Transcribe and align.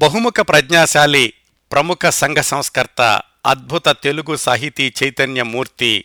బహుముఖ 0.00 0.34
ప్రజ్ఞాశాలి 0.40 1.32
ప్రముఖ 1.72 2.06
సంఘ 2.08 2.36
సంస్కర్త 2.36 3.22
అద్భుత 3.46 3.88
తెలుగు 3.88 4.36
సాహితీ 4.36 4.92
చైతన్యమూర్తి 5.02 6.04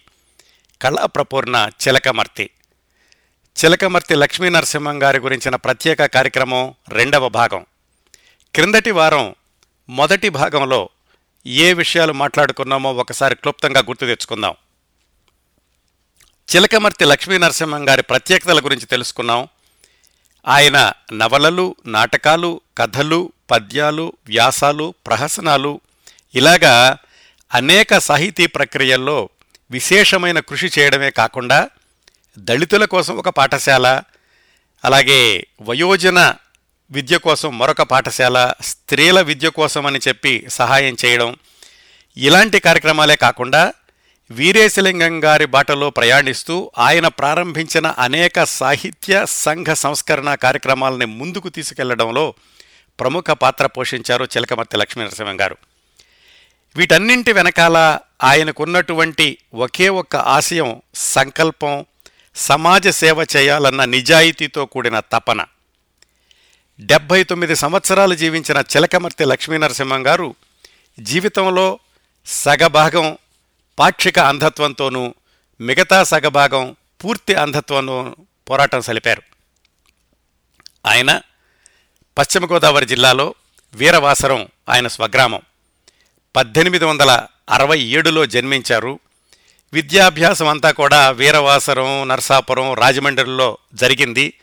కళాప్రపూర్ణ 0.82 1.70
చిలకమర్తి. 1.88 2.50
చిలకమర్తి 3.66 4.16
లక్ష్మీ 4.16 4.50
నరసింహం 4.50 5.04
గారి 5.04 5.20
గురించిన 5.20 5.56
ప్రత్యేక 5.56 6.06
కార్యక్రమం 6.06 6.74
రెండవ 6.90 7.30
భాగం. 7.30 7.66
క్రిందటి 8.56 8.92
వారం 8.92 9.36
మొదటి 9.90 10.30
భాగంలో 10.30 10.90
ఏ 11.46 11.74
విషయాలు 11.74 12.14
మాట్లాడుకున్నామో 12.14 12.94
ఒకసారి 12.94 13.36
క్లుప్తంగా 13.36 13.80
గుర్తు 13.80 14.06
తెచ్చుకుందాం. 14.06 14.56
చిలకమర్తి 16.56 17.06
లక్ష్మీ 17.06 17.38
నరసింహం 17.38 17.90
గారి 17.90 18.04
ప్రత్యేకతల 18.04 18.60
గురించి 18.60 18.86
తెలుసుకున్నాం. 18.86 19.48
ఆయన 20.48 20.92
నవలలు 21.14 21.76
నాటకాలు 21.86 22.62
కథలు 22.78 23.32
పద్యాలు 23.52 24.14
వ్యాసాలు 24.26 24.94
ప్రహసనాలు. 25.08 25.80
ఇలాగా 26.36 26.98
అనేక 27.54 27.98
సాహితీ 27.98 28.46
ప్రక్రియల్లో 28.46 29.30
విశేషమైన 29.72 30.40
కృషి 30.40 30.72
చేయడమే 30.80 31.10
కాకుండా 31.10 31.70
దళితుల 32.38 32.86
కోసం 32.86 33.18
ఒక 33.18 33.30
పాఠశాల 33.30 34.02
అలాగే 34.86 35.48
వయోజన 35.62 36.36
విద్య 36.92 37.18
కోసం 37.18 37.58
మరొక 37.58 37.82
పాఠశాల 37.82 38.54
స్త్రీల 38.62 39.22
విద్య 39.22 39.50
కోసం 39.50 39.86
అని 39.86 40.00
చెప్పి 40.08 40.46
సహాయం 40.50 40.96
చేయడం. 41.06 41.36
ఇలాంటి 42.18 42.60
కార్యక్రమాలే 42.60 43.16
కాకుండా 43.16 43.74
వీరేశలింగం 44.32 45.24
గారి 45.24 45.46
బాటలో 45.46 45.90
ప్రయాణిస్తూ 45.90 46.72
ఆయన 46.78 47.08
ప్రారంభించిన 47.08 47.88
అనేక 47.88 48.44
సాహిత్య 48.44 49.26
సంఘ 49.26 49.68
సంస్కరణ 49.68 50.36
కార్యక్రమాలని 50.36 51.06
ముందుకు 51.06 51.50
తీసుకెళ్ళడంలో 51.50 52.34
ప్రముఖ 53.00 53.24
పాత్ర 53.24 53.66
పోషించారు 53.66 54.26
చిలకమర్తి 54.26 54.78
లక్ష్మీనరసింహం 54.78 55.42
గారు. 55.42 55.58
వీటన్నింటి 56.76 57.34
వెనకాల 57.34 58.00
ఆయనకున్నటువంటి 58.24 59.38
ఒకే 59.54 59.90
ఒక్క 59.90 60.16
ఆశయం 60.16 60.82
సంకల్పం 60.96 61.86
సమాజ 62.36 62.88
సేవ 62.88 63.26
చేయాలన్న 63.36 63.86
నిజాయితీతో 63.86 64.66
కూడిన 64.66 65.00
తపన. 65.00 65.46
డెబ్భై 66.80 67.24
తొమ్మిది 67.24 67.56
సంవత్సరాలు 67.56 68.16
జీవించిన 68.16 68.58
చిలకమర్తి 68.58 69.26
లక్ష్మీనరసింహం 69.26 70.08
గారు 70.08 70.36
జీవితంలో 71.00 71.80
సగభాగం 72.26 73.18
పాక్షిక 73.80 74.20
అంధత్వంతోనూ 74.20 75.14
మిగతా 75.62 76.04
సగభాగం 76.04 76.76
పూర్తి 77.04 77.36
అంధత్వంలో 77.36 78.16
పోరాటం 78.50 78.82
సలిపారు. 78.82 79.22
ఆయన 80.86 81.22
పశ్చిమ 82.18 82.46
గోదావరి 82.46 82.86
జిల్లాలో 82.86 83.36
వీరవాసరం 83.74 84.48
ఆయన 84.70 84.88
స్వగ్రామం. 84.88 85.42
పద్దెనిమిది 86.36 86.86
వందల 86.86 87.28
అరవై 87.50 87.80
ఏడులో 87.80 88.26
జన్మించారు. 88.26 89.00
విద్యాభ్యాసం 89.74 90.48
అంతా 90.48 90.72
కూడా 90.72 91.12
వీరవాసరం 91.12 92.08
నర్సాపురం 92.08 92.74
రాజమండ్రిలో 92.74 93.58
జరిగింది. 93.74 94.34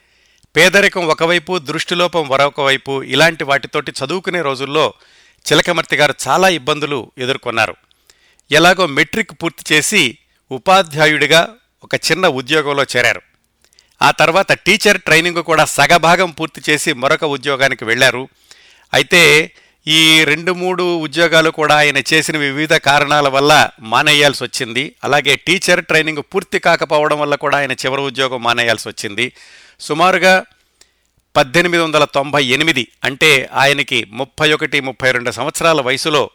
పేదరికం 0.56 1.06
ఒకవైపు 1.06 1.58
దృష్టిలోపం 1.58 2.28
మరొక 2.28 2.60
వైపు 2.60 3.02
ఇలాంటి 3.02 3.44
వాటితోటి 3.44 3.92
చదువుకునే 3.92 4.42
రోజుల్లో 4.42 4.94
చిలకమర్తి 5.52 5.96
గారు 5.96 6.14
చాలా 6.28 6.48
ఇబ్బందులు 6.48 7.12
ఎదుర్కొన్నారు. 7.18 7.76
ఎలాగో 8.50 8.86
మెట్రిక్ 8.86 9.34
పూర్తి 9.42 9.74
చేసి 9.74 10.18
ఉపాధ్యాయుడిగా 10.50 11.48
ఒక 11.84 11.94
చిన్న 11.94 12.26
ఉద్యోగంలో 12.26 12.84
చేరారు. 12.96 13.22
ఆ 14.02 14.10
తర్వాత 14.10 14.52
టీచర్ 14.52 14.98
ట్రైనింగ్ 14.98 15.42
కూడా 15.42 15.64
సగభాగం 15.64 16.30
పూర్తి 16.30 16.70
చేసి 16.70 16.92
మరొక 16.92 17.24
ఉద్యోగానికి 17.24 17.84
వెళ్ళారు. 17.84 18.28
అయితే 18.94 19.52
ఈ 19.86 20.24
రెండు 20.24 20.52
మూడు 20.52 20.82
ఉద్యోగాలు 20.96 21.50
కూడా 21.50 21.76
ఆయన 21.76 22.02
చేసిన 22.12 22.36
వివిధ 22.36 22.74
కారణాల 22.74 23.28
వల్ల 23.28 23.70
మానేయాల్సి 23.80 24.44
వచ్చింది. 24.44 24.96
అలాగే 25.04 25.36
టీచర్ 25.36 25.84
ట్రైనింగ్ 25.84 26.22
పూర్తి 26.34 26.58
కాకపోవడం 26.58 27.18
వల్ల 27.18 27.34
కూడా 27.34 27.58
ఆయన 27.58 27.72
చివరి 27.72 28.02
ఉద్యోగం 28.02 28.42
మానేయాల్సి 28.42 28.88
వచ్చింది. 28.88 29.32
సుమారుగా 29.80 30.44
పద్దెనిమిది 31.36 31.82
వందల 31.82 32.04
తొంభై 32.04 32.44
ఎనిమిది 32.44 32.88
అంటే 33.04 33.48
ఆయనకి 33.52 34.06
ముప్పై 34.10 34.52
ఒకటి 34.52 34.80
ముప్పై 34.80 35.10
రెండు 35.10 35.30
సంవత్సరాల 35.30 35.80
వయసులో 35.80 36.30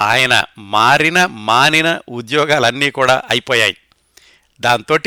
ఆయన 0.00 0.44
మారిన 0.58 1.26
మానిన 1.26 2.00
ఉద్యోగాలన్నీ 2.08 2.90
కూడా 2.90 3.22
అయిపోయాయి. 3.30 3.76
దాంతో 4.60 4.98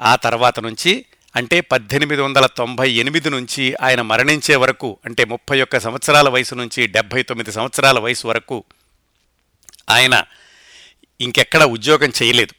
ఆ 0.00 0.16
తర్వాత 0.16 0.60
నుంచి 0.60 1.04
అంటే 1.36 1.60
పద్దెనిమిది 1.60 2.22
వందల 2.22 2.46
తొంభై 2.46 2.90
ఎనిమిది 2.90 3.30
నుంచి 3.30 3.74
ఆయన 3.74 4.00
మరణించే 4.00 4.56
వరకు 4.56 4.98
అంటే 5.04 5.24
ముప్పై 5.24 5.62
ఒక్క 5.62 5.80
సంవత్సరాల 5.80 6.28
వయసు 6.28 6.54
నుంచి 6.54 6.86
డెబ్భై 6.86 7.22
తొమ్మిది 7.22 7.52
సంవత్సరాల 7.52 7.98
వయసు 7.98 8.28
వరకు 8.28 8.64
ఆయన 9.90 10.24
ఇంకెక్కడ 11.20 11.62
ఉద్యోగం 11.62 12.12
చేయలేదు. 12.22 12.54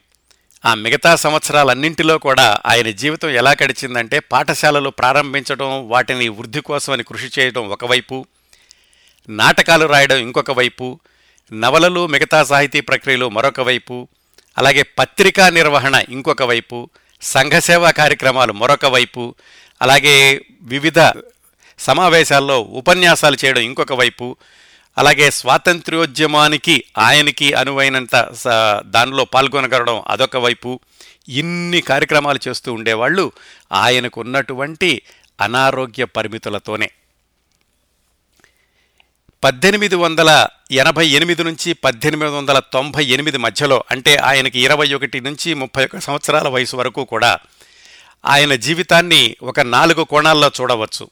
ఆ 0.66 0.74
మిగతా 0.74 1.16
సంవత్సరాలన్నింటిలో 1.16 2.18
కూడా 2.18 2.58
ఆయన 2.66 2.90
జీవితం 2.90 3.30
ఎలా 3.30 3.52
గడిచిందంటే 3.52 4.20
పాఠశాలలు 4.20 4.90
ప్రారంభించడం 4.90 5.90
వాటిని 5.90 6.30
వృద్ధి 6.30 6.62
కోసమని 6.62 7.04
కృషి 7.04 7.42
చేయడం 7.42 7.70
ఒకవైపు 7.70 8.26
నాటకాలు 9.30 9.86
రాయడం 9.86 10.18
ఇంకొక 10.18 10.52
వైపు 10.52 11.00
నవలలు 11.54 12.08
మిగతా 12.08 12.44
సాహితీ 12.44 12.82
ప్రక్రియలు 12.82 13.30
మరొక 13.30 13.60
వైపు 13.60 14.08
అలాగే 14.58 14.84
పత్రికా 14.84 15.50
నిర్వహణ 15.50 16.04
ఇంకొక 16.10 16.44
వైపు 16.44 16.90
సంఘసేవా 17.22 17.92
కార్యక్రమాలు 17.92 18.54
మరొక 18.54 18.86
వైపు 18.86 19.36
అలాగే 19.82 20.42
వివిధ 20.62 21.00
సమావేశాల్లో 21.80 22.62
ఉపన్యాసాలు 22.62 23.38
చేయడం 23.46 23.62
ఇంకొక 23.62 23.94
వైపు 23.94 24.36
అలాగే 24.98 25.32
స్వాతంత్ర్యోద్యమానికి 25.32 26.84
ఆయనకి 26.98 27.54
అనువైనంత 27.54 28.16
స- 28.34 28.82
దానిలో 28.86 29.26
పాల్గొనగలడం 29.26 30.04
అదొక 30.08 30.38
వైపు. 30.38 30.80
ఇన్ని 31.30 31.82
కార్యక్రమాలు 31.82 32.40
చేస్తూ 32.48 32.74
ఉండేవాళ్ళు 32.74 33.32
ఆయనకు 33.72 34.22
ఉన్నటువంటి 34.22 35.02
అనారోగ్య 35.42 36.06
పరిమితులతోనే. 36.06 36.90
పద్దెనిమిది 39.42 39.96
వందల 39.96 40.48
ఎనభై 40.72 41.08
ఎనిమిది 41.08 41.44
నుంచి 41.44 41.74
పద్దెనిమిది 41.74 42.32
వందల 42.32 42.60
తొంభై 42.60 43.06
ఎనిమిది 43.06 43.38
మధ్యలో 43.38 43.84
అంటే 43.92 44.16
ఆయనకి 44.16 44.60
ఇరవై 44.60 44.94
ఒకటి 44.94 45.22
నుంచి 45.22 45.54
ముప్పై 45.54 45.86
ఒక 45.86 45.98
సంవత్సరాల 45.98 46.48
వయసు 46.48 46.76
వరకు 46.76 47.04
కూడా 47.04 47.40
ఆయన 48.26 48.56
జీవితాన్ని 48.56 49.36
ఒక 49.42 49.60
నాలుగు 49.60 50.04
కోణాల్లో 50.04 50.52
చూడవచ్చు. 50.62 51.10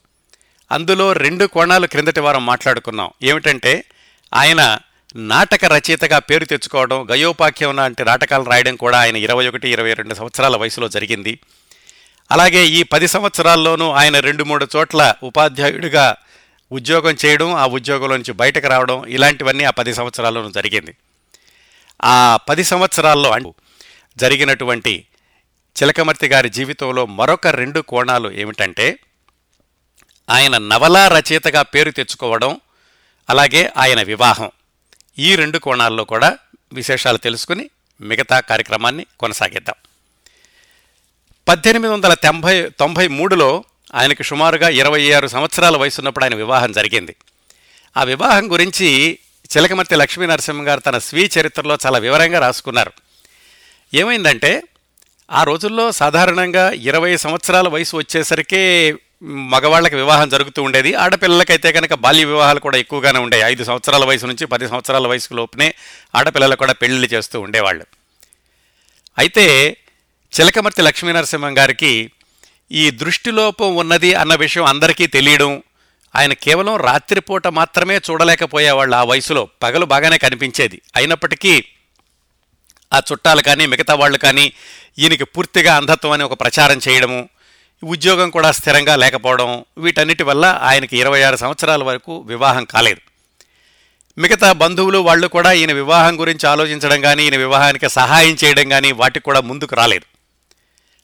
అందులో 0.72 1.14
రెండు 1.14 1.46
కోణాలు 1.46 1.88
క్రిందటి 1.88 2.20
వారం 2.20 2.46
మాట్లాడుకున్నాం. 2.46 3.10
ఏమిటంటే 3.24 3.84
ఆయన 4.34 4.80
నాటక 5.16 5.66
రచయితగా 5.66 6.20
పేరు 6.20 6.46
తెచ్చుకోవడం 6.46 7.08
గయోపాఖ్యం 7.12 7.76
లాంటి 7.76 8.06
నాటకాలు 8.06 8.44
రాయడం 8.44 8.76
కూడా 8.76 9.00
ఆయన 9.00 9.16
ఇరవై 9.16 9.48
ఒకటి 9.48 9.70
ఇరవై 9.70 9.94
రెండు 9.94 10.14
సంవత్సరాల 10.14 10.56
వయసులో 10.56 10.90
జరిగింది. 10.90 11.40
అలాగే 12.32 12.66
ఈ 12.66 12.84
పది 12.84 13.08
సంవత్సరాల్లోనూ 13.08 13.92
ఆయన 13.92 14.20
రెండు 14.20 14.44
మూడు 14.44 14.68
చోట్ల 14.76 15.14
ఉపాధ్యాయుడిగా 15.24 16.16
ఉద్యోగం 16.72 17.18
చేయడం 17.26 17.56
ఆ 17.56 17.68
ఉద్యోగంలో 17.68 18.18
నుంచి 18.18 18.32
బయటకు 18.32 18.68
రావడం 18.68 19.06
ఇలాంటివన్నీ 19.06 19.64
ఆ 19.64 19.70
పది 19.70 19.94
సంవత్సరాల్లోనూ 19.94 20.52
జరిగింది. 20.52 20.96
ఆ 22.04 22.38
పది 22.50 22.64
సంవత్సరాల్లో 22.64 23.32
అంటూ 23.32 23.54
జరిగినటువంటి 24.18 25.06
చిలకమర్తి 25.82 26.28
గారి 26.28 26.50
జీవితంలో 26.50 27.06
మరొక 27.06 27.48
రెండు 27.48 27.80
కోణాలు 27.80 28.32
ఏమిటంటే 28.32 29.00
ఆయన 30.30 30.58
నవలా 30.58 31.08
రచయితగా 31.08 31.62
పేరు 31.62 31.92
తెచ్చుకోవడం 31.92 32.60
అలాగే 33.30 33.72
ఆయన 33.78 34.02
వివాహం. 34.02 34.52
ఈ 35.20 35.36
రెండు 35.36 35.58
కోణాల్లో 35.58 36.04
కూడా 36.04 36.38
విశేషాలు 36.74 37.18
తెలుసుకుని 37.18 37.70
మిగతా 38.02 38.40
కార్యక్రమాన్ని 38.40 39.06
కొనసాగిద్దాం. 39.20 39.76
పద్దెనిమిది 41.48 41.94
వందల 41.94 42.14
తొంభై 42.14 42.70
తొంభై 42.70 43.08
మూడులో 43.08 43.64
ఆయనకు 43.96 44.24
సుమారుగా 44.24 44.70
ఇరవై 44.70 45.12
ఆరు 45.12 45.28
సంవత్సరాల 45.28 45.78
వయసున్నప్పుడు 45.78 46.26
ఆయన 46.26 46.36
వివాహం 46.36 46.72
జరిగింది. 46.72 47.16
ఆ 47.98 48.04
వివాహం 48.04 48.52
గురించి 48.52 49.20
చిలకమర్తి 49.58 49.96
లక్ష్మీ 49.96 50.26
నరసింహ 50.26 50.68
గారు 50.68 50.80
తన 50.80 50.98
స్వీయ 50.98 51.28
చరిత్రలో 51.40 51.78
చాలా 51.86 51.98
వివరంగా 51.98 52.40
రాసుకున్నారు. 52.40 52.92
ఏమైందంటే 53.94 54.64
ఆ 55.32 55.44
రోజుల్లో 55.44 55.92
సాధారణంగా 55.92 56.72
ఇరవై 56.72 57.18
సంవత్సరాల 57.18 57.68
వయసు 57.68 57.98
వచ్చేసరికే 57.98 58.96
మగవాళ్ళకి 59.24 59.96
వివాహం 59.96 60.30
జరుగుతూ 60.30 60.64
ఉండేది. 60.64 60.94
ఆడపిల్లలకైతే 60.94 61.72
కనుక 61.72 61.94
బాల్య 61.94 62.26
వివాహాలు 62.26 62.60
కూడా 62.60 62.78
ఎక్కువగానే 62.78 63.20
ఉండేవి. 63.20 63.44
ఐదు 63.44 63.64
సంవత్సరాల 63.64 64.06
వయసు 64.06 64.26
నుంచి 64.26 64.46
పది 64.46 64.68
సంవత్సరాల 64.68 65.08
వయసు 65.08 65.34
లోపునే 65.34 65.74
ఆడపిల్లలు 66.16 66.56
కూడా 66.56 66.74
పెళ్ళిళ్ళు 66.74 67.08
చేస్తూ 67.14 67.42
ఉండేవాళ్ళు. 67.42 67.86
అయితే 69.18 69.78
చిలకమర్తి 70.40 70.82
లక్ష్మీనరసింహం 70.82 71.58
గారికి 71.58 72.12
ఈ 72.72 72.90
దృష్టిలోపం 72.90 73.76
ఉన్నది 73.76 74.14
అన్న 74.14 74.36
విషయం 74.36 74.64
అందరికీ 74.64 75.08
తెలియడం 75.08 75.64
ఆయన 76.16 76.34
కేవలం 76.34 76.76
రాత్రిపూట 76.76 77.48
మాత్రమే 77.48 77.98
చూడలేకపోయేవాళ్ళు 77.98 78.96
ఆ 78.96 79.04
వయసులో. 79.04 79.48
పగలు 79.64 79.86
బాగానే 79.86 80.18
కనిపించేది. 80.18 80.82
అయినప్పటికీ 80.96 81.64
ఆ 82.94 83.02
చుట్టాలు 83.12 83.42
కానీ 83.42 83.66
మిగతా 83.66 83.94
వాళ్ళు 83.94 84.18
కానీ 84.18 84.54
ఈయనకి 85.00 85.24
పూర్తిగా 85.24 85.76
అంధత్వం 85.76 86.12
అని 86.12 86.24
ఒక 86.24 86.40
ప్రచారం 86.42 86.80
చేయడము 86.90 87.30
ఉద్యోగం 87.84 88.30
కూడా 88.30 88.52
స్థిరంగా 88.52 88.96
లేకపోవడం 88.96 89.66
వీటన్నిటి 89.78 90.24
వల్ల 90.24 90.60
ఆయనకి 90.62 90.98
ఇరవై 90.98 91.22
ఆరు 91.22 91.36
సంవత్సరాల 91.36 91.84
వరకు 91.84 92.22
వివాహం 92.22 92.66
కాలేదు. 92.66 93.02
మిగతా 94.18 94.52
బంధువులు 94.52 94.98
వాళ్ళు 94.98 95.28
కూడా 95.28 95.52
ఈయన 95.52 95.72
వివాహం 95.72 96.20
గురించి 96.20 96.50
ఆలోచించడం 96.50 97.02
కానీ 97.02 97.24
ఈయన 97.24 97.36
వివాహానికి 97.36 97.90
సహాయం 97.90 98.38
చేయడం 98.44 98.70
కానీ 98.70 98.92
వాటికి 98.92 99.26
కూడా 99.26 99.42
ముందుకు 99.42 99.76
రాలేదు. 99.76 100.17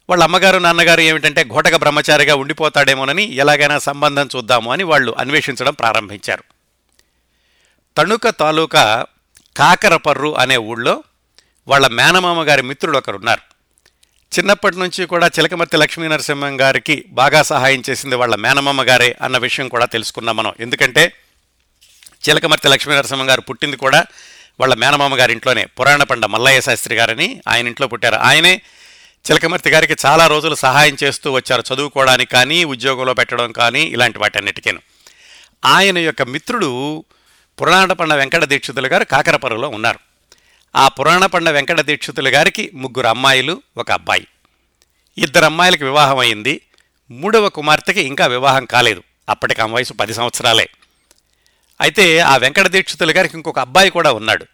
వాళ్ళ 0.10 0.24
అమ్మగారు 0.24 0.58
నాన్నగారు 0.58 1.02
ఏమిటంటే 1.02 1.44
ఘోటక 1.44 1.76
బ్రహ్మచారిగా 1.76 2.36
ఉండిపోతాడేమోనని 2.36 3.36
ఎలాగైనా 3.36 3.80
సంబంధం 3.80 4.30
చూద్దాము 4.36 4.72
అని 4.72 4.84
వాళ్ళు 4.84 5.16
అన్వేషించడం 5.20 5.74
ప్రారంభించారు. 5.74 6.44
తణుక 7.98 8.30
తాలూకా 8.30 9.06
కాకరపర్రు 9.58 10.38
అనే 10.38 10.58
ఊళ్ళో 10.58 11.04
వాళ్ళ 11.68 11.88
మేనమామ 11.88 12.50
గారి 12.50 12.62
మిత్రుడు 12.62 12.98
ఒకరున్నారు. 12.98 13.42
చిన్నప్పటి 14.40 14.80
నుంచి 14.80 15.06
కూడా 15.06 15.28
చిలకమర్తి 15.28 15.78
లక్ష్మీనరసింహం 15.78 16.62
గారికి 16.62 17.06
బాగా 17.10 17.42
సహాయం 17.42 17.84
చేసింది 17.90 18.16
వాళ్ళ 18.16 18.36
మేనమామ 18.36 18.82
గారే 18.82 19.16
అన్న 19.22 19.38
విషయం 19.38 19.68
కూడా 19.68 19.86
తెలుసుకున్నాం 19.86 20.36
మనం. 20.36 20.54
ఎందుకంటే 20.60 21.14
చిలకమర్తి 22.30 22.68
లక్ష్మీనరసింహం 22.68 23.30
గారు 23.30 23.42
పుట్టింది 23.42 23.78
కూడా 23.78 24.06
వాళ్ళ 24.60 24.74
మేనమామ 24.74 25.20
గారి 25.20 25.32
ఇంట్లోనే. 25.32 25.66
పురాణ 25.66 26.04
పండ 26.04 26.26
మల్లయ్య 26.26 26.62
శాస్త్రి 26.62 26.96
గారని 26.96 27.42
ఆయన 27.48 27.68
ఇంట్లో 27.68 27.88
పుట్టారు. 27.88 28.16
ఆయనే 28.16 28.62
చిలకమర్తి 29.32 29.70
గారికి 29.70 29.96
చాలా 30.06 30.28
రోజులు 30.28 30.56
సహాయం 30.56 30.98
చేస్తూ 31.04 31.32
వచ్చారు 31.32 31.64
చదువుకోవడానికి 31.74 32.32
కానీ 32.32 32.64
ఉద్యోగంలో 32.64 33.14
పెట్టడం 33.14 33.52
కానీ 33.52 33.84
ఇలాంటి 33.84 34.20
వాటన్నిటికేను. 34.20 34.82
ఆయన 35.66 35.98
యొక్క 35.98 36.22
మిత్రుడు 36.22 37.06
పురాణపండ 37.62 38.14
వెంకట 38.14 38.44
దీక్షితులు 38.44 38.88
గారు 38.88 39.04
కాకరపరులో 39.04 39.70
ఉన్నారు. 39.70 40.00
ఆ 40.76 40.88
పురాణపండ 40.88 41.50
వెంకట 41.50 41.82
దీక్షితులు 41.82 42.30
గారికి 42.30 42.72
ముగ్గురు 42.74 43.08
అమ్మాయిలు 43.08 43.62
ఒక 43.78 43.92
అబ్బాయి. 43.92 44.28
ఇద్దరు 45.18 45.46
అమ్మాయిలకు 45.46 45.86
వివాహం 45.86 46.18
అయింది. 46.18 46.62
మూడవ 47.12 47.50
కుమార్తెకి 47.50 48.02
ఇంకా 48.02 48.26
వివాహం 48.26 48.66
కాలేదు. 48.66 49.04
అప్పటికి 49.30 49.62
ఆమె 49.62 49.74
వయసు 49.74 49.94
పది 49.94 50.14
సంవత్సరాలే. 50.14 50.70
అయితే 51.82 52.20
ఆ 52.20 52.38
వెంకట 52.38 52.68
దీక్షితులు 52.68 53.12
గారికి 53.12 53.38
ఇంకొక 53.38 53.60
అబ్బాయి 53.60 53.90
కూడా 53.90 54.12
ఉన్నాడు. 54.12 54.46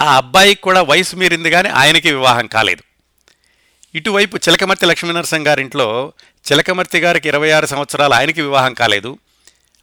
ఆ 0.00 0.16
అబ్బాయికి 0.16 0.62
కూడా 0.62 0.82
వయసు 0.82 1.16
మీరింది 1.16 1.50
కానీ 1.50 1.68
ఆయనకి 1.68 2.12
వివాహం 2.12 2.46
కాలేదు. 2.46 2.89
ఇటువైపు 3.94 4.36
చిలకమర్తి 4.36 4.86
లక్ష్మీనరసింహ 4.86 5.48
గారింట్లో 5.48 6.12
చిలకమర్తి 6.52 6.98
గారికి 6.98 7.28
ఇరవై 7.28 7.50
ఆరు 7.50 7.66
సంవత్సరాలు 7.66 8.14
ఆయనకి 8.14 8.42
వివాహం 8.42 8.74
కాలేదు. 8.74 9.18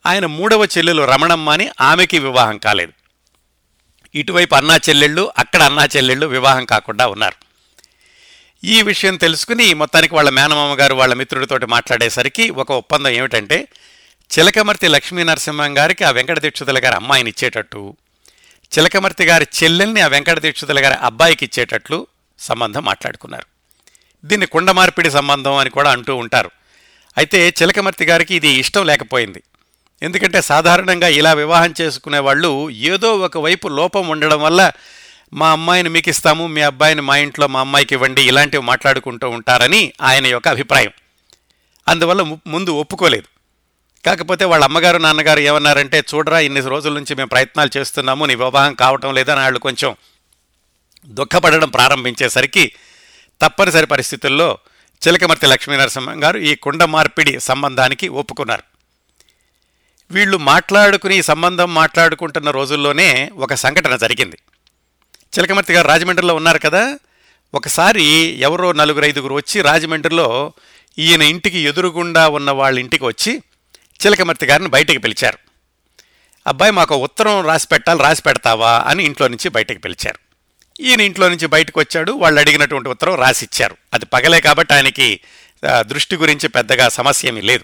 ఆయన 0.05 0.25
మూడవ 0.25 0.65
చెల్లెలు 0.65 1.03
రమణమ్మ 1.03 1.49
అని 1.49 1.69
ఆమెకి 1.81 2.19
వివాహం 2.19 2.57
కాలేదు. 2.57 2.93
ఇటువైపు 4.15 4.55
అన్నా 4.55 4.75
చెల్లెళ్ళు 4.89 5.31
అక్కడ 5.37 5.63
అన్నా 5.63 5.87
చెల్లెళ్ళు 5.97 6.27
వివాహం 6.27 6.65
కాకుండా 6.65 7.07
ఉన్నారు. 7.07 7.35
ఈ 8.63 8.81
విషయం 8.81 9.15
తెలుసుకుని 9.15 9.73
మొత్తానికి 9.73 10.15
వాళ్ళ 10.15 10.29
మేనమామ 10.29 10.79
గారు 10.79 10.95
వాళ్ళ 10.95 11.13
మిత్రుడితోటి 11.13 11.65
మాట్లాడేసరికి 11.65 12.49
ఒక 12.49 12.71
ఒప్పందం 12.71 13.09
ఏమిటంటే 13.09 13.67
చిలకమర్తి 14.31 14.87
లక్ష్మీ 14.87 15.23
నరసింహం 15.23 15.77
గారికి 15.77 16.03
ఆ 16.03 16.09
వెంకట 16.09 16.39
దీక్షితుల 16.39 16.77
గారి 16.77 16.95
అమ్మాయిని 16.95 17.29
ఇచ్చేటట్టు 17.29 17.97
చిలకమర్తి 18.71 19.25
గారి 19.25 19.47
చెల్లెల్ని 19.63 20.01
ఆ 20.01 20.07
వెంకట 20.07 20.39
దీక్షితుల 20.39 20.85
గారి 20.85 20.95
అబ్బాయికి 20.95 21.45
ఇచ్చేటట్లు 21.45 22.07
సంబంధం 22.39 22.83
మాట్లాడుకున్నారు. 22.83 23.56
దీన్ని 24.27 24.47
కుండ 24.47 24.71
మార్పిడి 24.71 25.11
సంబంధం 25.11 25.55
అని 25.55 25.69
కూడా 25.69 25.91
అంటూ 25.91 26.15
ఉంటారు. 26.15 26.51
అయితే 27.17 27.53
చిలకమర్తి 27.61 28.05
గారికి 28.05 28.35
ఇది 28.35 28.47
ఇష్టం 28.47 28.85
లేకపోయింది. 28.85 29.43
ఎందుకంటే 30.03 30.41
సాధారణంగా 30.41 31.07
ఇలా 31.07 31.33
వివాహం 31.33 31.73
చేసుకునే 31.81 32.19
వాళ్ళు 32.19 32.69
ఏదో 32.69 33.17
ఒక 33.17 33.37
వైపు 33.37 33.67
లోపం 33.67 34.07
ఉండడం 34.07 34.41
వల్ల 34.41 34.71
మా 35.33 35.49
అమ్మాయిని 35.49 35.89
మీకు 35.89 36.09
ఇస్తాము 36.09 36.47
మీ 36.47 36.61
అబ్బాయిని 36.61 37.01
మా 37.01 37.17
ఇంట్లో 37.17 37.47
మా 37.47 37.59
అమ్మాయికి 37.59 37.95
ఇవ్వండి 37.95 38.21
ఇలాంటివి 38.21 38.63
మాట్లాడుకుంటూ 38.63 39.29
ఉంటారని 39.29 39.93
ఆయన 40.01 40.27
యొక్క 40.27 40.47
అభిప్రాయం. 40.47 40.91
అందువల్ల 41.87 42.21
ము- 42.21 42.37
ముందు 42.47 42.69
ఒప్పుకోలేదు. 42.69 43.23
కాకపోతే 44.05 44.45
వాళ్ళ 44.45 44.65
అమ్మగారు 44.65 44.97
నాన్నగారు 44.97 45.39
ఏమన్నారంటే 45.39 46.03
చూడరా 46.15 46.39
ఇన్ని 46.39 46.61
రోజుల 46.61 46.93
నుంచి 46.93 47.15
మేము 47.15 47.29
ప్రయత్నాలు 47.29 47.77
చేస్తున్నాము 47.77 48.25
నీ 48.25 48.35
వివాహం 48.35 48.73
కావటం 48.73 49.13
లేదని 49.13 49.39
వాళ్ళు 49.39 49.59
కొంచెం 49.59 49.95
దుఃఖపడడం 51.05 51.69
ప్రారంభించేసరికి 51.69 52.71
తప్పనిసరి 53.41 53.85
పరిస్థితుల్లో 53.85 54.57
చిలకమర్తి 55.07 55.47
లక్ష్మీనరసింహం 55.47 56.23
గారు 56.23 56.37
ఈ 56.37 56.55
కుండ 56.55 56.83
మార్పిడి 56.83 57.39
సంబంధానికి 57.39 58.07
ఒప్పుకున్నారు. 58.07 58.63
వీళ్ళు 60.11 60.37
మాట్లాడుకుని 60.37 61.17
ఈ 61.17 61.21
సంబంధం 61.21 61.73
మాట్లాడుకుంటున్న 61.73 62.51
రోజుల్లోనే 62.51 63.31
ఒక 63.35 63.53
సంఘటన 63.53 63.95
జరిగింది. 63.95 64.37
చిలకమర్తి 65.39 65.73
గారు 65.73 65.87
రాజమండ్రిలో 65.87 66.35
ఉన్నారు 66.35 66.59
కదా 66.59 66.99
ఒకసారి 67.53 68.03
ఎవరో 68.39 68.71
నలుగురు 68.71 69.05
ఐదుగురు 69.05 69.33
వచ్చి 69.33 69.61
రాజమండ్రిలో 69.61 70.53
ఈయన 70.99 71.21
ఇంటికి 71.21 71.59
ఎదురుగుండా 71.59 72.27
ఉన్న 72.29 72.51
వాళ్ళ 72.51 72.79
ఇంటికి 72.79 73.03
వచ్చి 73.03 73.43
చిలకమర్తి 74.05 74.45
గారిని 74.45 74.69
బయటకు 74.69 74.99
పిలిచారు. 74.99 75.37
అబ్బాయి 76.47 76.71
మాకు 76.71 76.95
ఉత్తరం 76.95 77.45
రాసి 77.45 77.67
పెట్టాలి 77.67 78.03
రాసి 78.03 78.21
పెడతావా? 78.21 78.83
అని 78.87 79.03
ఇంట్లో 79.03 79.27
నుంచి 79.27 79.49
బయటకు 79.49 79.77
పిలిచారు. 79.77 80.26
ఈయన 80.79 81.01
ఇంట్లో 81.01 81.29
నుంచి 81.29 81.47
బయటకు 81.47 81.79
వచ్చాడు. 81.79 82.11
వాళ్ళు 82.11 82.39
అడిగినటువంటి 82.39 82.89
ఉత్తరం 82.89 83.15
రాసి 83.15 83.45
ఇచ్చారు 83.45 83.77
అది 83.93 84.05
పగలే 84.05 84.39
కాబట్టి 84.41 84.73
ఆయనకి 84.73 85.19
దృష్టి 85.79 86.15
గురించి 86.15 86.49
పెద్దగా 86.49 86.89
సమస్య 86.89 87.27
ఏమీ 87.27 87.41
లేదు. 87.41 87.63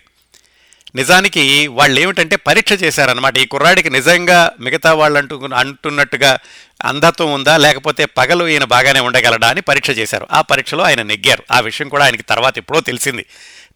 నిజానికి 0.96 1.68
వాళ్ళు 1.68 2.00
ఏమిటంటే 2.00 2.36
పరీక్ష 2.36 2.74
చేశారనమాట 2.84 3.38
ఈ 3.38 3.46
కుర్రాడికి 3.46 3.90
నిజంగా 3.90 4.52
మిగతా 4.60 4.94
వాళ్ళు 4.94 5.18
అంటూ 5.20 5.50
అంటున్నట్టుగా 5.56 6.38
అంధత్వం 6.86 7.34
ఉందా? 7.34 7.58
లేకపోతే 7.58 8.06
పగలు 8.06 8.48
ఈయన 8.48 8.64
బాగానే 8.64 9.00
ఉండగలడా 9.00 9.48
అని 9.50 9.62
పరీక్ష 9.62 9.90
చేశారు. 9.90 10.28
ఆ 10.32 10.42
పరీక్షలో 10.42 10.84
ఆయన 10.84 11.02
నెగ్గారు. 11.02 11.44
ఆ 11.52 11.60
విషయం 11.60 11.90
కూడా 11.90 12.06
ఆయనకి 12.06 12.24
తర్వాత 12.24 12.58
ఎప్పుడో 12.58 12.82
తెలిసింది. 12.82 13.26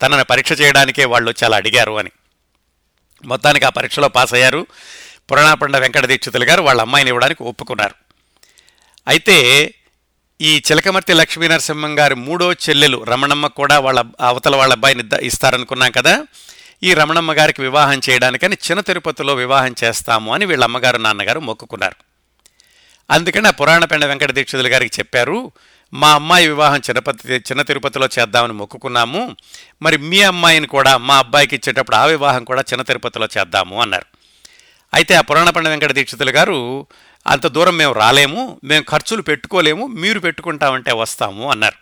తనను 0.01 0.23
పరీక్ష 0.23 0.61
చేయడానికే 0.61 1.05
వాళ్ళు 1.05 1.29
వచ్చి 1.29 1.45
అలా 1.45 1.57
అడిగారు 1.57 1.97
అని. 1.99 2.11
మొత్తానికి 3.25 3.65
ఆ 3.65 3.69
పరీక్షలో 3.69 4.07
పాస్ 4.07 4.33
అయ్యారు 4.33 4.67
పురాణాపండ 5.31 5.77
వెంకట 5.77 6.05
దీక్షితులు 6.05 6.45
గారు 6.45 6.61
వాళ్ళ 6.61 6.81
అమ్మాయిని 6.81 7.09
ఇవ్వడానికి 7.09 7.43
ఒప్పుకున్నారు. 7.43 8.06
అయితే 9.07 9.73
ఈ 10.41 10.61
చిలకమర్తి 10.71 11.13
లక్ష్మీ 11.13 11.47
నరసింహం 11.47 11.99
గారి 11.99 12.15
మూడో 12.15 12.53
చెల్లెలు 12.53 13.03
రమణమ్మ 13.03 13.47
కూడా 13.47 13.79
వాళ్ళ 13.79 14.03
అవతల 14.21 14.55
వాళ్ళ 14.55 14.73
అబ్బాయిని 14.73 15.03
ఇస్తారనుకున్నాం 15.21 15.91
కదా. 15.91 16.25
ఈ 16.83 16.93
రమణమ్మ 16.93 17.33
గారికి 17.33 17.61
వివాహం 17.61 18.01
చేయడానికని 18.09 18.55
చిన్న 18.55 18.81
తిరుపతిలో 18.81 19.35
వివాహం 19.35 19.75
చేస్తాము 19.83 20.33
అని 20.33 20.45
వీళ్ళ 20.45 20.63
అమ్మగారు 20.63 20.97
నాన్నగారు 20.97 21.39
మొక్కుకున్నారు. 21.39 21.95
అందుకని 23.11 23.47
ఆ 23.47 23.51
పురాణపెండ 23.51 24.05
వెంకట 24.05 24.31
దీక్షితులు 24.31 24.67
గారికి 24.67 24.99
చెప్పారు 24.99 25.51
మా 25.93 26.11
అమ్మాయి 26.13 26.47
వివాహం 26.47 26.77
చిన్నపతి 26.77 27.33
చిన్న 27.33 27.61
తిరుపతిలో 27.61 28.09
చేద్దామని 28.19 28.53
మొక్కుకున్నాము. 28.53 29.35
మరి 29.81 29.97
మీ 29.97 30.21
అమ్మాయిని 30.21 30.67
కూడా 30.67 30.97
మా 30.97 31.17
అబ్బాయికి 31.17 31.55
ఇచ్చేటప్పుడు 31.55 31.95
ఆ 31.95 32.05
వివాహం 32.05 32.43
కూడా 32.43 32.61
చిన్న 32.61 32.81
తిరుపతిలో 32.81 33.27
చేద్దాము 33.37 33.81
అన్నారు. 33.81 34.05
అయితే 34.93 35.15
ఆ 35.15 35.21
పురాణపండ 35.21 35.67
వెంకట 35.67 35.91
దీక్షితులు 35.91 36.31
గారు 36.31 36.87
అంత 37.27 37.47
దూరం 37.47 37.77
మేము 37.77 37.91
రాలేము 37.91 38.59
మేము 38.63 38.85
ఖర్చులు 38.89 39.21
పెట్టుకోలేము 39.21 39.87
మీరు 39.87 40.19
పెట్టుకుంటామంటే 40.19 40.93
వస్తాము 40.93 41.51
అన్నారు. 41.51 41.75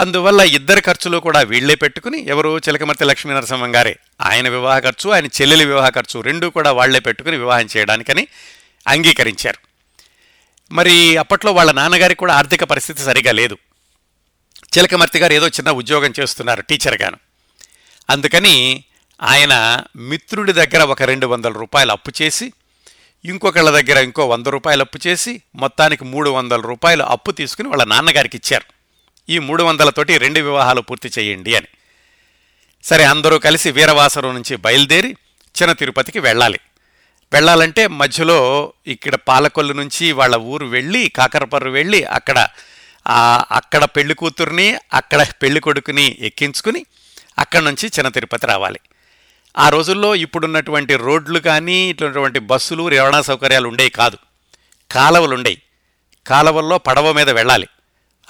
అందువల్ల 0.00 0.40
ఇద్దరి 0.40 0.80
ఖర్చులు 0.80 1.18
కూడా 1.18 1.40
వీళ్ళే 1.40 1.74
పెట్టుకుని 1.74 2.26
ఎవరు 2.28 2.58
చిలకమర్తి 2.58 3.04
లక్ష్మీ 3.04 3.34
నరసింహం 3.34 3.76
గారే 3.76 3.96
ఆయన 4.20 4.48
వివాహ 4.48 4.78
ఖర్చు 4.78 5.10
ఆయన 5.10 5.26
చెల్లెలి 5.26 5.64
వివాహ 5.64 5.88
ఖర్చు 5.88 6.20
రెండూ 6.20 6.50
కూడా 6.50 6.72
వాళ్ళే 6.72 7.00
పెట్టుకుని 7.00 7.36
వివాహం 7.36 7.68
చేయడానికని 7.76 8.28
అంగీకరించారు. 8.88 9.58
మరి 10.72 11.16
అప్పట్లో 11.16 11.52
వాళ్ళ 11.52 11.72
నాన్నగారికి 11.72 12.20
కూడా 12.20 12.34
ఆర్థిక 12.34 12.64
పరిస్థితి 12.64 13.02
సరిగా 13.02 13.32
లేదు. 13.32 13.58
చిలకమర్తి 14.78 15.18
గారు 15.18 15.32
ఏదో 15.32 15.48
చిన్న 15.48 15.70
ఉద్యోగం 15.70 16.12
చేస్తున్నారు 16.20 16.62
టీచర్గాను 16.62 17.16
అందుకని 18.10 18.84
ఆయన 19.22 19.84
మిత్రుడి 19.96 20.52
దగ్గర 20.52 20.82
ఒక 20.82 21.02
రెండు 21.02 21.26
వందల 21.26 21.52
రూపాయలు 21.52 21.92
అప్పు 21.92 22.12
చేసి 22.22 22.52
ఇంకొకళ్ళ 23.24 23.70
దగ్గర 23.70 23.98
ఇంకో 23.98 24.26
వంద 24.26 24.46
రూపాయలు 24.46 24.82
అప్పు 24.82 24.98
చేసి 25.06 25.42
మొత్తానికి 25.54 26.04
మూడు 26.04 26.30
వందల 26.30 26.60
రూపాయలు 26.60 27.02
అప్పు 27.02 27.30
తీసుకుని 27.30 27.68
వాళ్ళ 27.68 27.84
నాన్నగారికి 27.84 28.36
ఇచ్చారు. 28.36 28.64
ఈ 29.28 29.38
మూడు 29.38 29.62
వందలతోటి 29.62 30.18
రెండు 30.18 30.40
వివాహాలు 30.40 30.80
పూర్తి 30.80 31.10
చేయండి 31.18 31.56
అని. 31.56 31.66
సరే 32.82 33.04
అందరూ 33.04 33.38
కలిసి 33.38 33.70
వీరవాసరం 33.70 34.34
నుంచి 34.34 34.56
బయలుదేరి 34.56 35.16
చిన్న 35.54 35.72
తిరుపతికి 35.72 36.18
వెళ్ళాలి. 36.18 36.60
వెళ్ళాలంటే 37.32 37.86
మధ్యలో 37.86 38.72
ఇక్కడ 38.86 39.14
పాలకొల్లు 39.14 39.72
నుంచి 39.72 40.12
వాళ్ళ 40.12 40.36
ఊరు 40.36 40.66
వెళ్ళి 40.66 41.08
కాకరపర్రు 41.08 41.70
వెళ్ళి 41.70 42.04
అక్కడ 42.04 42.48
అక్కడ 43.50 43.84
పెళ్ళి 43.84 44.14
కూతుర్ని 44.14 44.76
అక్కడ 44.92 45.26
పెళ్ళి 45.42 45.60
కొడుకుని 45.60 46.16
ఎక్కించుకుని 46.20 46.86
అక్కడి 47.38 47.64
నుంచి 47.64 47.88
చిన్న 47.88 48.08
తిరుపతి 48.08 48.46
రావాలి. 48.46 48.80
ఆ 49.58 49.68
రోజుల్లో 49.68 50.14
ఇప్పుడున్నటువంటి 50.14 50.96
రోడ్లు 50.96 51.38
కానీ 51.38 51.90
ఇటువంటి 51.90 52.38
బస్సులు 52.38 52.88
రవాణా 52.88 53.20
సౌకర్యాలు 53.20 53.68
ఉండేవి 53.68 53.90
కాదు. 53.90 54.18
కాలవలు 54.90 55.34
ఉండేవి. 55.34 55.62
కాలవల్లో 56.26 56.78
పడవ 56.78 57.12
మీద 57.12 57.30
వెళ్ళాలి. 57.30 57.68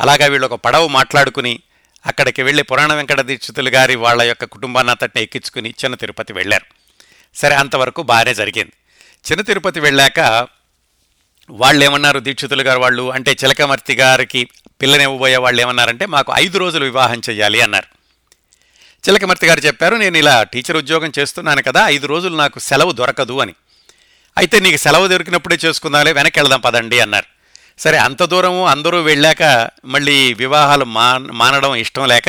అలాగా 0.01 0.27
వీళ్ళు 0.27 0.47
ఒక 0.47 0.61
పడవ 0.65 0.87
మాట్లాడుకుని 0.87 1.61
అక్కడికి 2.07 2.43
వెళ్ళి 2.43 2.63
పురాణ 2.63 2.95
వెంకట 2.95 3.21
దీక్షితులు 3.21 3.69
గారి 3.69 3.97
వాళ్ళ 3.97 4.23
యొక్క 4.23 4.45
కుటుంబాన్ని 4.45 4.91
అంతటిని 4.91 5.23
ఎక్కించుకుని 5.23 5.71
చిన్న 5.71 5.97
తిరుపతి 5.97 6.33
వెళ్ళారు. 6.33 6.65
సరే 7.35 7.55
అంతవరకు 7.55 8.03
బాగానే 8.03 8.35
జరిగింది. 8.35 8.73
చిన్న 9.31 9.43
తిరుపతి 9.43 9.81
వెళ్ళాక 9.81 10.49
వాళ్ళు 11.51 11.85
ఏమన్నారు 11.85 12.21
దీక్షితులు 12.21 12.63
గారు 12.63 12.79
వాళ్ళు? 12.79 13.13
అంటే 13.13 13.33
చిలకమర్తి 13.33 13.95
గారికి 13.95 14.49
పిల్లనివ్వబోయే 14.83 15.37
వాళ్ళు 15.37 15.63
ఏమన్నారంటే 15.63 16.07
మాకు 16.07 16.33
ఐదు 16.37 16.59
రోజులు 16.59 16.85
వివాహం 16.85 17.23
చేయాలి 17.31 17.61
అన్నారు. 17.61 18.04
చిలకమర్తి 19.09 19.47
గారు 19.47 19.61
చెప్పారు 19.61 19.97
నేను 19.97 20.17
ఇలా 20.17 20.43
టీచర్ 20.43 20.77
ఉద్యోగం 20.77 21.13
చేస్తున్నాను 21.19 21.63
కదా 21.63 21.89
ఐదు 21.89 22.07
రోజులు 22.07 22.37
నాకు 22.37 22.59
సెలవు 22.59 22.93
దొరకదు 22.93 23.39
అని. 23.39 23.55
అయితే 24.39 24.61
నీకు 24.61 24.77
సెలవు 24.77 25.07
దొరికినప్పుడే 25.09 25.59
చేసుకుందాంలే 25.65 26.13
వెనక్కి 26.13 26.41
వెళ్దాం 26.41 26.61
పదండి 26.61 27.01
అన్నారు. 27.01 27.27
సరే 27.79 27.99
అంత 27.99 28.23
దూరము 28.23 28.67
అందరూ 28.67 29.03
వెళ్ళాక 29.03 29.71
మళ్ళీ 29.85 30.35
వివాహాలు 30.35 30.85
మా 30.85 31.19
మానడం 31.19 31.75
ఇష్టం 31.75 32.07
లేక 32.09 32.29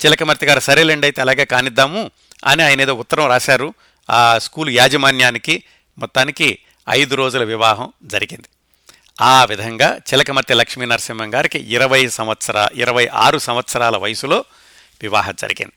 చిలకమర్తి 0.00 0.46
గారు 0.46 0.60
సరేలేండి 0.60 1.06
అయితే 1.06 1.20
అలాగే 1.20 1.44
కానిద్దాము 1.44 2.10
అని 2.44 2.62
ఆయన 2.62 2.80
ఏదో 2.80 2.94
ఉత్తరం 2.94 3.26
రాశారు. 3.26 3.74
ఆ 4.10 4.38
స్కూల్ 4.38 4.70
యాజమాన్యానికి 4.70 5.62
మొత్తానికి 5.98 6.58
ఐదు 6.90 7.14
రోజుల 7.14 7.44
వివాహం 7.44 7.92
జరిగింది. 8.02 8.48
ఆ 9.20 9.44
విధంగా 9.44 9.96
చిలకమర్తి 9.96 10.54
లక్ష్మీ 10.54 10.86
నరసింహం 10.86 11.34
గారికి 11.34 11.58
ఇరవై 11.58 12.08
సంవత్సర 12.08 12.68
ఇరవై 12.74 13.06
ఆరు 13.06 13.38
సంవత్సరాల 13.38 13.96
వయసులో 13.96 14.44
వివాహం 15.02 15.34
జరిగింది. 15.38 15.72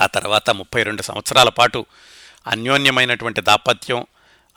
ఆ 0.00 0.06
తర్వాత 0.06 0.50
ముప్పై 0.50 0.82
రెండు 0.82 1.02
సంవత్సరాల 1.02 1.48
పాటు 1.48 1.86
అన్యోన్యమైనటువంటి 2.46 3.40
దాంపత్యం 3.40 4.06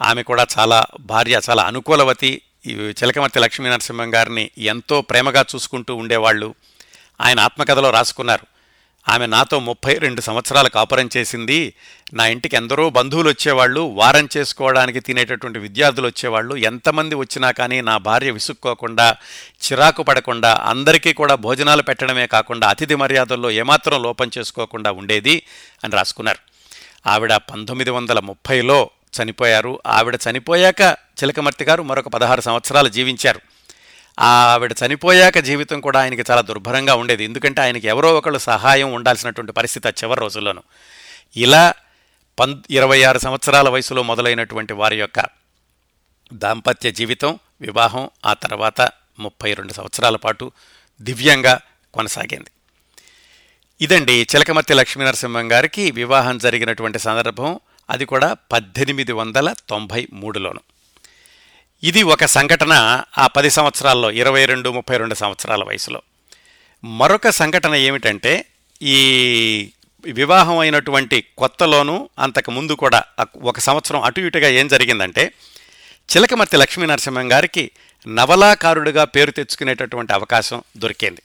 ఆమె 0.01 0.23
కూడా 0.23 0.47
చాలా 0.59 0.85
భార్య 0.99 1.41
చాలా 1.49 1.63
అనుకూలవతి. 1.63 2.41
చిలకమర్తి 2.67 3.39
లక్ష్మీ 3.39 3.69
నరసింహం 3.69 4.15
గారిని 4.15 4.51
ఎంతో 4.57 5.01
ప్రేమగా 5.01 5.45
చూసుకుంటూ 5.55 5.95
ఉండేవాళ్ళు. 5.95 6.55
ఆయన 7.21 7.39
ఆత్మకథలో 7.39 7.89
రాసుకున్నారు. 7.89 8.56
ఆమె 9.09 9.25
నాతో 9.25 9.59
ముప్పై 9.59 9.93
రెండు 9.93 10.21
సంవత్సరాలు 10.21 10.69
కాపురం 10.69 11.09
చేసింది. 11.17 11.73
నా 12.13 12.27
ఇంటికి 12.27 12.55
ఎందరో 12.55 12.89
బంధువులు 12.89 13.29
వచ్చేవాళ్ళు 13.29 13.79
వారం 13.79 14.29
చేసుకోవడానికి 14.37 14.99
తినేటటువంటి 14.99 15.59
విద్యార్థులు 15.59 16.07
వచ్చేవాళ్ళు. 16.07 16.55
ఎంతమంది 16.55 17.15
వచ్చినా 17.15 17.51
కానీ 17.51 17.81
నా 17.81 17.97
భార్య 17.97 18.31
విసుక్కోకుండా 18.31 19.15
చిరాకు 19.63 20.03
పడకుండా 20.03 20.53
అందరికీ 20.53 21.13
కూడా 21.13 21.35
భోజనాలు 21.35 21.81
పెట్టడమే 21.81 22.27
కాకుండా 22.27 22.69
అతిథి 22.69 22.95
మర్యాదల్లో 22.95 23.51
ఏమాత్రం 23.51 24.03
లోపం 24.03 24.31
చేసుకోకుండా 24.37 24.91
ఉండేది 24.91 25.43
అని 25.83 25.95
రాసుకున్నారు. 25.95 26.37
ఆవిడ 27.09 27.33
పంతొమ్మిది 27.33 27.89
వందల 27.89 28.19
ముప్పైలో 28.19 28.89
చనిపోయారు. 29.23 29.79
ఆవిడ 29.87 30.19
చనిపోయాక 30.29 30.81
చిలకమర్తి 31.23 31.63
గారు 31.63 31.83
మరొక 31.83 32.07
పదహారు 32.07 32.41
సంవత్సరాలు 32.41 32.89
జీవించారు. 32.89 33.41
ఆవిడ 34.19 34.75
చనిపోయాక 34.85 35.37
జీవితం 35.37 35.81
కూడా 35.81 36.01
ఆయనకి 36.01 36.23
చాలా 36.31 36.41
దుర్భరంగా 36.41 36.95
ఉండేది. 36.95 37.23
ఎందుకంటే 37.23 37.61
ఆయనకి 37.61 37.87
ఎవరో 37.87 38.17
ఒకళ్ళు 38.17 38.39
సహాయం 38.39 38.93
ఉండాల్సినటువంటి 38.93 39.51
పరిస్థితి 39.51 39.87
ఆ 39.87 39.91
చివరి 40.03 40.21
రోజుల్లోనూ. 40.21 40.61
ఇలా 41.37 41.73
పం 42.39 42.63
ఇరవై 42.69 43.03
ఆరు 43.03 43.19
సంవత్సరాల 43.19 43.69
వయసులో 43.69 44.03
మొదలైనటువంటి 44.03 44.73
వారి 44.73 44.99
యొక్క 44.99 45.23
దాంపత్య 46.33 46.91
జీవితం 46.91 47.39
వివాహం 47.61 48.09
ఆ 48.25 48.33
తర్వాత 48.33 48.89
ముప్పై 49.19 49.53
రెండు 49.53 49.73
సంవత్సరాల 49.73 50.15
పాటు 50.15 50.51
దివ్యంగా 51.01 51.59
కొనసాగింది. 51.93 52.51
ఇదండి 53.81 54.27
చిలకమర్తి 54.35 54.73
లక్ష్మీనరసింహం 54.73 55.51
గారికి 55.51 55.91
వివాహం 55.91 56.37
జరిగినటువంటి 56.37 56.99
సందర్భం. 56.99 57.59
అది 57.89 58.05
కూడా 58.05 58.33
పద్దెనిమిది 58.51 59.11
వందల 59.11 59.53
తొంభై 59.69 60.07
మూడులోను. 60.13 60.59
ఇది 61.83 62.03
ఒక 62.03 62.25
సంఘటన 62.25 63.03
ఆ 63.17 63.27
పది 63.27 63.49
సంవత్సరాల్లో 63.49 64.11
ఇరవై 64.11 64.45
రెండు 64.45 64.69
ముప్పై 64.69 64.97
రెండు 64.97 65.13
సంవత్సరాల 65.13 65.63
వయసులో. 65.63 66.01
మరొక 66.83 67.29
సంఘటన 67.29 67.75
ఏమిటంటే 67.75 68.45
ఈ 68.81 69.71
వివాహం 70.05 70.57
అయినటువంటి 70.57 71.23
కొత్తలోనూ 71.37 72.09
అంతకు 72.19 72.51
ముందు 72.51 72.73
కూడా 72.73 73.03
ఒక 73.43 73.59
సంవత్సరం 73.59 74.01
అటు 74.01 74.19
ఇటుగా 74.19 74.47
ఏం 74.47 74.67
జరిగిందంటే 74.67 75.31
చిలకమర్తి 76.09 76.57
లక్ష్మీ 76.57 76.85
నరసింహం 76.85 77.31
గారికి 77.31 77.71
నవలాకారుడిగా 78.07 79.03
పేరు 79.03 79.31
తెచ్చుకునేటటువంటి 79.31 80.13
అవకాశం 80.13 80.63
దొరికింది. 80.77 81.21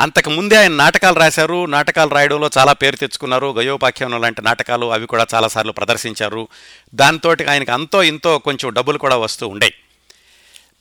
అంతకు 0.00 0.30
ముందే 0.30 0.56
ఆయన 0.56 0.72
నాటకాలు 0.72 1.18
రాశారు. 1.18 1.66
నాటకాలు 1.66 2.10
రాయడంలో 2.10 2.50
చాలా 2.58 2.72
పేరు 2.72 2.96
తెచ్చుకున్నారు. 2.96 3.46
గయోపాఖ్యానం 3.46 4.20
లాంటి 4.20 4.42
నాటకాలు 4.42 4.92
అవి 4.92 5.06
కూడా 5.06 5.26
చాలాసార్లు 5.34 5.72
ప్రదర్శించారు. 5.72 6.48
దాంతో 6.94 7.36
ఆయనకు 7.50 7.72
అంతో 7.72 8.02
ఇంతో 8.02 8.38
కొంచెం 8.38 8.72
డబ్బులు 8.72 8.98
కూడా 8.98 9.16
వస్తూ 9.16 9.48
ఉండే. 9.48 9.74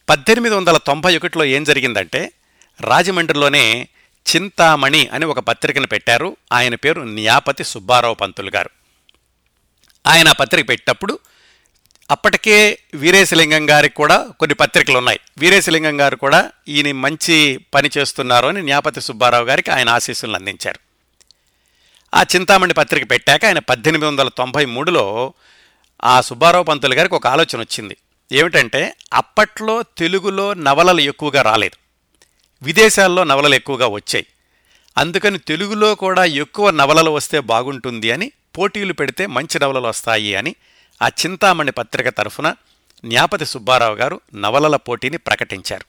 పద్దెనిమిది 0.09 0.55
వందల 0.55 0.77
తొంభై 0.77 1.17
ఒకటిలో 1.17 1.45
ఏం 1.45 1.63
జరిగిందంటే 1.63 2.31
రాజమండ్రిలోనే 2.81 3.87
చింతామణి 4.35 5.07
అని 5.07 5.25
ఒక 5.25 5.39
పత్రికను 5.39 5.87
పెట్టారు. 5.87 6.37
ఆయన 6.53 6.75
పేరు 6.75 7.01
న్యాపతి 7.01 7.63
సుబ్బారావు 7.63 8.13
పంతులు 8.13 8.51
గారు. 8.55 8.69
ఆయన 10.07 10.27
ఆ 10.27 10.31
పత్రిక 10.31 10.69
పెట్టినప్పుడు 10.69 11.19
అప్పటికే 12.11 12.79
వీరేశలింగం 12.93 13.69
గారికి 13.69 13.95
కూడా 13.95 14.27
కొన్ని 14.39 14.55
పత్రికలు 14.55 14.97
ఉన్నాయి. 14.97 15.19
వీరేశలింగం 15.37 16.01
గారు 16.01 16.15
కూడా 16.15 16.51
ఈయన 16.67 16.91
మంచి 16.91 17.59
పని 17.73 17.89
చేస్తున్నారు 17.97 18.47
అని 18.47 18.61
న్యాపతి 18.61 19.01
సుబ్బారావు 19.01 19.45
గారికి 19.45 19.71
ఆయన 19.71 19.89
ఆశీస్సులను 19.89 20.35
అందించారు. 20.35 20.79
ఆ 22.15 22.21
చింతామణి 22.21 22.73
పత్రిక 22.73 23.11
పెట్టాక 23.11 23.45
ఆయన 23.45 23.59
పద్దెనిమిది 23.59 24.07
వందల 24.07 24.27
తొంభై 24.27 24.65
మూడులో 24.65 25.33
ఆ 26.03 26.21
సుబ్బారావు 26.21 26.63
పంతులు 26.63 26.95
గారికి 26.95 27.15
ఒక 27.15 27.27
ఆలోచన 27.27 27.59
వచ్చింది. 27.59 27.97
ఏమిటంటే 28.31 28.93
అప్పట్లో 29.13 29.83
తెలుగులో 29.97 30.53
నవలలు 30.53 31.01
ఎక్కువగా 31.01 31.41
రాలేదు. 31.41 31.77
విదేశాల్లో 32.65 33.23
నవలలు 33.23 33.55
ఎక్కువగా 33.55 33.87
వచ్చాయి. 33.87 34.25
అందుకని 34.97 35.37
తెలుగులో 35.37 35.95
కూడా 35.95 36.25
ఎక్కువ 36.25 36.69
నవలలు 36.69 37.11
వస్తే 37.11 37.39
బాగుంటుంది 37.39 38.11
అని 38.11 38.31
పోటీలు 38.57 38.93
పెడితే 38.93 39.25
మంచి 39.25 39.59
నవలలు 39.59 39.87
వస్తాయి 39.87 40.35
అని 40.35 40.55
ఆ 41.01 41.07
చింతామణి 41.07 41.71
పత్రిక 41.71 42.09
తరఫున 42.09 42.55
న్యాపతి 43.05 43.45
సుబ్బారావు 43.45 43.95
గారు 43.95 44.21
నవలల 44.35 44.75
పోటీని 44.75 45.17
ప్రకటించారు. 45.17 45.85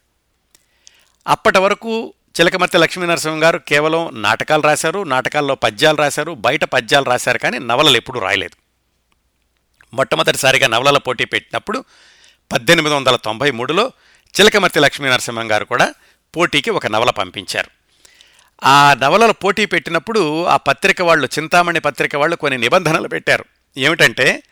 అప్పటి 1.26 1.58
వరకు 1.58 2.14
చిలకమర్తి 2.40 2.78
లక్ష్మీనరసింహం 2.78 3.42
గారు 3.42 3.58
కేవలం 3.58 4.22
నాటకాలు 4.22 4.62
రాశారు 4.62 5.02
నాటకాల్లో 5.02 5.54
పద్యాలు 5.54 5.96
రాశారు 5.96 6.32
బయట 6.32 6.64
పద్యాలు 6.64 7.04
రాశారు 7.04 7.38
కానీ 7.38 7.58
నవలలు 7.58 7.96
ఎప్పుడూ 7.96 8.20
రాయలేదు. 8.20 8.56
మొట్టమొదటిసారిగా 9.94 10.68
నవలల 10.68 10.98
పోటీ 10.98 11.24
పెట్టినప్పుడు 11.24 11.84
పద్దెనిమిది 12.52 12.94
వందల 12.94 13.16
తొంభై 13.16 13.50
మూడులో 13.50 13.92
చిలకమర్తి 14.40 14.80
లక్ష్మీనరసింహం 14.80 15.50
గారు 15.50 15.64
కూడా 15.64 15.94
పోటీకి 16.36 16.70
ఒక 16.70 16.86
నవల 16.86 17.10
పంపించారు. 17.10 17.70
ఆ 18.64 18.94
నవలల 19.02 19.30
పోటీ 19.30 19.66
పెట్టినప్పుడు 19.66 20.44
ఆ 20.44 20.56
పత్రిక 20.56 21.02
వాళ్ళు 21.02 21.28
చింతామణి 21.38 21.80
పత్రిక 21.80 22.16
వాళ్ళు 22.16 22.36
కొన్ని 22.36 22.58
నిబంధనలు 22.58 23.08
పెట్టారు. 23.08 23.44
ఏమిటంటే 23.76 24.42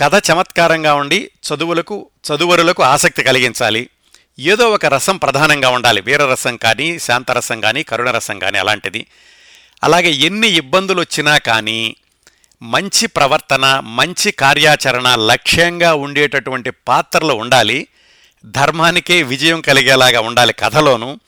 కథ 0.00 0.22
చమత్కారంగా 0.32 0.94
ఉండి 0.94 1.30
చదువులకు 1.48 2.10
చదువరులకు 2.26 2.82
ఆసక్తి 2.82 3.22
కలిగించాలి. 3.22 3.88
ఏదో 4.38 4.70
ఒక 4.70 4.86
రసం 4.86 5.16
ప్రధానంగా 5.16 5.68
ఉండాలి. 5.68 6.00
వీరరసం 6.00 6.56
కానీ 6.56 6.98
శాంతరసం 6.98 7.60
కానీ 7.60 7.82
కరుణరసం 7.82 8.38
కానీ 8.38 8.58
అలాంటిది. 8.58 9.06
అలాగే 9.84 10.10
ఎన్ని 10.10 10.48
ఇబ్బందులు 10.48 11.00
వచ్చినా 11.00 11.38
కానీ 11.38 11.96
మంచి 12.62 13.06
ప్రవర్తన 13.06 13.82
మంచి 13.84 14.30
కార్యాచరణ 14.30 15.14
లక్ష్యంగా 15.14 15.94
ఉండేటటువంటి 15.94 16.70
పాత్రలు 16.70 17.32
ఉండాలి. 17.32 17.88
ధర్మానికే 18.44 19.22
విజయం 19.22 19.60
కలిగేలాగా 19.60 20.20
ఉండాలి 20.20 20.52
కథలోనూ. 20.52 21.18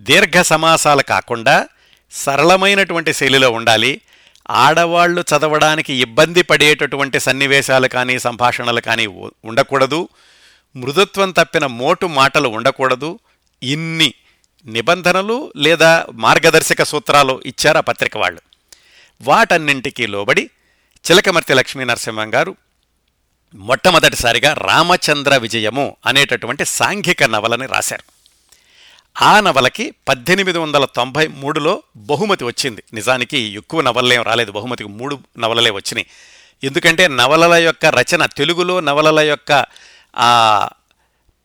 దీర్ఘ 0.00 0.40
సమాసాలు 0.40 1.02
కాకుండా 1.02 1.68
సరళమైనటువంటి 2.12 3.12
శైలిలో 3.12 3.50
ఉండాలి. 3.50 4.00
ఆడవాళ్ళు 4.50 5.20
చదవడానికి 5.20 5.94
ఇబ్బంది 5.94 6.42
పడేటటువంటి 6.42 7.20
సన్నివేశాలు 7.20 7.88
కానీ 7.88 8.18
సంభాషణలు 8.18 8.80
కానీ 8.80 9.06
ఉండకూడదు. 9.44 10.08
మృదుత్వం 10.76 11.30
తప్పిన 11.30 11.66
మోటు 11.66 12.06
మాటలు 12.06 12.48
ఉండకూడదు. 12.48 13.18
ఇన్ని 13.62 14.14
నిబంధనలు 14.66 15.52
లేదా 15.56 16.06
మార్గదర్శక 16.12 16.82
సూత్రాలు 16.82 17.42
ఇచ్చారు 17.46 17.78
ఆ 17.78 17.80
పత్రిక 17.80 18.16
వాళ్ళు. 18.16 18.40
వాటన్నింటికీ 19.22 20.06
లోబడి 20.06 20.50
చిలకమర్తి 21.10 21.54
లక్ష్మీ 21.54 21.84
నరసింహం 21.84 22.34
గారు 22.34 22.56
మొట్టమొదటిసారిగా 23.54 24.52
రామచంద్ర 24.52 25.36
విజయము 25.36 25.96
అనేటటువంటి 26.06 26.64
సాంఘిక 26.64 27.22
నవలని 27.22 27.66
రాశారు. 27.66 28.21
ఆ 29.20 29.40
నవలకి 29.40 29.94
పద్దెనిమిది 30.08 30.58
వందల 30.58 30.84
తొంభై 30.84 31.26
మూడులో 31.26 31.82
బహుమతి 31.96 32.44
వచ్చింది. 32.44 32.82
నిజానికి 32.94 33.38
ఎక్కువ 33.38 33.80
నవలలేం 33.80 34.22
రాలేదు. 34.22 34.50
బహుమతికి 34.50 34.90
మూడు 34.90 35.18
నవలలే 35.38 35.70
వచ్చినాయి. 35.70 36.06
ఎందుకంటే 36.64 37.08
నవలల 37.08 37.54
యొక్క 37.54 37.86
రచన 37.86 38.26
తెలుగులో 38.26 38.80
నవలల 38.80 39.20
యొక్క 39.20 39.66
ఆ 40.16 40.68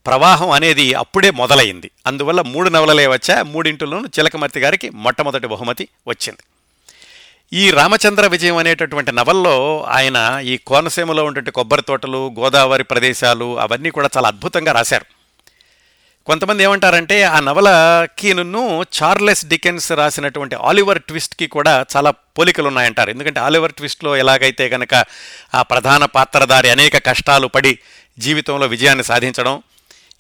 ప్రవాహం 0.06 0.52
అనేది 0.52 0.94
అప్పుడే 0.94 1.32
మొదలైంది. 1.32 1.92
అందువల్ల 2.08 2.42
మూడు 2.42 2.70
నవలలే 2.70 3.08
వచ్చా 3.08 3.44
మూడింటిలోనూ 3.44 4.06
చిలకమర్తి 4.06 4.60
గారికి 4.60 4.90
మొట్టమొదటి 4.90 5.48
బహుమతి 5.48 5.88
వచ్చింది. 6.08 6.44
ఈ 7.54 7.72
రామచంద్ర 7.72 8.28
విజయం 8.28 8.58
అనేటటువంటి 8.58 9.12
నవల్లో 9.12 9.84
ఆయన 9.84 10.42
ఈ 10.44 10.58
కోనసీమలో 10.58 11.26
ఉన్నటువంటి 11.26 11.52
కొబ్బరి 11.52 11.82
తోటలు 11.82 12.36
గోదావరి 12.40 12.84
ప్రదేశాలు 12.84 13.60
అవన్నీ 13.60 13.90
కూడా 13.90 14.10
చాలా 14.18 14.28
అద్భుతంగా 14.28 14.72
రాశారు. 14.72 15.17
కొంతమంది 16.28 16.62
ఏమంటారంటే 16.64 17.18
ఆ 17.24 17.40
నవలకి 17.40 18.30
నన్ను 18.34 18.62
చార్లెస్ 18.98 19.44
డికెన్స్ 19.46 19.92
రాసినటువంటి 19.92 20.56
ఆలివర్ 20.62 21.00
ట్విస్ట్కి 21.00 21.48
కూడా 21.48 21.86
చాలా 21.96 22.12
పోలికలు 22.38 22.68
ఉన్నాయంటారు 22.68 23.10
ఎందుకంటే 23.10 23.40
ఆలివర్ 23.40 23.72
ట్విస్ట్లో 23.72 24.12
ఎలాగైతే 24.18 24.70
కనుక 24.70 24.94
ఆ 25.56 25.62
ప్రధాన 25.62 26.06
పాత్రధారి 26.18 26.70
అనేక 26.70 26.98
కష్టాలు 27.06 27.48
పడి 27.48 27.74
జీవితంలో 28.18 28.68
విజయాన్ని 28.68 29.04
సాధించడం 29.04 29.56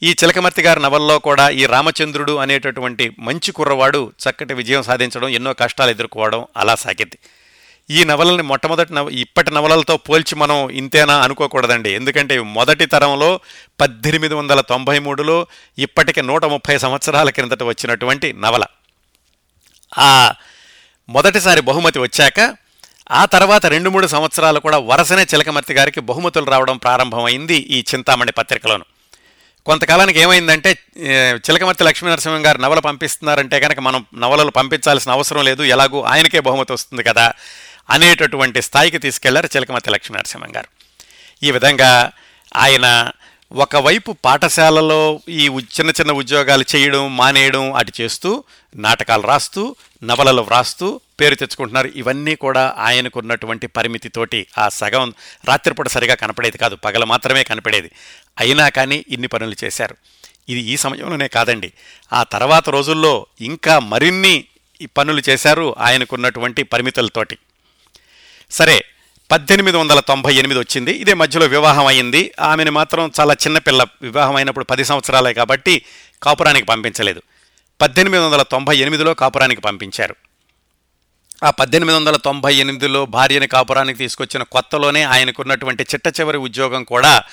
ఈ 0.01 0.09
చిలకమర్తి 0.23 0.61
గారి 0.61 0.79
నవల్లో 0.81 1.19
కూడా 1.19 1.49
ఈ 1.49 1.65
రామచంద్రుడు 1.65 2.33
అనేటటువంటి 2.37 3.05
మంచి 3.19 3.51
కుర్రవాడు 3.51 4.01
చక్కటి 4.23 4.53
విజయం 4.53 4.83
సాధించడం 4.83 5.29
ఎన్నో 5.29 5.53
కష్టాలు 5.53 5.91
ఎదుర్కోవడం 5.91 6.41
అలా 6.57 6.75
సాగింది. 6.75 7.17
ఈ 7.89 8.03
నవలని 8.03 8.41
మొట్టమొదటి 8.41 8.93
నవ 8.93 9.09
ఇప్పటి 9.23 9.51
నవలలతో 9.55 9.97
పోల్చి 9.97 10.35
మనం 10.35 10.57
ఇంతేనా 10.69 11.15
అనుకోకూడదండి. 11.25 11.89
ఎందుకంటే 11.93 12.39
మొదటి 12.57 12.85
తరంలో 12.85 13.29
పద్దెనిమిది 13.81 14.33
వందల 14.35 14.61
తొంభై 14.61 14.99
మూడులో 14.99 15.37
ఇప్పటికి 15.85 16.21
నూట 16.21 16.45
ముప్పై 16.45 16.75
సంవత్సరాల 16.77 17.29
క్రిందట 17.29 17.63
వచ్చినటువంటి 17.63 18.29
నవల. 18.33 18.63
ఆ 19.97 20.09
మొదటిసారి 21.09 21.61
బహుమతి 21.61 21.99
వచ్చాక 21.99 22.39
ఆ 23.11 23.23
తర్వాత 23.25 23.65
రెండు 23.65 23.89
మూడు 23.89 24.07
సంవత్సరాలు 24.07 24.59
కూడా 24.59 24.77
వరుసనే 24.77 25.23
చిలకమర్తి 25.33 25.73
గారికి 25.73 25.99
బహుమతులు 26.09 26.47
రావడం 26.53 26.77
ప్రారంభమైంది 26.77 27.57
ఈ 27.75 27.79
చింతామణి 27.91 28.31
పత్రికలోను. 28.31 28.85
కొంతకాలానికి 29.65 30.19
ఏమైందంటే 30.19 30.71
చిలకమర్తి 31.45 31.83
లక్ష్మీనరసింహం 31.83 32.43
గారు 32.45 32.57
నవల 32.57 32.79
పంపిస్తున్నారంటే 32.79 33.59
కనుక 33.59 33.79
మనం 33.79 34.05
నవలలు 34.23 34.51
పంపించాల్సిన 34.51 35.11
అవసరం 35.11 35.43
లేదు 35.43 35.63
ఎలాగూ 35.75 36.01
ఆయనకే 36.01 36.39
బహుమతి 36.39 36.73
వస్తుంది 36.73 37.03
కదా. 37.03 37.25
అనేటటువంటి 37.89 38.61
స్థాయికి 38.61 38.97
తీసుకెళ్ళారు 38.97 39.49
చిలకమతి 39.55 39.89
లక్ష్మీనరసింహం 39.89 40.55
గారు. 40.55 40.67
ఈ 41.43 41.51
విధంగా 41.51 42.11
ఆయన 42.55 43.11
ఒకవైపు 43.51 44.15
పాఠశాలలో 44.25 45.19
ఈ 45.29 45.47
చిన్న 45.47 45.89
చిన్న 45.89 46.11
ఉద్యోగాలు 46.11 46.65
చేయడం 46.75 47.17
మానేయడం 47.17 47.73
అటు 47.73 47.91
చేస్తూ 48.01 48.43
నాటకాలు 48.75 49.21
రాస్తూ 49.21 49.75
నవలలు 50.03 50.41
వ్రాస్తూ 50.41 51.01
పేరు 51.19 51.35
తెచ్చుకుంటున్నారు. 51.35 51.87
ఇవన్నీ 51.95 52.35
కూడా 52.35 52.75
ఆయనకున్నటువంటి 52.77 53.67
పరిమితితోటి 53.67 54.47
ఆ 54.57 54.69
సగం 54.69 55.13
రాత్రిపూట 55.45 55.87
సరిగా 55.87 56.15
కనపడేది 56.15 56.57
కాదు. 56.57 56.75
పగల 56.75 57.03
మాత్రమే 57.03 57.43
కనపడేది. 57.43 57.91
అయినా 58.39 58.69
కానీ 58.69 59.05
ఇన్ని 59.09 59.27
పనులు 59.27 59.55
చేశారు. 59.63 59.97
ఇది 60.49 60.59
ఈ 60.59 60.77
సమయంలోనే 60.77 61.27
కాదండి. 61.27 61.73
ఆ 62.13 62.23
తర్వాత 62.23 62.69
రోజుల్లో 62.69 63.25
ఇంకా 63.41 63.79
మరిన్ని 63.79 64.45
ఈ 64.81 64.85
పనులు 64.85 65.21
చేశారు 65.29 65.75
ఆయనకున్నటువంటి 65.77 66.63
పరిమితులతోటి. 66.63 67.37
సరే 68.51 68.85
పద్దెనిమిది 69.31 69.77
వందల 69.77 69.99
తొంభై 69.99 70.33
ఎనిమిది 70.33 70.59
వచ్చింది. 70.59 70.91
ఇదే 70.91 71.13
మధ్యలో 71.13 71.45
వివాహం 71.45 71.85
అయింది. 71.85 72.31
ఆమెను 72.39 72.71
మాత్రం 72.71 73.11
చాలా 73.19 73.33
చిన్నపిల్ల 73.33 73.85
వివాహం 74.01 74.35
అయినప్పుడు 74.35 74.65
పది 74.65 74.85
సంవత్సరాలే 74.85 75.33
కాబట్టి 75.33 75.85
కాపురానికి 76.23 76.65
పంపించలేదు. 76.65 77.21
పద్దెనిమిది 77.81 78.23
వందల 78.23 78.41
తొంభై 78.41 78.77
ఎనిమిదిలో 78.77 79.13
కాపురానికి 79.13 79.61
పంపించారు. 79.61 80.15
ఆ 81.43 81.51
పద్దెనిమిది 81.51 81.97
వందల 81.97 82.15
తొంభై 82.15 82.55
ఎనిమిదిలో 82.55 83.05
భార్యని 83.05 83.47
కాపురానికి 83.47 83.99
తీసుకొచ్చిన 83.99 84.43
కొత్తలోనే 84.43 85.03
ఆయనకున్నటువంటి 85.03 85.83
చిట్ట 85.83 86.19
చివరి 86.19 86.37
ఉద్యోగం 86.37 86.83
కూడా 86.83 87.23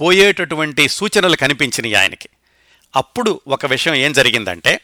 పోయేటటువంటి 0.00 0.88
సూచనలు 0.88 1.36
కనిపించినాయి 1.36 1.94
ఆయనకి. 1.94 2.28
అప్పుడు 2.96 3.40
ఒక 3.48 3.66
విషయం 3.66 3.94
ఏం 3.94 4.12
జరిగిందంటే 4.12 4.80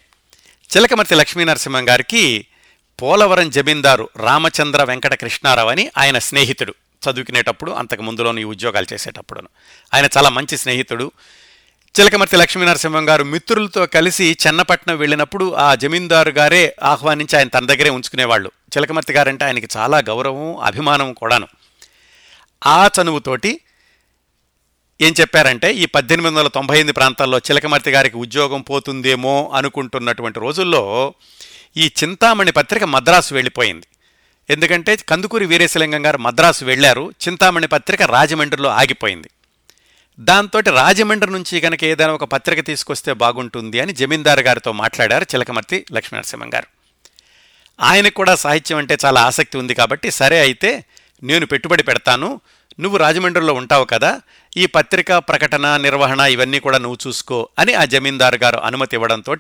చిలకమర్తి 0.77 1.15
లక్ష్మీనరసింహం 1.15 1.89
గారికి 1.89 2.47
పోలవరం 3.03 3.51
జమీందారు 3.51 4.09
రామచంద్ర 4.17 4.83
వెంకట 4.83 5.15
కృష్ణారావు 5.15 5.69
అని 5.69 5.91
ఆయన 5.99 6.19
స్నేహితుడు. 6.19 6.75
చదువుకునేటప్పుడు 7.11 7.73
అంతకు 7.73 8.03
ముందులోని 8.03 8.45
ఉద్యోగాలు 8.45 8.87
చేసేటప్పుడును. 8.93 9.49
ఆయన 9.95 10.09
చాలా 10.17 10.29
మంచి 10.29 10.59
స్నేహితుడు. 10.59 11.13
చిలకమర్తి 12.01 12.37
లక్ష్మీనరసింహం 12.37 13.09
గారు 13.09 13.25
మిత్రులతో 13.25 13.87
కలిసి 13.87 14.37
చెన్నపట్నం 14.47 14.99
వెళ్ళినప్పుడు 14.99 15.55
ఆ 15.55 15.75
జమీందారు 15.75 16.31
గారే 16.31 16.77
ఆహ్వానించి 16.83 17.39
ఆయన 17.39 17.49
తన 17.49 17.67
దగ్గరే 17.67 17.91
ఉంచుకునేవాళ్ళు. 17.91 18.49
చిలకమర్తి 18.49 19.13
గారంటే 19.13 19.45
ఆయనకి 19.45 19.69
చాలా 19.77 19.99
గౌరవం 19.99 20.57
అభిమానం 20.57 21.13
కూడాను. 21.13 21.49
ఆ 22.67 22.89
చనువుతోటి 23.01 23.61
ఏం 25.01 25.15
చెప్పారంటే 25.21 25.73
ఈ 25.73 25.87
పద్దెనిమిది 25.87 26.35
వందల 26.35 26.49
తొంభై 26.49 26.75
ఎనిమిది 26.75 26.93
ప్రాంతాల్లో 26.93 27.39
చిలకమర్తి 27.39 27.91
గారికి 27.91 28.17
ఉద్యోగం 28.17 28.61
పోతుందేమో 28.61 29.53
అనుకుంటున్నటువంటి 29.55 30.41
రోజుల్లో 30.41 31.15
ఈ 31.77 31.91
చింతామణి 31.99 32.53
పత్రిక 32.53 32.85
మద్రాసు 32.85 33.35
వెళ్ళిపోయింది. 33.35 33.87
ఎందుకంటే 34.49 34.93
కందుకూరి 35.11 35.47
వీరేశలింగం 35.47 36.07
గారు 36.07 36.19
మద్రాసు 36.19 36.65
వెళ్ళారు 36.65 37.05
చింతామణి 37.25 37.67
పత్రిక 37.67 38.03
రాజమండ్రిలో 38.03 38.71
ఆగిపోయింది. 38.81 39.31
దాంతో 40.19 40.59
రాజమండ్రి 40.59 41.31
నుంచి 41.31 41.61
కనుక 41.61 41.85
ఏదైనా 41.85 42.13
ఒక 42.13 42.25
పత్రిక 42.25 42.67
తీసుకొస్తే 42.67 43.13
బాగుంటుంది 43.13 43.81
అని 43.81 43.93
జమీందారు 43.93 44.41
గారితో 44.41 44.73
మాట్లాడారు 44.73 45.27
చిలకమర్తి 45.35 45.79
లక్ష్మీనరసింహం 45.93 46.51
గారు. 46.55 46.69
ఆయనకు 47.79 48.15
కూడా 48.15 48.35
సాహిత్యం 48.35 48.79
అంటే 48.79 48.95
చాలా 49.05 49.21
ఆసక్తి 49.29 49.57
ఉంది 49.59 49.75
కాబట్టి 49.75 50.11
సరే 50.11 50.39
అయితే 50.41 50.85
నేను 51.23 51.47
పెట్టుబడి 51.47 51.83
పెడతాను 51.83 52.29
నువ్వు 52.81 52.97
రాజమండ్రిలో 52.97 53.53
ఉంటావు 53.61 53.85
కదా 53.85 54.11
ఈ 54.57 54.67
పత్రిక 54.67 55.13
ప్రకటన 55.31 55.77
నిర్వహణ 55.77 56.21
ఇవన్నీ 56.21 56.59
కూడా 56.59 56.79
నువ్వు 56.79 56.99
చూసుకో 57.07 57.49
అని 57.59 57.73
ఆ 57.75 57.85
జమీందారు 57.85 58.39
గారు 58.45 58.59
అనుమతి 58.59 58.97
ఇవ్వడంతో 58.97 59.35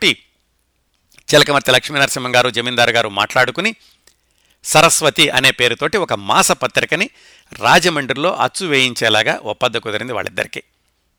చిలకమర్తి 1.34 1.70
లక్ష్మీనరసింహం 1.70 2.36
గారు 2.36 2.50
జమీందారు 2.50 2.90
గారు 2.90 3.08
మాట్లాడుకుని 3.08 3.74
సరస్వతి 4.64 5.28
అనే 5.28 5.50
పేరుతోటి 5.50 5.96
ఒక 5.96 6.12
మాస 6.12 6.52
పత్రికని 6.52 7.10
రాజమండ్రిలో 7.60 8.36
అచ్చు 8.36 8.66
వేయించేలాగా 8.66 9.40
ఒప్పంద 9.42 9.74
కుదిరింది 9.74 10.12
వాళ్ళిద్దరికీ. 10.12 10.62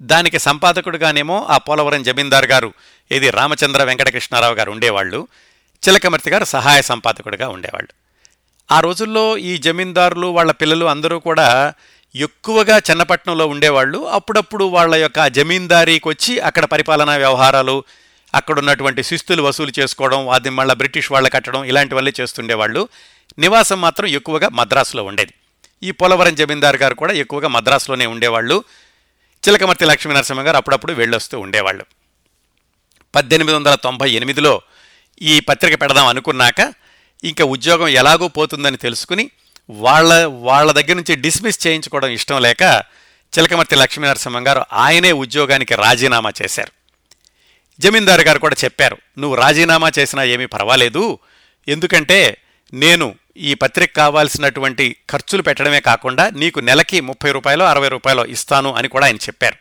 దానికి 0.02 0.40
సంపాదకుడుగానేమో 0.40 1.48
ఆ 1.50 1.58
పోలవరం 1.58 2.04
జమీందారు 2.04 2.46
గారు 2.46 2.74
ఇది 3.12 3.30
రామచంద్ర 3.30 3.84
వెంకటకృష్ణారావు 3.84 4.54
గారు 4.54 4.72
ఉండేవాళ్ళు. 4.72 5.28
చిలకమర్తి 5.88 6.30
గారు 6.30 6.46
సహాయ 6.46 6.82
సంపాదకుడిగా 6.82 7.50
ఉండేవాళ్ళు. 7.50 7.94
ఆ 8.74 8.80
రోజుల్లో 8.80 9.38
ఈ 9.38 9.58
జమీందారులు 9.58 10.28
వాళ్ళ 10.28 10.52
పిల్లలు 10.52 10.86
అందరూ 10.86 11.20
కూడా 11.20 11.74
ఎక్కువగా 12.16 12.78
చెన్నపట్నంలో 12.78 13.48
ఉండేవాళ్ళు. 13.48 14.08
అప్పుడప్పుడు 14.08 14.66
వాళ్ళ 14.66 14.96
యొక్క 14.96 15.28
జమీందారీకి 15.28 16.08
వచ్చి 16.08 16.40
అక్కడ 16.40 16.66
పరిపాలనా 16.66 17.16
వ్యవహారాలు 17.16 17.84
అక్కడ 18.36 18.60
ఉన్నటువంటి 18.60 19.04
శిస్తులు 19.04 19.42
వసూలు 19.42 19.72
చేసుకోవడం 19.80 20.30
అది 20.30 20.50
మళ్ళీ 20.50 20.76
బ్రిటిష్ 20.76 21.12
వాళ్ళ 21.12 21.28
కట్టడం 21.28 21.64
ఇలాంటివన్నీ 21.64 22.14
చేస్తుండేవాళ్ళు. 22.22 22.90
నివాసం 23.40 23.82
మాత్రం 23.82 24.08
ఎక్కువగా 24.08 24.50
మద్రాసులో 24.50 25.04
ఉండేది. 25.04 25.34
ఈ 25.84 25.92
పోలవరం 25.92 26.36
జమీందార్ 26.36 26.78
గారు 26.78 26.96
కూడా 26.96 27.14
ఎక్కువగా 27.14 27.48
మద్రాసులోనే 27.48 28.06
ఉండేవాళ్ళు. 28.06 28.64
చిలకమర్తి 29.48 29.86
లక్ష్మీనరసింహ 29.86 30.42
గారు 30.42 30.58
అప్పుడప్పుడు 30.58 30.94
వెళ్ళొస్తూ 30.94 31.40
ఉండేవాళ్ళు. 31.40 31.86
పద్దెనిమిది 33.16 33.56
వందల 33.58 33.76
తొంభై 33.76 34.12
ఎనిమిదిలో 34.12 34.62
ఈ 35.22 35.40
పత్రిక 35.40 35.82
పెడదాం 35.82 36.08
అనుకున్నాక 36.08 36.74
ఇంకా 37.24 37.44
ఉద్యోగం 37.46 37.88
ఎలాగో 37.88 38.28
పోతుందని 38.28 38.78
తెలుసుకుని 38.78 39.32
వాళ్ళ 39.70 40.26
వాళ్ళ 40.26 40.72
దగ్గర 40.72 40.94
నుంచి 40.94 41.16
డిస్మిస్ 41.16 41.68
చేయించుకోవడం 41.68 42.10
ఇష్టం 42.10 42.42
లేక 42.42 42.84
చిలకమర్తి 43.38 43.76
లక్ష్మీనరసింహం 43.76 44.48
గారు 44.48 44.66
ఆయనే 44.74 45.12
ఉద్యోగానికి 45.12 45.76
రాజీనామా 45.76 46.32
చేశారు. 46.42 46.81
జమీందారు 47.80 48.22
గారు 48.22 48.40
కూడా 48.40 48.56
చెప్పారు 48.64 48.98
నువ్వు 49.18 49.38
రాజీనామా 49.38 49.92
చేసినా 50.00 50.24
ఏమీ 50.24 50.46
పర్వాలేదు. 50.46 51.20
ఎందుకంటే 51.68 52.38
నేను 52.74 53.16
ఈ 53.38 53.54
పత్రిక 53.54 53.96
కావాల్సినటువంటి 53.96 54.96
ఖర్చులు 55.12 55.42
పెట్టడమే 55.42 55.80
కాకుండా 55.80 56.30
నీకు 56.30 56.60
నెలకి 56.60 57.02
ముప్పై 57.02 57.32
రూపాయలు 57.32 57.64
అరవై 57.64 57.88
రూపాయలు 57.88 58.26
ఇస్తాను 58.26 58.74
అని 58.74 58.88
కూడా 58.88 59.06
ఆయన 59.06 59.16
చెప్పారు. 59.16 59.56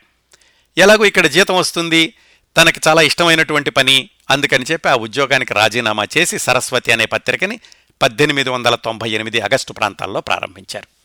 ఎలాగో 0.77 1.05
ఇక్కడ 1.05 1.27
జీతం 1.27 1.55
వస్తుంది 1.55 2.13
తనకి 2.57 2.79
చాలా 2.87 3.01
ఇష్టమైనటువంటి 3.01 3.69
పని. 3.69 4.09
అందుకని 4.29 4.65
చెప్పి 4.71 4.89
ఆ 4.89 4.95
ఉద్యోగానికి 4.95 5.53
రాజీనామా 5.53 6.07
చేసి 6.17 6.39
సరస్వతి 6.39 6.91
అనే 6.91 7.05
పత్రికని 7.05 7.59
పద్దెనిమిది 8.01 8.49
వందల 8.49 8.75
తొంభై 8.75 9.09
ఎనిమిది 9.09 9.41
ఆగస్టు 9.41 9.73
ప్రాంతాల్లో 9.73 10.21
ప్రారంభించారు. 10.21 11.00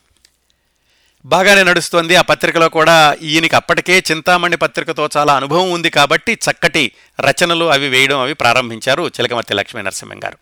బాగానే 1.27 1.63
నడుస్తోంది. 1.63 2.17
ఆ 2.17 2.23
పత్రికలో 2.23 2.69
కూడా 2.69 3.17
ఈయనకి 3.23 3.57
అప్పటికే 3.57 4.03
చింతామణి 4.11 4.57
పత్రికతో 4.57 5.09
చాలా 5.17 5.37
అనుభవం 5.37 5.71
ఉంది 5.71 5.91
కాబట్టి 5.91 6.33
చక్కటి 6.33 6.93
రచనలు 7.21 7.65
అవి 7.65 7.89
వేయడం 7.89 8.21
అవి 8.21 8.35
ప్రారంభించారు 8.35 9.09
చిలకమర్తి 9.09 9.55
లక్ష్మీ 9.55 9.83
నరసింహం 9.83 10.25
గారు. 10.25 10.39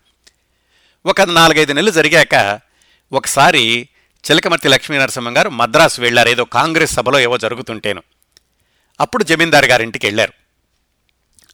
ఒక 1.05 1.21
నాలుగైదు 1.21 1.73
నెలలు 1.73 1.91
జరిగాక 1.91 2.59
ఒకసారి 3.13 3.89
చిలకమర్తి 4.31 4.67
లక్ష్మీ 4.67 4.97
నరసింహం 4.97 5.37
గారు 5.37 5.49
మద్రాసు 5.49 6.01
వెళ్ళారు. 6.01 6.29
ఏదో 6.29 6.45
కాంగ్రెస్ 6.45 6.93
సభలో 6.93 7.19
ఏవో 7.19 7.37
జరుగుతుంటేను. 7.37 8.03
అప్పుడు 8.99 9.23
జమీందారు 9.23 9.65
గారింటికి 9.65 10.07
వెళ్ళారు. 10.07 10.33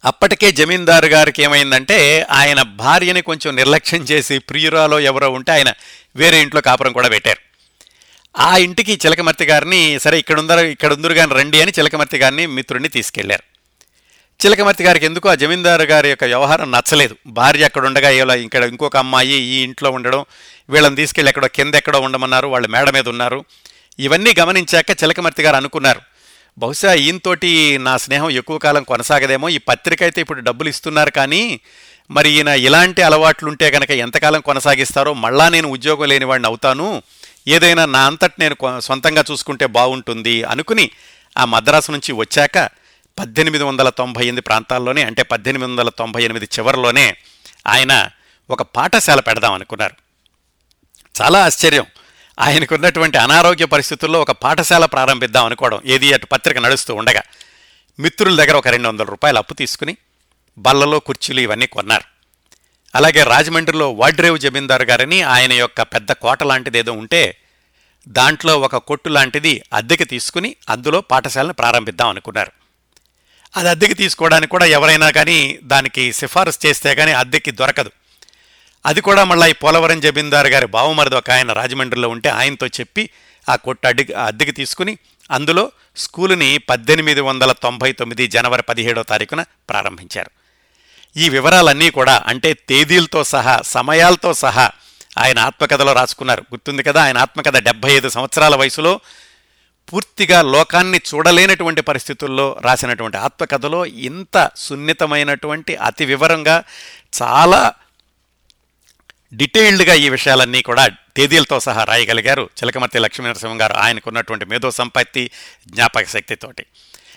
అప్పటికే 0.06 0.52
జమీందారు 0.52 1.06
గారికి 1.06 1.44
ఏమైందంటే 1.44 2.28
ఆయన 2.32 2.62
భార్యని 2.62 3.22
కొంచెం 3.22 3.56
నిర్లక్ష్యం 3.56 4.02
చేసి 4.02 4.39
ప్రియురాలో 4.39 5.00
ఎవరో 5.00 5.30
ఉంటే 5.30 5.52
ఆయన 5.52 5.74
వేరే 6.15 6.41
ఇంట్లో 6.41 6.62
కాపురం 6.62 6.94
కూడా 6.94 7.08
పెట్టారు. 7.08 7.51
ఆ 8.36 8.52
ఇంటికి 8.65 8.94
చిలకమర్తి 9.04 9.46
గారిని 9.52 9.82
సరే 10.04 10.17
ఇక్కడ 10.24 10.38
ఉందరు 10.44 10.62
ఇక్కడ 10.76 10.91
ఉందరు 10.98 11.13
కానీ 11.13 11.34
రండి 11.39 11.58
అని 11.62 11.72
చిలకమర్తి 11.78 12.17
గారిని 12.17 12.44
మిత్రుడిని 12.58 12.89
తీసుకెళ్ళారు. 12.89 13.44
చిలకమర్తి 14.39 14.84
గారికి 14.86 15.06
ఎందుకు 15.06 15.28
ఆ 15.32 15.34
జమీందారు 15.41 15.86
గారి 15.91 16.10
యొక్క 16.12 16.26
వ్యవహారం 16.32 16.72
నచ్చలేదు? 16.76 17.15
భార్య 17.39 17.67
అక్కడ 17.70 17.84
ఉండగా 17.89 18.10
ఇలా 18.20 18.36
ఇక్కడ 18.46 18.63
ఇంకొక 18.72 18.98
అమ్మాయి 18.98 19.38
ఈ 19.54 19.58
ఇంట్లో 19.67 19.89
ఉండడం 19.98 20.22
వీళ్ళని 20.70 20.96
తీసుకెళ్ళి 20.96 21.30
ఎక్కడో 21.32 21.50
కింద 21.58 21.76
ఎక్కడో 21.82 22.00
ఉండమన్నారు 22.08 22.48
వాళ్ళు 22.48 22.67
మేడ 22.76 22.89
మీద 22.98 23.08
ఉన్నారు. 23.10 23.39
ఇవన్నీ 24.00 24.32
గమనించాక 24.41 24.91
చిలకమర్తి 25.04 25.44
గారు 25.48 25.58
అనుకున్నారు 25.62 26.02
బహుశా 26.58 26.91
ఈయనతోటి 27.04 27.52
నా 27.88 27.94
స్నేహం 27.98 28.30
ఎక్కువ 28.39 28.58
కాలం 28.58 28.84
కొనసాగదేమో 28.84 29.48
ఈ 29.50 29.60
పత్రిక 29.70 30.02
అయితే 30.04 30.20
ఇప్పుడు 30.22 30.41
డబ్బులు 30.41 30.70
ఇస్తున్నారు 30.70 31.12
కానీ 31.20 31.44
మరి 32.10 32.30
ఈయన 32.38 32.52
ఇలాంటి 32.67 33.02
అలవాట్లుంటే 33.02 33.67
కనుక 33.72 33.91
ఎంతకాలం 34.06 34.41
కొనసాగిస్తారో 34.41 35.12
మళ్ళా 35.26 35.46
నేను 35.50 35.67
ఉద్యోగం 35.67 36.10
లేని 36.10 36.26
వాడిని 36.26 36.48
అవుతాను 36.48 36.88
ఏదైనా 37.47 37.86
నా 37.86 38.06
అంతటి 38.06 38.34
నేను 38.39 38.56
కొ- 38.56 38.80
సొంతంగా 38.80 39.23
చూసుకుంటే 39.32 39.65
బాగుంటుంది 39.65 40.43
అనుకుని 40.43 40.91
ఆ 41.38 41.45
మద్రాసు 41.45 41.91
నుంచి 41.91 42.12
వచ్చాక 42.12 42.69
పద్దెనిమిది 43.19 43.63
వందల 43.63 43.89
తొంభై 43.89 44.21
ఎనిమిది 44.21 44.41
ప్రాంతాల్లోనే 44.41 45.04
అంటే 45.04 45.23
పద్దెనిమిది 45.23 45.71
వందల 45.71 45.89
తొంభై 45.89 46.23
ఎనిమిది 46.23 46.45
చివరిలోనే 46.45 47.17
ఆయన 47.67 48.10
ఒక 48.49 48.62
పాఠశాల 48.62 49.19
పెడదాం 49.19 49.54
అనుకున్నారు. 49.54 49.95
చాలా 51.21 51.45
ఆశ్చర్యం. 51.45 51.86
ఆయనకున్నటువంటి 52.39 53.17
అనారోగ్య 53.17 53.65
పరిస్థితుల్లో 53.65 54.21
ఒక 54.21 54.32
పాఠశాల 54.32 54.86
ప్రారంభిద్దాం 54.86 55.45
అనుకోవడం 55.45 55.82
ఏది 55.86 56.13
అటు 56.13 56.25
పత్రిక 56.25 56.58
నడుస్తూ 56.58 56.95
ఉండగా. 56.95 57.21
మిత్రుల 57.99 58.36
దగ్గర 58.36 58.58
ఒక 58.58 58.67
రెండు 58.67 58.88
వందల 58.88 59.04
రూపాయలు 59.04 59.38
అప్పు 59.38 59.54
తీసుకుని 59.54 59.97
బల్లలో 60.58 60.99
కుర్చీలు 60.99 61.41
ఇవన్నీ 61.41 61.65
కొన్నారు. 61.65 62.11
అలాగే 62.95 63.23
రాజమండ్రిలో 63.23 63.91
వాడ్రేవు 63.91 64.38
జమీందారు 64.38 64.84
గారని 64.84 65.21
ఆయన 65.21 65.54
యొక్క 65.54 65.82
పెద్ద 65.82 66.12
కోట 66.12 66.43
లాంటిది 66.43 66.80
ఏదో 66.80 66.93
ఉంటే 66.93 67.38
దాంట్లో 68.08 68.60
ఒక 68.60 68.75
కొట్టు 68.75 69.10
లాంటిది 69.10 69.63
అద్దెకి 69.73 70.06
తీసుకుని 70.06 70.56
అందులో 70.69 71.01
పాఠశాలను 71.01 71.54
ప్రారంభిద్దాం 71.54 72.10
అనుకున్నారు. 72.10 72.51
అది 73.56 73.69
అద్దెకి 73.69 73.93
తీసుకోవడానికి 73.93 74.51
కూడా 74.51 74.65
ఎవరైనా 74.65 75.10
కానీ 75.10 75.60
దానికి 75.63 76.13
సిఫారసు 76.13 76.60
చేస్తే 76.65 76.95
కానీ 76.95 77.12
అద్దెకి 77.12 77.51
దొరకదు. 77.51 77.91
అది 78.86 79.01
కూడా 79.01 79.23
మళ్ళీ 79.23 79.49
ఈ 79.49 79.54
పోలవరం 79.54 79.99
జమీందారు 79.99 80.47
గారి 80.47 80.65
బావమరిది 80.65 81.15
ఒక 81.15 81.32
ఆయన 81.32 81.54
రాజమండ్రిలో 81.54 82.10
ఉంటే 82.10 82.30
ఆయనతో 82.30 82.67
చెప్పి 82.67 83.10
ఆ 83.49 83.56
కొట్టు 83.56 83.88
అడ్డి 83.88 84.13
అద్దెకి 84.13 84.51
తీసుకుని 84.51 84.97
అందులో 85.32 85.71
స్కూలుని 85.97 86.58
పద్దెనిమిది 86.58 87.21
వందల 87.21 87.51
తొంభై 87.51 87.91
తొమ్మిది 87.91 88.27
జనవరి 88.27 88.62
పదిహేడో 88.62 89.04
తారీఖున 89.04 89.41
ప్రారంభించారు. 89.69 90.32
ఈ 91.17 91.30
వివరాలన్నీ 91.30 91.89
కూడా 91.89 92.24
అంటే 92.28 92.54
తేదీలతో 92.54 93.24
సహా 93.24 93.62
సమయాలతో 93.63 94.34
సహా 94.34 94.71
ఆయన 95.17 95.39
ఆత్మకథలో 95.39 95.93
రాసుకున్నారు. 95.93 96.41
గుర్తుంది 96.41 96.84
కదా? 96.84 97.04
ఆయన 97.04 97.17
ఆత్మకథ 97.17 97.58
డెబ్బై 97.58 97.91
ఐదు 97.91 98.10
సంవత్సరాల 98.10 98.56
వయసులో 98.56 99.00
పూర్తిగా 99.93 100.41
లోకాన్ని 100.41 100.97
చూడలేనటువంటి 100.97 101.82
పరిస్థితుల్లో 101.82 102.58
రాసినటువంటి 102.62 103.17
ఆత్మకథలో 103.17 103.86
ఇంత 103.86 104.52
సున్నితమైనటువంటి 104.56 105.76
అతి 105.76 106.06
వివరంగా 106.06 106.63
చాలా 107.21 107.74
డీటెయిల్డ్గా 109.34 109.93
ఈ 109.93 110.10
విషయాలన్నీ 110.10 110.62
కూడా 110.62 110.88
తేదీలతో 110.88 111.60
సహా 111.60 111.84
రాయగలిగారు. 111.84 112.41
చిలకమర్తి 112.41 113.00
లక్ష్మీనరసింహం 113.00 113.62
గారు 113.62 113.74
ఆయనకున్నటువంటి 113.74 114.45
మేధో 114.45 114.71
సంపత్తి 114.71 115.32
జ్ఞాపక 115.67 116.06
శక్తితోటి 116.06 116.65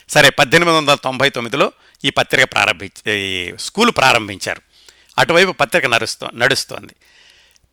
సరే 0.09 0.31
పద్దెనిమిది 0.31 0.77
వందల 0.77 0.95
తొంభై 0.95 1.29
తొమ్మిదిలో 1.31 1.73
ఈ 2.05 2.11
పత్రిక 2.11 2.53
ప్రారంభించి 2.53 3.13
ఈ 3.19 3.53
స్కూల్ 3.61 3.91
ప్రారంభించారు. 3.91 4.63
అటువైపు 5.19 5.53
పత్రిక 5.53 5.87
నడుస్తూ 5.87 6.29
నడుస్తోంది. 6.35 6.93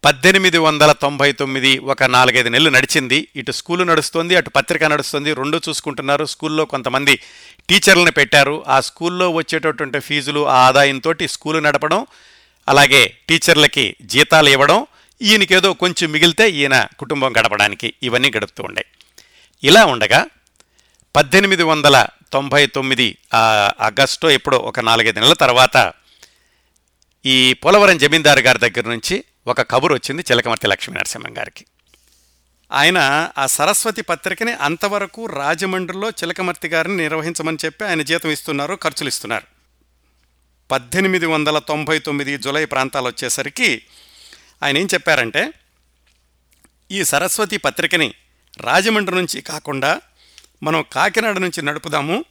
పద్దెనిమిది 0.06 0.58
వందల 0.58 0.92
తొంభై 0.92 1.32
తొమ్మిది 1.32 1.78
ఒక 1.78 2.04
నాలుగైదు 2.04 2.50
నెలలు 2.50 2.70
నడిచింది. 2.70 3.28
ఇటు 3.36 3.52
స్కూలు 3.52 3.84
నడుస్తుంది 3.84 4.36
అటు 4.36 4.50
పత్రిక 4.50 4.84
నడుస్తుంది. 4.84 5.34
రెండు 5.34 5.62
చూసుకుంటున్నారు. 5.70 6.26
స్కూల్లో 6.26 6.66
కొంతమంది 6.66 7.20
టీచర్లను 7.70 8.12
పెట్టారు. 8.12 8.64
ఆ 8.68 8.80
స్కూల్లో 8.80 9.30
వచ్చేటటువంటి 9.30 10.00
ఫీజులు 10.00 10.48
ఆ 10.48 10.56
ఆదాయంతో 10.56 11.14
స్కూలు 11.26 11.60
నడపడం 11.60 12.06
అలాగే 12.70 13.18
టీచర్లకి 13.30 13.96
జీతాలు 14.02 14.50
ఇవ్వడం 14.50 14.88
ఈయనకేదో 15.22 15.74
కొంచెం 15.74 16.12
మిగిలితే 16.12 16.50
ఈయన 16.50 16.88
కుటుంబం 17.00 17.34
గడపడానికి 17.38 17.94
ఇవన్నీ 18.04 18.32
గడుపుతూ 18.38 18.64
ఉండే. 18.64 18.86
ఇలా 19.64 19.86
ఉండగా 19.86 20.26
పద్దెనిమిది 21.16 21.64
వందల 21.64 22.08
తొంభై 22.34 22.66
తొమ్మిది 22.66 23.18
ఆగస్టు 23.80 24.28
ఎప్పుడో 24.28 24.58
ఒక 24.58 24.80
నాలుగైదు 24.80 25.20
నెలల 25.20 25.34
తర్వాత 25.34 25.94
ఈ 27.26 27.54
పోలవరం 27.54 27.98
జమీందారు 27.98 28.40
గారి 28.40 28.60
దగ్గర 28.60 28.90
నుంచి 28.90 29.24
ఒక 29.48 29.62
కబురు 29.62 29.94
వచ్చింది 29.94 30.22
చిలకమర్తి 30.32 30.68
లక్ష్మీ 30.68 30.96
నరసింహం 30.96 31.38
గారికి. 31.38 31.66
ఆయన 32.72 33.30
ఆ 33.38 33.46
సరస్వతి 33.46 34.02
పత్రికని 34.02 34.54
అంతవరకు 34.54 35.26
రాజమండ్రిలో 35.26 36.10
చిలకమర్తి 36.10 36.68
గారిని 36.68 36.98
నిర్వహించమని 36.98 37.58
చెప్పి 37.66 37.86
ఆయన 37.86 38.02
జీతం 38.02 38.30
ఇస్తున్నారు 38.30 38.76
ఖర్చులు 38.84 39.08
ఇస్తున్నారు. 39.08 39.48
పద్దెనిమిది 40.72 41.26
వందల 41.26 41.60
తొంభై 41.60 42.00
తొమ్మిది 42.00 42.38
జులై 42.38 42.66
ప్రాంతాలు 42.66 43.08
వచ్చేసరికి 43.08 43.82
ఆయన 44.64 44.78
ఏం 44.78 44.88
చెప్పారంటే 44.94 45.54
ఈ 46.92 47.04
సరస్వతి 47.04 47.58
పత్రికని 47.58 48.14
రాజమండ్రి 48.58 49.16
నుంచి 49.16 49.42
కాకుండా 49.42 50.02
మనం 50.64 50.86
కాకినాడ 50.92 51.38
నుంచి 51.38 51.62
నడుపుదాము. 51.62 52.26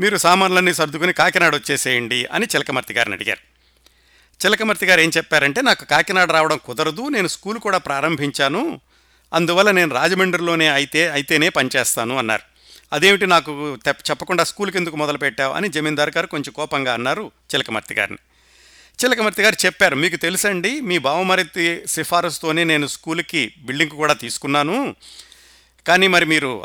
మీరు 0.00 0.16
సామాన్లన్నీ 0.16 0.74
సర్దుకుని 0.74 1.12
కాకినాడ 1.12 1.54
వచ్చేసేయండి 1.54 2.26
అని 2.32 2.46
చిలకమర్తి 2.46 2.94
గారిని 2.94 3.14
అడిగారు. 3.14 3.56
చిలకమర్తి 4.46 4.86
గారు 4.86 5.00
ఏం 5.00 5.10
చెప్పారంటే 5.16 5.62
నాకు 5.62 5.84
కాకినాడ 5.84 6.32
రావడం 6.32 6.60
కుదరదు 6.64 7.08
నేను 7.08 7.28
స్కూల్ 7.28 7.58
కూడా 7.58 7.78
ప్రారంభించాను. 7.78 8.80
అందువల్ల 9.34 9.70
నేను 9.70 9.94
రాజమండ్రిలోనే 9.94 10.68
అయితే 10.68 11.08
అయితేనే 11.08 11.48
పనిచేస్తాను 11.48 12.18
అన్నారు. 12.18 12.42
అదేమిటి 12.92 13.26
నాకు 13.26 13.78
చెప్పకుండా 13.92 14.44
స్కూల్కి 14.44 14.78
ఎందుకు 14.78 14.96
మొదలుపెట్టావు 14.96 15.54
అని 15.54 15.68
జమీందార్ 15.68 16.10
గారు 16.16 16.26
కొంచెం 16.26 16.52
కోపంగా 16.52 16.92
అన్నారు 16.92 17.30
చిలకమర్తి 17.54 17.94
గారిని. 17.94 18.18
చిలకమర్తి 19.04 19.42
గారు 19.42 19.56
చెప్పారు 19.66 19.96
మీకు 19.96 20.16
తెలుసండి 20.16 20.80
మీ 20.80 20.98
బావమరితి 20.98 21.82
సిఫారసుతోనే 21.86 22.64
నేను 22.64 22.86
స్కూల్కి 22.86 23.52
బిల్డింగ్ 23.58 23.90
కూడా 23.90 24.12
తీసుకున్నాను. 24.12 24.94
కానీ 25.86 26.06
మరి 26.06 26.24
మీరు 26.24 26.64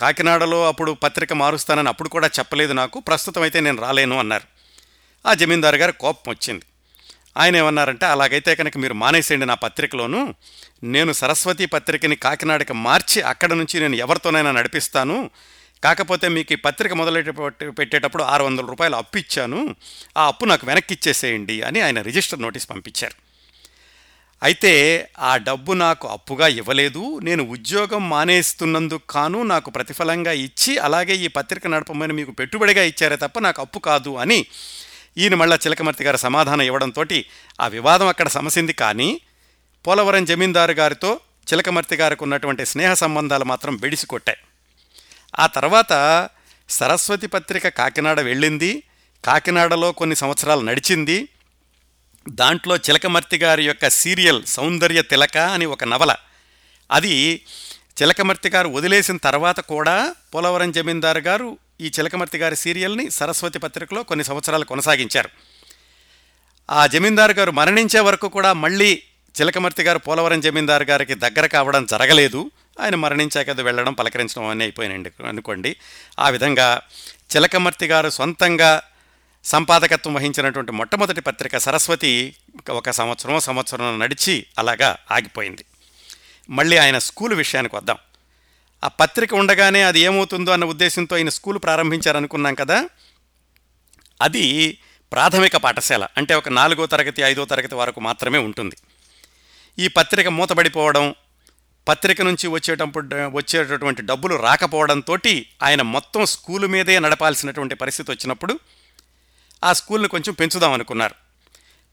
కాకినాడలో 0.00 0.68
అప్పుడు 0.68 0.92
పత్రిక 0.92 1.32
మారుస్తానని 1.32 1.88
అప్పుడు 1.88 2.08
కూడా 2.08 2.26
చెప్పలేదు 2.26 2.72
నాకు. 2.72 3.00
ప్రస్తుతం 3.00 3.42
అయితే 3.42 3.60
నేను 3.60 3.82
రాలేను 3.82 4.18
అన్నారు. 4.18 4.44
ఆ 5.28 5.34
జమీందారు 5.34 5.76
గారు 5.76 5.92
కోపం 5.92 6.32
వచ్చింది. 6.32 6.62
ఆయన 7.36 7.56
ఏమన్నారంటే 7.56 8.06
అలాగైతే 8.06 8.54
కనుక 8.54 8.76
మీరు 8.76 8.94
మానేసేయండి 8.94 9.46
నా 9.46 9.54
పత్రికలోను. 9.54 10.34
నేను 10.82 11.12
సరస్వతి 11.12 11.66
పత్రికని 11.66 12.16
కాకినాడకి 12.16 12.72
మార్చి 12.72 13.22
అక్కడ 13.22 13.52
నుంచి 13.52 13.80
నేను 13.80 13.94
ఎవరితోనైనా 13.94 14.52
నడిపిస్తాను. 14.52 15.30
కాకపోతే 15.84 16.28
మీకు 16.28 16.52
ఈ 16.52 16.56
పత్రిక 16.56 16.92
మొదలెట్టి 16.92 17.70
పెట్టేటప్పుడు 17.70 18.22
ఆరు 18.22 18.44
వందల 18.44 18.66
రూపాయలు 18.66 18.96
అప్పు 18.96 19.18
ఇచ్చాను. 19.18 19.76
ఆ 20.16 20.26
అప్పు 20.26 20.44
నాకు 20.44 20.66
వెనక్కి 20.66 20.94
ఇచ్చేసేయండి 20.94 21.62
అని 21.62 21.80
ఆయన 21.80 22.02
రిజిస్టర్ 22.02 22.42
నోటీస్ 22.42 22.70
పంపించారు. 22.70 23.23
అయితే 24.44 24.72
ఆ 25.18 25.36
డబ్బు 25.36 25.72
నాకు 25.72 26.08
అప్పుగా 26.08 26.46
ఇవ్వలేదు 26.48 27.20
నేను 27.22 27.42
ఉద్యోగం 27.46 28.08
మానేస్తున్నందుకు 28.08 29.04
కాను 29.10 29.42
నాకు 29.42 29.70
ప్రతిఫలంగా 29.70 30.32
ఇచ్చి 30.32 30.78
అలాగే 30.78 31.14
ఈ 31.16 31.28
పత్రిక 31.28 31.66
నడపమని 31.66 32.12
మీకు 32.12 32.32
పెట్టుబడిగా 32.32 32.82
ఇచ్చారే 32.82 33.16
తప్ప 33.16 33.38
నాకు 33.38 33.62
అప్పు 33.62 33.78
కాదు 33.78 34.10
అని 34.16 34.46
ఈయన 35.18 35.34
మళ్ళా 35.34 35.58
చిలకమర్తి 35.66 36.04
గారు 36.04 36.16
సమాధానం 36.16 36.60
ఇవ్వడంతో 36.60 37.04
ఆ 37.60 37.68
వివాదం 37.68 38.06
అక్కడ 38.06 38.28
సమసింది. 38.28 38.72
కానీ 38.72 39.20
పోలవరం 39.86 40.24
జమీందారు 40.24 40.72
గారితో 40.72 41.20
చిలకమర్తి 41.52 41.96
గారికి 41.96 42.24
ఉన్నటువంటి 42.24 42.66
స్నేహ 42.66 42.94
సంబంధాలు 42.94 43.44
మాత్రం 43.44 43.76
బెడిసి 43.76 44.06
కొట్టాయి 44.06 44.38
ఆ 45.38 45.46
తర్వాత 45.46 45.92
సరస్వతి 46.68 47.26
పత్రిక 47.26 47.68
కాకినాడ 47.68 48.20
వెళ్ళింది. 48.20 48.82
కాకినాడలో 49.24 49.92
కొన్ని 49.92 50.16
సంవత్సరాలు 50.16 50.60
నడిచింది. 50.60 51.28
దాంట్లో 52.28 52.76
చిలకమర్తి 52.76 53.36
గారి 53.36 53.66
యొక్క 53.66 53.88
సీరియల్ 53.88 54.44
సౌందర్య 54.44 55.02
తిలక 55.02 55.38
అని 55.38 55.66
ఒక 55.66 55.84
నవల. 55.84 56.14
అది 56.90 57.44
చిలకమర్తి 58.02 58.48
గారు 58.48 58.68
వదిలేసిన 58.68 59.16
తర్వాత 59.16 59.60
కూడా 59.60 60.14
పోలవరం 60.34 60.72
జమీందారు 60.72 61.18
గారు 61.18 61.58
ఈ 61.80 61.86
చిలకమర్తి 61.86 62.38
గారి 62.38 62.56
సీరియల్ని 62.56 63.10
సరస్వతి 63.10 63.58
పత్రికలో 63.58 64.02
కొన్ని 64.02 64.24
సంవత్సరాలు 64.24 64.64
కొనసాగించారు. 64.64 65.28
ఆ 66.70 66.86
జమీందారు 66.86 67.32
గారు 67.32 67.50
మరణించే 67.50 68.00
వరకు 68.00 68.28
కూడా 68.28 68.52
మళ్ళీ 68.52 69.02
చిలకమర్తి 69.40 69.82
గారు 69.82 69.98
పోలవరం 69.98 70.40
జమీందారు 70.40 70.84
గారికి 70.84 71.14
దగ్గర 71.14 71.46
కావడం 71.46 71.86
జరగలేదు. 71.86 72.50
ఆయన 72.80 72.94
మరణించాక 72.94 73.50
అది 73.50 73.62
వెళ్ళడం 73.62 73.92
పలకరించడం 73.92 74.44
అని 74.44 74.64
అయిపోయినండి 74.64 75.10
అనుకోండి. 75.28 75.76
ఆ 76.18 76.28
విధంగా 76.28 76.80
చిలకమర్తి 77.36 77.86
గారు 77.86 78.10
సొంతంగా 78.10 78.82
సంపాదకత్వం 79.44 80.14
వహించినటువంటి 80.14 80.72
మొట్టమొదటి 80.72 81.20
పత్రిక 81.20 81.56
సరస్వతి 81.56 82.36
ఒక 82.70 82.90
సంవత్సరం 82.90 83.40
సంవత్సరం 83.40 83.98
నడిచి 83.98 84.46
అలాగా 84.58 84.96
ఆగిపోయింది. 85.10 85.64
మళ్ళీ 86.50 86.76
ఆయన 86.76 86.98
స్కూల్ 86.98 87.34
విషయానికి 87.34 87.76
వద్దాం. 87.76 87.96
ఆ 88.84 88.88
పత్రిక 88.88 89.34
ఉండగానే 89.34 89.82
అది 89.82 90.00
ఏమవుతుందో 90.00 90.52
అన్న 90.52 90.64
ఉద్దేశంతో 90.64 91.16
ఆయన 91.16 91.28
స్కూల్ 91.28 91.58
ప్రారంభించారనుకున్నాం 91.58 92.54
కదా. 92.54 92.88
అది 94.22 94.78
ప్రాథమిక 95.12 95.56
పాఠశాల 95.56 96.06
అంటే 96.16 96.34
ఒక 96.34 96.48
నాలుగో 96.48 96.86
తరగతి 96.86 97.22
ఐదో 97.22 97.44
తరగతి 97.44 97.74
వరకు 97.74 98.00
మాత్రమే 98.00 98.38
ఉంటుంది. 98.38 98.76
ఈ 99.78 99.88
పత్రిక 99.88 100.28
మూతబడిపోవడం 100.28 101.14
పత్రిక 101.88 102.22
నుంచి 102.22 102.46
వచ్చేటప్పుడు 102.46 103.28
వచ్చేటటువంటి 103.28 104.02
డబ్బులు 104.02 104.36
రాకపోవడంతో 104.36 105.18
ఆయన 105.62 105.82
మొత్తం 105.82 106.26
స్కూలు 106.26 106.66
మీదే 106.66 106.98
నడపాల్సినటువంటి 106.98 107.74
పరిస్థితి 107.74 108.12
వచ్చినప్పుడు 108.12 108.58
ఆ 109.64 109.72
స్కూల్ని 109.72 110.08
కొంచెం 110.08 110.34
పెంచుదాం 110.34 110.72
అనుకున్నారు 110.72 111.14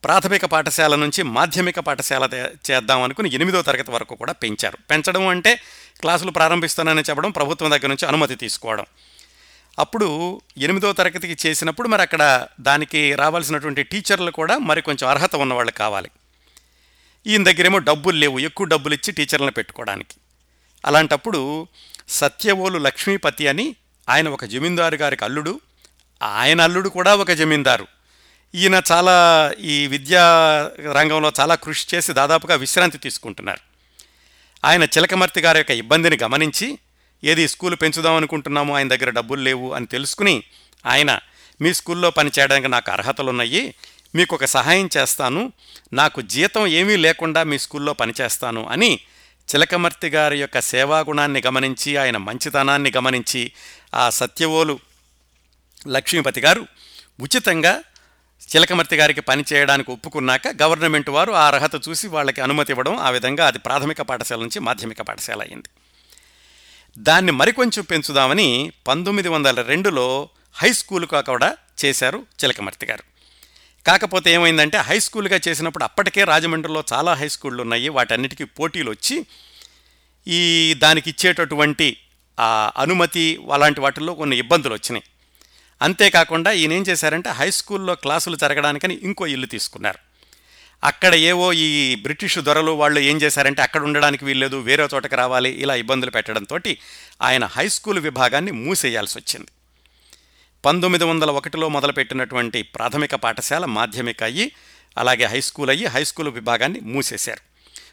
ప్రాథమిక 0.04 0.44
పాఠశాల 0.44 0.94
నుంచి 0.94 1.22
మాధ్యమిక 1.22 1.80
పాఠశాల 1.80 2.28
చేద్దాం 2.70 3.02
అనుకుని 3.02 3.34
ఎనిమిదో 3.34 3.62
తరగతి 3.62 3.90
వరకు 3.90 4.14
కూడా 4.14 4.32
పెంచారు. 4.32 4.78
పెంచడం 4.90 5.26
అంటే 5.26 5.60
క్లాసులు 6.00 6.30
ప్రారంభిస్తానని 6.30 7.00
చెప్పడం 7.00 7.30
ప్రభుత్వం 7.30 7.70
దగ్గర 7.70 7.86
నుంచి 7.86 8.06
అనుమతి 8.06 8.34
తీసుకోవడం. 8.34 8.84
అప్పుడు 9.78 10.40
ఎనిమిదో 10.58 10.92
తరగతికి 10.92 11.48
చేసినప్పుడు 11.48 11.88
మరి 11.88 12.02
అక్కడ 12.02 12.46
దానికి 12.60 13.14
రావాల్సినటువంటి 13.14 13.82
టీచర్లు 13.82 14.30
కూడా 14.30 14.58
మరి 14.58 14.82
కొంచెం 14.82 15.10
అర్హత 15.10 15.36
ఉన్నవాళ్ళు 15.36 15.72
కావాలి. 15.72 16.10
ఈయన 17.26 17.42
దగ్గరేమో 17.42 17.78
డబ్బులు 17.78 18.16
లేవు 18.16 18.38
ఎక్కువ 18.38 18.66
డబ్బులు 18.66 18.94
ఇచ్చి 18.94 19.12
టీచర్లను 19.12 19.50
పెట్టుకోవడానికి. 19.50 20.14
అలాంటప్పుడు 20.86 21.68
సత్యవోలు 22.08 22.78
లక్ష్మీపతి 22.78 23.48
అని 23.48 23.76
ఆయన 24.08 24.28
ఒక 24.28 24.44
జమీందారు 24.44 24.94
గారికి 24.94 25.24
అల్లుడు 25.24 25.60
ఆయన 26.22 26.60
అల్లుడు 26.60 26.88
కూడా 26.88 27.14
ఒక 27.14 27.30
జమీందారు. 27.30 27.86
ఈయన 28.54 28.82
చాలా 28.92 29.52
ఈ 29.60 29.86
విద్యా 29.86 30.24
రంగంలో 30.92 31.32
చాలా 31.40 31.54
కృషి 31.54 31.86
చేసి 31.94 32.12
దాదాపుగా 32.12 32.54
విశ్రాంతి 32.54 32.98
తీసుకుంటున్నారు. 32.98 33.60
ఆయన 34.64 34.82
చిలకమర్తి 34.82 35.40
గారి 35.40 35.58
యొక్క 35.58 35.70
ఇబ్బందిని 35.70 36.18
గమనించి 36.22 36.78
ఏది 37.24 37.48
స్కూల్ 37.48 37.76
పెంచుదాం 37.82 38.14
అనుకుంటున్నాము 38.14 38.76
ఆయన 38.76 38.88
దగ్గర 38.88 39.10
డబ్బులు 39.10 39.40
లేవు 39.40 39.72
అని 39.72 39.86
తెలుసుకుని 39.86 40.42
ఆయన 40.86 41.20
మీ 41.60 41.74
స్కూల్లో 41.74 42.10
పనిచేయడానికి 42.10 42.68
నాకు 42.68 42.90
అర్హతలు 42.90 43.30
ఉన్నాయి 43.30 43.74
మీకు 44.14 44.34
ఒక 44.34 44.44
సహాయం 44.44 44.88
చేస్తాను 44.96 45.52
నాకు 45.92 46.20
జీతం 46.20 46.66
ఏమీ 46.66 46.96
లేకుండా 46.96 47.42
మీ 47.42 47.58
స్కూల్లో 47.58 47.92
పనిచేస్తాను 47.92 48.68
అని 48.68 49.00
చిలకమర్తి 49.54 50.08
గారి 50.08 50.40
యొక్క 50.40 50.60
సేవాగుణాన్ని 50.60 51.42
గమనించి 51.46 51.96
ఆయన 51.96 52.16
మంచితనాన్ని 52.16 52.92
గమనించి 52.96 53.52
ఆ 53.94 54.10
సత్యవోలు 54.10 54.78
లక్ష్మీపతి 55.88 56.40
గారు 56.40 56.66
ఉచితంగా 57.20 57.82
చిలకమర్తి 58.56 58.96
గారికి 58.96 59.20
పని 59.20 59.44
చేయడానికి 59.52 59.90
ఒప్పుకున్నాక 59.90 60.62
గవర్నమెంట్ 60.62 61.10
వారు 61.10 61.32
ఆ 61.32 61.46
అర్హత 61.46 61.88
చూసి 61.88 62.08
వాళ్ళకి 62.08 62.40
అనుమతి 62.40 62.72
ఇవ్వడం 62.72 62.96
ఆ 62.96 63.10
విధంగా 63.10 63.46
అది 63.46 63.58
ప్రాథమిక 63.58 64.02
పాఠశాల 64.02 64.38
నుంచి 64.38 64.58
మాధ్యమిక 64.58 65.02
పాఠశాల 65.02 65.42
అయింది. 65.42 65.68
దాన్ని 66.98 67.32
మరికొంచెం 67.32 67.84
పెంచుదామని 67.84 68.72
పంతొమ్మిది 68.86 69.28
వందల 69.28 69.62
రెండులో 69.62 70.28
హై 70.52 70.72
స్కూల్గా 70.72 71.20
కూడా 71.20 71.56
చేశారు 71.84 72.26
చిలకమర్తి 72.44 72.86
గారు. 72.86 73.02
కాకపోతే 73.86 74.32
ఏమైందంటే 74.32 74.78
హై 74.78 74.98
స్కూల్గా 74.98 75.40
చేసినప్పుడు 75.48 75.84
అప్పటికే 75.84 76.24
రాజమండ్రిలో 76.24 76.84
చాలా 76.92 77.14
హై 77.14 77.28
స్కూళ్ళు 77.28 77.62
ఉన్నాయి. 77.62 77.88
వాటన్నిటికీ 77.88 78.44
పోటీలు 78.44 78.90
వచ్చి 78.90 79.26
ఈ 80.28 80.74
దానికి 80.74 81.10
ఇచ్చేటటువంటి 81.10 81.96
ఆ 82.40 82.70
అనుమతి 82.76 83.38
అలాంటి 83.52 83.80
వాటిల్లో 83.80 84.14
కొన్ని 84.14 84.38
ఇబ్బందులు 84.38 84.74
వచ్చినాయి. 84.74 85.02
అంతేకాకుండా 85.82 86.52
ఈయన 86.52 86.72
ఏం 86.72 86.84
చేశారంటే 86.88 87.30
హై 87.30 87.50
స్కూల్లో 87.50 87.94
క్లాసులు 87.94 88.36
జరగడానికని 88.36 88.94
ఇంకో 88.94 89.26
ఇల్లు 89.26 89.46
తీసుకున్నారు. 89.46 89.98
అక్కడ 90.84 91.14
ఏవో 91.14 91.52
ఈ 91.52 91.94
బ్రిటిష్ 91.94 92.38
దొరలు 92.38 92.70
వాళ్ళు 92.70 93.00
ఏం 93.00 93.16
చేశారంటే 93.16 93.62
అక్కడ 93.62 93.82
ఉండడానికి 93.82 94.24
వీల్లేదు 94.24 94.60
వేరే 94.60 94.88
చోటకి 94.94 95.16
రావాలి 95.16 95.50
ఇలా 95.50 95.74
ఇబ్బందులు 95.74 96.10
పెట్టడంతో 96.10 96.58
ఆయన 97.22 97.44
హై 97.44 97.68
స్కూల్ 97.68 97.98
విభాగాన్ని 97.98 98.52
మూసేయాల్సి 98.52 99.18
వచ్చింది. 99.18 99.46
పంతొమ్మిది 100.64 101.04
వందల 101.04 101.30
ఒకటిలో 101.30 101.68
మొదలుపెట్టినటువంటి 101.68 102.62
ప్రాథమిక 102.62 103.14
పాఠశాల 103.14 103.64
మాధ్యమిక 103.64 104.22
అయ్యి 104.22 104.52
అలాగే 104.98 105.24
హై 105.24 105.40
స్కూల్ 105.40 105.70
అయ్యి 105.70 105.86
హై 105.86 106.04
స్కూల్ 106.04 106.28
విభాగాన్ని 106.28 106.80
మూసేశారు. 106.80 107.40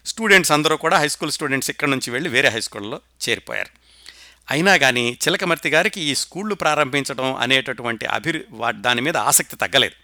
స్టూడెంట్స్ 0.08 0.52
అందరూ 0.52 0.76
కూడా 0.76 0.98
హై 0.98 1.08
స్కూల్ 1.08 1.32
స్టూడెంట్స్ 1.32 1.70
ఇక్కడ 1.70 1.88
నుంచి 1.88 2.10
వెళ్ళి 2.10 2.30
వేరే 2.30 2.48
హై 2.48 2.60
స్కూల్లో 2.60 3.00
చేరిపోయారు. 3.28 3.79
అయినా 4.50 4.76
కానీ 4.76 5.18
చిలకమర్తి 5.28 5.68
గారికి 5.68 6.00
ఈ 6.00 6.14
స్కూళ్ళు 6.14 6.54
ప్రారంభించడం 6.54 7.34
అనేటటువంటి 7.34 8.06
అభి 8.06 8.44
దాని 8.70 9.00
మీద 9.00 9.16
ఆసక్తి 9.16 9.56
తగ్గలేదు. 9.56 9.94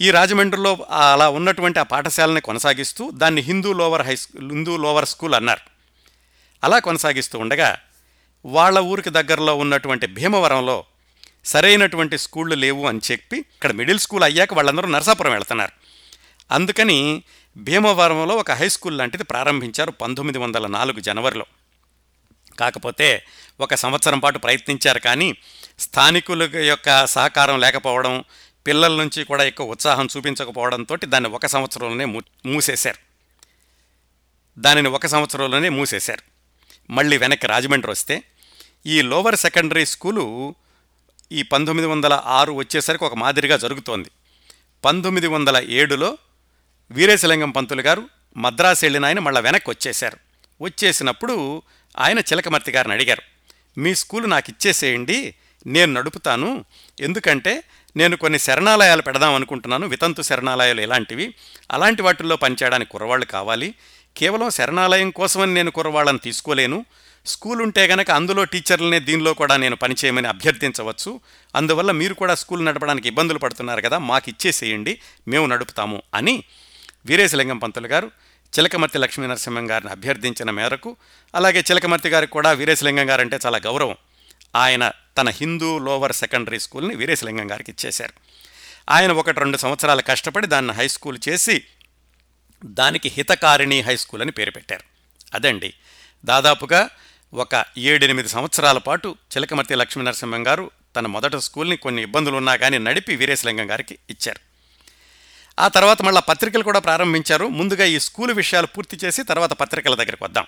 ఈ 0.00 0.10
రాజమండ్రిలో 0.10 0.86
అలా 0.90 1.28
ఉన్నటువంటి 1.28 1.78
ఆ 1.78 1.82
పాఠశాలని 1.82 2.40
కొనసాగిస్తూ 2.40 3.10
దాన్ని 3.10 3.42
Hindu 3.42 3.72
lower 3.72 4.06
high 4.06 4.16
school 4.16 4.52
Hindu 4.52 4.76
lower 4.76 5.06
school 5.06 5.34
అన్నారు. 5.34 5.60
అలా 6.64 6.78
కొనసాగిస్తూ 6.78 7.38
ఉండగా 7.38 7.78
వాళ్ళ 8.46 8.78
ఊరికి 8.78 9.10
దగ్గరలో 9.10 9.54
ఉన్నటువంటి 9.54 10.06
భీమవరంలో 10.06 10.84
సరైనటువంటి 11.44 12.18
స్కూళ్ళు 12.18 12.54
లేవు 12.54 12.86
అని 12.86 13.00
చెప్పి 13.12 13.36
ఇక్కడ 13.36 13.72
మిడిల్ 13.72 13.98
స్కూల్ 13.98 14.24
అయ్యాక 14.24 14.54
వాళ్ళందరూ 14.54 14.88
నరసాపురం 14.88 15.32
వెళ్తున్నారు. 15.32 15.72
అందుకని 16.50 17.22
భీమవరంలో 17.56 18.36
ఒక 18.36 18.50
హై 18.50 18.68
స్కూల్ 18.68 18.98
లాంటిది 18.98 19.24
ప్రారంభించారు 19.24 19.90
పంతొమ్మిది 19.90 20.38
వందల 20.38 20.66
నాలుగు 20.66 21.00
జనవరిలో. 21.00 21.46
కాకపోతే 22.58 23.24
ఒక 23.60 23.74
సంవత్సరం 23.74 24.18
పాటు 24.18 24.38
ప్రయత్నించారు 24.38 24.98
కానీ 24.98 25.36
స్థానికుల 25.78 26.62
యొక్క 26.62 27.06
సహకారం 27.06 27.60
లేకపోవడం 27.60 28.24
పిల్లల 28.66 28.96
నుంచి 28.96 29.24
కూడా 29.24 29.44
ఎక్కువ 29.44 29.70
ఉత్సాహం 29.70 30.08
చూపించకపోవడంతో 30.16 30.96
దాన్ని 31.04 31.30
ఒక 31.30 31.46
సంవత్సరంలోనే 31.46 32.04
మూసేశారు. 32.46 32.96
దానిని 34.58 34.88
ఒక 34.88 35.06
సంవత్సరంలోనే 35.06 35.68
మూసేశారు. 35.68 36.22
మళ్ళీ 36.92 37.18
వెనక్కి 37.18 37.46
రాజమండ్రి 37.46 37.92
వస్తే 37.92 38.22
ఈ 38.86 39.02
లోవర్ 39.02 39.36
సెకండరీ 39.36 39.86
స్కూలు 39.86 40.54
ఈ 41.32 41.42
పంతొమ్మిది 41.42 41.88
వందల 41.88 42.22
ఆరు 42.24 42.52
వచ్చేసరికి 42.52 43.04
ఒక 43.04 43.14
మాదిరిగా 43.14 43.56
జరుగుతోంది. 43.56 44.10
పంతొమ్మిది 44.84 45.26
వందల 45.26 45.64
ఏడులో 45.68 46.18
వీరేశలింగం 46.90 47.50
పంతులు 47.50 47.82
గారు 47.82 48.08
మద్రాసు 48.36 48.84
వెళ్ళిన 48.84 49.04
ఆయన 49.04 49.18
మళ్ళీ 49.18 49.40
వెనక్కి 49.40 49.70
వచ్చేశారు. 49.70 50.16
వచ్చేసినప్పుడు 50.60 51.62
ఆయన 52.00 52.18
చిలకమర్తి 52.18 52.72
గారిని 52.72 52.94
అడిగారు 52.94 53.22
మీ 53.78 53.94
స్కూల్ 53.94 54.30
నాకు 54.30 54.50
ఇచ్చేసేయండి 54.50 55.34
నేను 55.66 55.92
నడుపుతాను. 55.92 56.64
ఎందుకంటే 57.00 57.62
నేను 57.96 58.16
కొన్ని 58.16 58.38
శరణాలయాలు 58.38 59.02
పెడదాం 59.02 59.34
అనుకుంటున్నాను 59.34 59.86
వితంతు 59.86 60.22
శరణాలయాలు 60.22 60.80
ఇలాంటివి. 60.80 61.34
అలాంటి 61.70 62.02
వాటిల్లో 62.02 62.36
పనిచేయడానికి 62.36 62.90
కుర్రవాళ్ళు 62.90 63.26
కావాలి. 63.26 63.74
కేవలం 64.16 64.50
శరణాలయం 64.50 65.10
కోసమని 65.10 65.54
నేను 65.54 65.70
కుర్రవాళ్ళని 65.70 66.18
తీసుకోలేను. 66.18 66.84
స్కూల్ 67.26 67.62
ఉంటే 67.62 67.86
గనక 67.86 68.10
అందులో 68.10 68.44
టీచర్లనే 68.44 69.00
దీనిలో 69.00 69.34
కూడా 69.34 69.56
నేను 69.56 69.76
పనిచేయమని 69.76 70.28
అభ్యర్థించవచ్చు. 70.28 71.20
అందువల్ల 71.56 71.90
మీరు 71.90 72.14
కూడా 72.14 72.34
స్కూల్ 72.34 72.64
నడపడానికి 72.64 73.08
ఇబ్బందులు 73.08 73.38
పడుతున్నారు 73.38 73.80
కదా 73.80 73.98
మాకు 73.98 74.28
ఇచ్చేసేయండి 74.28 75.00
మేము 75.28 75.46
నడుపుతాము 75.46 76.02
అని 76.14 76.44
వీరేశలింగం 77.06 77.58
పంతులు 77.58 77.86
గారు 77.86 78.10
చిలకమర్తి 78.58 78.98
లక్ష్మీ 78.98 79.26
నరసింహం 79.26 79.70
గారిని 79.70 79.90
అభ్యర్థించిన 79.90 80.50
మేరకు 80.50 80.96
అలాగే 81.34 81.60
చిలకమర్తి 81.60 82.08
గారికి 82.08 82.32
కూడా 82.32 82.52
వీరేశలింగం 82.52 83.10
గారంటే 83.10 83.38
చాలా 83.46 83.58
గౌరవం. 83.58 83.96
ఆయన 84.56 84.92
తన 85.18 85.28
హిందూ 85.28 85.78
లోవర్ 85.78 86.12
సెకండరీ 86.12 86.58
స్కూల్ని 86.58 86.94
వీరేశలింగం 86.94 87.50
గారికి 87.50 87.70
ఇచ్చేశారు. 87.70 88.12
ఆయన 88.90 89.12
ఒకటి 89.12 89.40
రెండు 89.40 89.56
సంవత్సరాలు 89.56 90.02
కష్టపడి 90.02 90.46
దాన్ని 90.46 90.72
హై 90.72 90.88
స్కూల్ 90.88 91.18
చేసి 91.28 91.64
దానికి 92.64 93.08
హితకారిణి 93.08 93.80
హై 93.80 93.96
స్కూల్ 93.96 94.22
అని 94.22 94.30
పేరు 94.30 94.50
పెట్టారు. 94.50 94.84
అదండి. 95.34 95.74
దాదాపుగా 96.24 96.90
ఒక 97.34 97.64
ఏడెనిమిది 97.78 98.28
సంవత్సరాల 98.28 98.78
పాటు 98.78 99.16
చిలకమర్తి 99.36 99.74
లక్ష్మీ 99.74 100.04
నరసింహం 100.04 100.46
గారు 100.46 100.70
తన 100.96 101.06
మొదటి 101.06 101.40
స్కూల్ని 101.40 101.76
కొన్ని 101.76 102.02
ఇబ్బందులు 102.02 102.36
ఉన్నా 102.36 102.56
కానీ 102.56 102.78
నడిపి 102.78 103.16
వీరేశలింగం 103.16 103.70
గారికి 103.70 103.98
ఇచ్చారు. 104.10 104.49
ఆ 105.58 105.68
తర్వాత 105.68 106.02
మళ్ళీ 106.02 106.20
పత్రికలు 106.28 106.62
కూడా 106.62 106.78
ప్రారంభించారు. 106.78 107.48
ముందుగా 107.48 107.84
ఈ 107.84 107.98
స్కూలు 107.98 108.32
విషయాలు 108.32 108.66
పూర్తి 108.66 108.96
చేసి 109.04 109.22
తర్వాత 109.22 109.52
పత్రికల 109.52 109.94
దగ్గరికి 109.94 110.24
వద్దాం. 110.24 110.46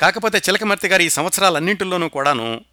కాకపోతే 0.00 0.38
చిలకమర్తి 0.38 0.88
గారు 0.88 1.02
ఈ 1.02 1.08
సంవత్సరాలన్నింటిలోనూ 1.08 2.08
కూడాను 2.08 2.64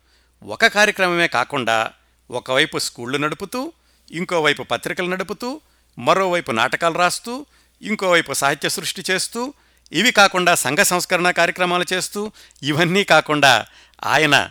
ఒక 0.43 0.65
కార్యక్రమమే 0.65 1.27
కాకుండా 1.27 1.91
ఒకవైపు 2.31 2.77
స్కూళ్ళు 2.77 3.17
నడుపుతూ 3.17 3.73
ఇంకోవైపు 4.11 4.63
పత్రికలు 4.63 5.09
నడుపుతూ 5.09 5.61
మరోవైపు 5.99 6.51
నాటకాలు 6.51 6.97
రాస్తూ 6.97 7.45
ఇంకోవైపు 7.81 8.33
సాహిత్య 8.33 8.69
సృష్టి 8.69 9.03
చేస్తూ 9.11 9.53
ఇవి 9.91 10.11
కాకుండా 10.11 10.55
సంఘ 10.55 10.79
సంస్కరణ 10.79 11.31
కార్యక్రమాలు 11.31 11.85
చేస్తూ 11.93 12.31
ఇవన్నీ 12.63 13.03
కాకుండా 13.03 13.65
ఆయన 14.03 14.49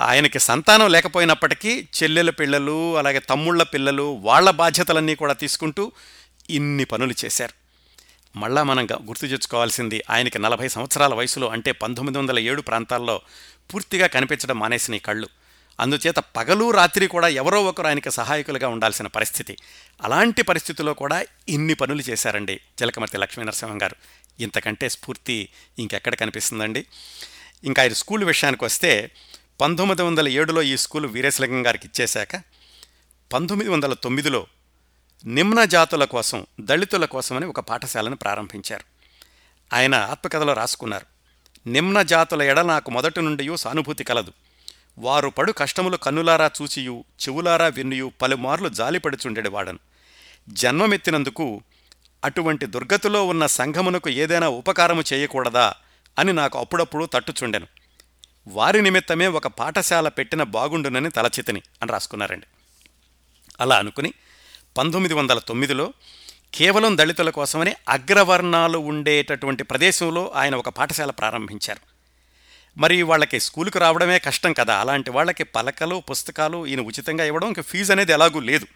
ఆయనకి 0.00 0.38
సంతానం 0.38 0.92
లేకపోయినప్పటికీ 0.92 1.88
చెల్లెల 2.02 2.30
పిల్లలు 2.30 2.98
అలాగే 2.98 3.18
తమ్ముళ్ళ 3.18 3.62
పిల్లలు 3.62 4.02
వాళ్ళ 4.02 4.50
బాధ్యతలన్నీ 4.50 5.14
కూడా 5.14 5.32
తీసుకుంటూ 5.32 5.92
ఇన్ని 6.50 6.84
పనులు 6.84 7.14
చేశారు. 7.24 7.66
మళ్ళా 8.38 8.62
మనం 8.62 8.84
గుర్తు 8.84 9.26
తెచ్చుకోవాల్సింది 9.26 10.02
ఆయనకి 10.10 10.38
నలభై 10.38 10.68
సంవత్సరాల 10.68 11.14
వయసులో 11.14 11.48
అంటే 11.48 11.72
పంతొమ్మిది 11.72 12.18
వందల 12.18 12.38
ఏడు 12.38 12.62
ప్రాంతాల్లో 12.62 13.20
పూర్తిగా 13.74 14.06
కనిపించడం 14.06 14.58
మానేసిన 14.58 14.96
కళ్ళు. 14.96 15.28
అందుచేత 15.80 16.16
పగలు 16.16 16.70
రాత్రి 16.70 17.06
కూడా 17.06 17.28
ఎవరో 17.28 17.64
ఒకరు 17.64 17.86
ఆయనకి 17.86 18.10
సహాయకులుగా 18.10 18.68
ఉండాల్సిన 18.68 19.06
పరిస్థితి. 19.06 19.56
అలాంటి 20.02 20.42
పరిస్థితిలో 20.42 20.94
కూడా 20.94 21.24
ఇన్ని 21.48 21.74
పనులు 21.74 22.02
చేశారండి 22.02 22.60
జలకమర్తి 22.80 23.18
లక్ష్మీ 23.18 23.44
నరసింహం 23.44 23.82
గారు. 23.82 23.96
ఇంతకంటే 24.40 24.88
స్ఫూర్తి 24.88 25.48
ఇంకెక్కడ 25.78 26.14
కనిపిస్తుందండి? 26.14 26.86
ఇంకా 27.64 27.82
ఆయన 27.82 27.92
స్కూల్ 27.92 28.24
విషయానికి 28.24 28.64
వస్తే 28.64 29.10
పంతొమ్మిది 29.60 30.02
వందల 30.02 30.28
ఏడులో 30.28 30.62
ఈ 30.62 30.76
స్కూలు 30.76 31.08
వీరేశలింగం 31.08 31.66
గారికి 31.66 31.86
ఇచ్చేశాక 31.86 32.36
పంతొమ్మిది 33.32 33.70
వందల 33.70 33.94
తొమ్మిదిలో 33.94 34.46
నిమ్న 35.24 35.64
జాతుల 35.64 36.04
కోసం 36.04 36.46
దళితుల 36.60 37.04
కోసమని 37.04 37.46
ఒక 37.46 37.60
పాఠశాలను 37.60 38.16
ప్రారంభించారు. 38.16 38.84
ఆయన 39.72 39.94
ఆత్మకథలో 39.94 40.52
రాసుకున్నారు. 40.52 41.06
నిమ్న 41.68 42.02
జాతుల 42.02 42.42
ఎడ 42.42 42.60
నాకు 42.60 42.90
మొదటి 42.90 43.22
నుండి 43.22 43.56
సానుభూతి 43.56 44.04
కలదు. 44.04 44.32
వారు 44.98 45.28
పడు 45.28 45.52
కష్టములు 45.52 45.96
కన్నులారా 45.96 46.50
చూచియు 46.62 47.04
చెవులారా 47.22 47.66
విన్నుయు 47.66 48.12
పలుమార్లు 48.22 48.68
జాలిపడుచుండెడివాడను 48.68 49.78
జన్మమెత్తినందుకు 50.48 51.60
అటువంటి 52.24 52.66
దుర్గతిలో 52.66 53.26
ఉన్న 53.26 53.46
సంఘమునకు 53.46 54.10
ఏదైనా 54.10 54.48
ఉపకారము 54.48 55.02
చేయకూడదా 55.12 55.74
అని 56.18 56.32
నాకు 56.32 56.58
అప్పుడప్పుడు 56.58 57.04
తట్టుచుండెను. 57.04 57.66
వారి 58.48 58.82
నిమిత్తమే 58.82 59.26
ఒక 59.26 59.46
పాఠశాల 59.46 60.08
పెట్టిన 60.08 60.42
బాగుండునని 60.42 61.10
తలచితిని 61.10 61.62
అని 61.82 61.92
రాసుకున్నారండి. 61.92 62.46
అలా 63.60 63.76
అనుకుని 63.76 64.12
పంతొమ్మిది 64.78 65.14
వందల 65.14 65.38
తొమ్మిదిలో 65.38 65.92
కేవలం 66.54 66.98
దళితుల 66.98 67.30
కోసమని 67.30 67.74
అగ్రవర్ణాలు 67.88 68.78
ఉండేటటువంటి 68.78 69.64
ప్రదేశంలో 69.64 70.32
ఆయన 70.34 70.56
ఒక 70.56 70.68
పాఠశాల 70.68 71.10
ప్రారంభించారు. 71.10 71.80
మరి 72.78 73.02
వాళ్ళకి 73.02 73.40
స్కూలుకు 73.40 73.78
రావడమే 73.78 74.18
కష్టం 74.18 74.52
కదా 74.52 74.80
అలాంటి 74.80 75.10
వాళ్ళకి 75.10 75.44
పలకలు 75.44 76.02
పుస్తకాలు 76.10 76.66
ఈయన 76.66 76.80
ఉచితంగా 76.80 77.24
ఇవ్వడం 77.24 77.46
ఇంకా 77.46 77.62
ఫీజు 77.62 77.92
అనేది 77.92 78.12
ఎలాగూ 78.12 78.40
లేదు. 78.40 78.66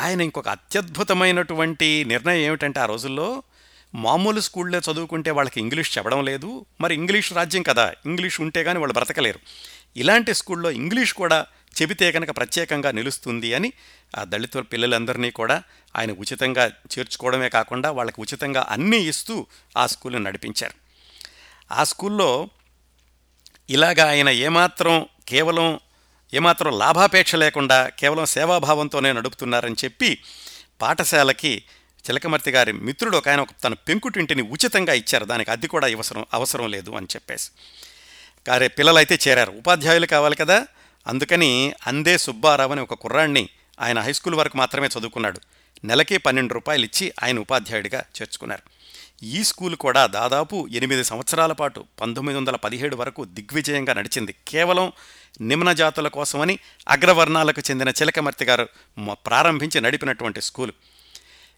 ఆయన 0.00 0.20
ఇంకొక 0.20 0.48
అత్యద్భుతమైనటువంటి 0.48 2.04
నిర్ణయం 2.04 2.38
ఏమిటంటే 2.38 2.80
ఆ 2.80 2.84
రోజుల్లో 2.84 3.42
మామూలు 3.94 4.40
స్కూల్లో 4.40 4.78
చదువుకుంటే 4.78 5.30
వాళ్ళకి 5.30 5.60
ఇంగ్లీష్ 5.60 5.98
చెప్పడం 5.98 6.24
లేదు. 6.24 6.66
మరి 6.80 6.94
ఇంగ్లీష్ 6.94 7.32
రాజ్యం 7.32 7.62
కదా 7.62 7.92
ఇంగ్లీష్ 8.06 8.40
ఉంటే 8.40 8.64
కానీ 8.64 8.78
వాళ్ళు 8.78 8.92
బ్రతకలేరు. 8.92 9.40
ఇలాంటి 9.96 10.34
స్కూల్లో 10.34 10.70
ఇంగ్లీష్ 10.70 11.14
కూడా 11.14 11.46
చెబితే 11.82 12.12
కనుక 12.12 12.36
ప్రత్యేకంగా 12.36 12.90
నిలుస్తుంది 12.90 13.54
అని 13.54 13.72
ఆ 14.16 14.24
దళిత 14.24 14.56
పిల్లలందరినీ 14.56 15.30
కూడా 15.30 15.62
ఆయన 15.96 16.12
ఉచితంగా 16.12 16.66
చేర్చుకోవడమే 16.66 17.48
కాకుండా 17.48 17.90
వాళ్ళకి 17.90 18.20
ఉచితంగా 18.20 18.66
అన్నీ 18.70 18.96
ఇస్తూ 18.96 19.46
ఆ 19.76 19.86
స్కూల్ని 19.86 20.20
నడిపించారు. 20.20 20.74
ఆ 21.74 21.84
స్కూల్లో 21.84 22.48
ఇలాగా 23.70 24.08
ఆయన 24.08 24.28
ఏమాత్రం 24.28 25.06
కేవలం 25.28 25.80
ఏమాత్రం 26.34 26.78
లాభాపేక్ష 26.78 27.34
లేకుండా 27.34 27.88
కేవలం 27.88 28.26
సేవాభావంతోనే 28.26 29.12
నడుపుతున్నారని 29.12 29.74
చెప్పి 29.84 30.18
పాఠశాలకి 30.80 31.62
చిలకమర్తి 32.10 32.50
గారి 32.50 32.72
మిత్రుడు 32.72 33.16
ఒక 33.16 33.28
ఆయన 33.28 33.46
తన 33.64 33.74
పెంకుటింటిని 33.74 34.42
ఉచితంగా 34.42 34.92
ఇచ్చారు. 34.92 35.24
దానికి 35.24 35.50
అద్దె 35.50 35.66
కూడా 35.66 35.86
అవసరం 35.86 36.26
అవసరం 36.34 36.70
లేదు 36.70 36.90
అని 36.90 37.06
చెప్పేసి. 37.06 37.50
కారే 38.46 38.68
పిల్లలైతే 38.68 39.18
చేరారు. 39.28 39.52
ఉపాధ్యాయులు 39.52 40.06
కావాలి 40.06 40.36
కదా? 40.36 40.66
అందుకని 41.06 41.72
అందే 41.86 42.18
సుబ్బారావు 42.18 42.72
అని 42.72 42.80
ఒక 42.80 42.94
కుర్రాడిని 42.94 43.48
ఆయన 43.80 43.98
హై 43.98 44.12
స్కూల్ 44.12 44.34
వరకు 44.34 44.56
మాత్రమే 44.56 44.86
చదువుకున్నాడు. 44.86 45.40
నెలకి 45.84 46.18
పన్నెండు 46.18 46.54
రూపాయలు 46.54 46.84
ఇచ్చి 46.84 47.12
ఆయన 47.22 47.38
ఉపాధ్యాయుడిగా 47.38 47.98
చేర్చుకున్నారు. 47.98 48.62
ఈ 49.22 49.44
స్కూల్ 49.44 49.76
కూడా 49.76 50.06
దాదాపు 50.06 50.68
ఎనిమిది 50.72 51.04
సంవత్సరాల 51.04 51.52
పాటు 51.52 51.84
పంతొమ్మిది 52.00 52.38
వందల 52.38 52.56
పదిహేడు 52.56 52.96
వరకు 52.96 53.24
దిగ్విజయంగా 53.24 53.94
నడిచింది. 53.94 54.34
కేవలం 54.48 54.92
నిమ్న 55.40 55.72
జాతుల 55.72 56.08
కోసమని 56.08 56.58
అగ్రవర్ణాలకు 56.88 57.62
చెందిన 57.70 57.88
చిలకమర్తి 57.88 58.44
గారు 58.44 58.68
ప్రారంభించి 59.12 59.80
నడిపినటువంటి 59.80 60.42
స్కూల్. 60.42 60.72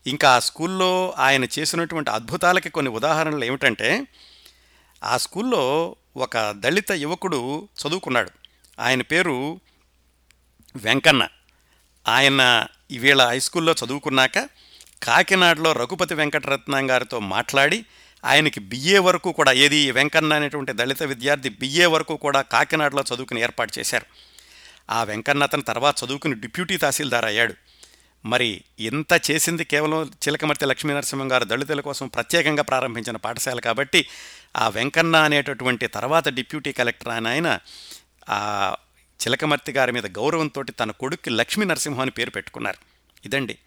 ఇంకా 0.06 0.30
ఆ 0.30 0.38
స్కూల్లో 0.38 1.14
ఆయన 1.18 1.44
చేసినటువంటి 1.44 2.10
అద్భుతాలకి 2.10 2.70
కొన్ని 2.70 2.92
ఉదాహరణలు 2.92 3.44
ఏమిటంటే 3.44 4.06
ఆ 5.04 5.16
స్కూల్లో 5.16 5.96
ఒక 6.16 6.50
దళిత 6.50 6.92
యువకుడు 6.92 7.68
చదువుకున్నాడు. 7.86 8.30
ఆయన 8.80 9.02
పేరు 9.02 9.60
వెంకన్న. 10.76 11.28
ఆయన 12.08 12.66
ఈవేళ 12.90 13.26
హై 13.26 13.40
స్కూల్లో 13.40 13.74
చదువుకున్నాక 13.84 14.38
కాకినాడలో 15.02 15.72
రఘుపతి 15.72 16.14
వెంకటరత్నం 16.14 16.90
గారితో 16.90 17.18
మాట్లాడి 17.18 17.84
ఆయనకి 18.24 18.60
బిఏ 18.60 18.98
వరకు 18.98 19.32
కూడా 19.32 19.52
ఏది 19.52 19.90
వెంకన్న 19.90 20.34
అనేటువంటి 20.34 20.72
దళిత 20.72 21.02
విద్యార్థి 21.02 21.48
బిఏ 21.48 21.84
వరకు 21.84 22.16
కూడా 22.16 22.40
కాకినాడలో 22.40 23.04
చదువుకుని 23.14 23.40
ఏర్పాటు 23.40 23.78
చేశారు. 23.78 24.06
ఆ 24.90 25.04
వెంకన్న 25.04 25.42
అతను 25.42 25.62
తర్వాత 25.62 25.94
చదువుకుని 26.04 26.34
డిప్యూటీ 26.34 26.76
తహసీల్దార్ 26.76 27.24
అయ్యాడు. 27.24 27.54
మరి 28.24 28.62
ఇంత 28.78 29.20
చేసింది 29.30 29.64
కేవలం 29.64 30.04
చిలకమర్తి 30.04 30.66
లక్ష్మీనరసింహం 30.66 31.32
గారు 31.32 31.44
దళితుల 31.44 31.80
కోసం 31.80 32.08
ప్రత్యేకంగా 32.08 32.62
ప్రారంభించిన 32.62 33.16
పాఠశాల 33.16 33.60
కాబట్టి 33.60 34.06
ఆ 34.56 34.68
వెంకన్న 34.68 35.16
అనేటటువంటి 35.16 35.86
తర్వాత 35.86 36.28
డిప్యూటీ 36.28 36.72
కలెక్టర్ 36.72 37.08
ఆయన 37.08 37.26
ఆయన 37.26 37.58
ఆ 38.28 38.76
చిలకమర్తి 39.26 39.72
గారి 39.72 39.92
మీద 39.92 40.06
గౌరవంతో 40.06 40.62
తన 40.62 40.90
కొడుక్కి 40.90 41.30
లక్ష్మీ 41.30 41.64
నరసింహం 41.66 42.00
అని 42.00 42.10
పేరు 42.10 42.30
పెట్టుకున్నారు. 42.30 42.78
ఇదండి. 43.24 43.58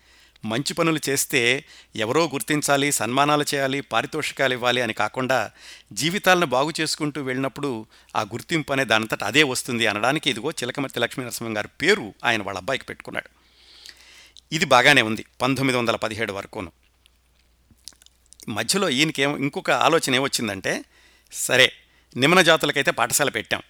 మంచి 0.45 0.73
పనులు 0.73 0.99
చేస్తే 1.09 1.65
ఎవరో 1.95 2.25
గుర్తించాలి 2.25 2.91
సన్మానాలు 2.91 3.45
చేయాలి 3.53 3.81
పారితోషికాలు 3.81 4.53
ఇవ్వాలి 4.53 4.81
అని 4.81 4.93
కాకుండా 4.93 5.51
జీవితాలను 5.93 6.45
బాగు 6.45 6.71
చేసుకుంటూ 6.79 7.21
వెళ్ళినప్పుడు 7.21 7.85
ఆ 8.15 8.21
గుర్తింపు 8.21 8.71
అనే 8.71 8.85
దానంతట 8.85 9.23
అదే 9.23 9.43
వస్తుంది 9.43 9.87
అనడానికి 9.87 10.29
ఇదిగో 10.29 10.51
చిలకమర్తి 10.51 10.99
లక్ష్మీ 10.99 11.25
నరసింహం 11.25 11.57
గారి 11.57 11.67
పేరు 11.67 12.13
ఆయన 12.25 12.43
వాళ్ళ 12.43 12.59
అబ్బాయికి 12.59 12.85
పెట్టుకున్నాడు. 12.85 13.42
ఇది 14.53 14.65
బాగానే 14.65 15.01
ఉంది 15.01 15.25
పంతొమ్మిది 15.41 15.77
వందల 15.77 15.95
పదిహేడు 15.95 16.33
వరకును. 16.33 16.71
మధ్యలో 18.49 18.89
ఈయనకేం 18.89 19.37
ఇంకొక 19.37 19.71
ఆలోచన 19.71 20.15
ఏమొచ్చిందంటే 20.15 20.85
సరే 21.33 21.73
నిమ్న 22.17 22.41
జాతులకైతే 22.41 22.91
పాఠశాల 22.91 23.29
పెట్టాం 23.29 23.61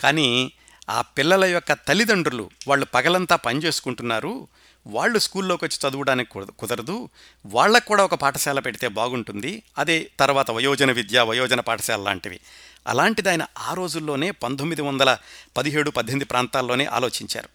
కానీ 0.00 0.52
ఆ 0.90 1.00
పిల్లల 1.00 1.44
యొక్క 1.44 1.72
తల్లిదండ్రులు 1.72 2.50
వాళ్ళు 2.68 2.86
పగలంతా 2.86 3.36
పని 3.36 3.58
చేసుకుంటున్నారు 3.58 4.48
వాళ్ళు 4.86 5.18
స్కూల్లోకి 5.18 5.64
వచ్చి 5.64 5.90
చదవడానికి 5.90 6.30
కుద- 6.30 6.50
కుదరదు 6.50 7.08
వాళ్ళకు 7.46 7.86
కూడా 7.86 8.04
ఒక 8.04 8.14
పాఠశాల 8.14 8.60
పెడితే 8.60 8.88
బాగుంటుంది 8.88 9.62
అదే 9.78 10.10
తర్వాత 10.20 10.50
వయోజన 10.50 10.92
విద్య 10.92 11.20
వయోజన 11.20 11.60
పాఠశాల 11.60 12.00
లాంటివి. 12.00 12.40
అలాంటిది 12.86 13.28
ఆయన 13.28 13.46
ఆ 13.58 13.74
రోజుల్లోనే 13.74 14.30
పంతొమ్మిది 14.30 14.82
వందల 14.82 15.18
పదిహేడు 15.56 15.90
పద్దెనిమిది 15.90 16.24
ప్రాంతాల్లోనే 16.24 16.84
ఆలోచించారు. 16.84 17.48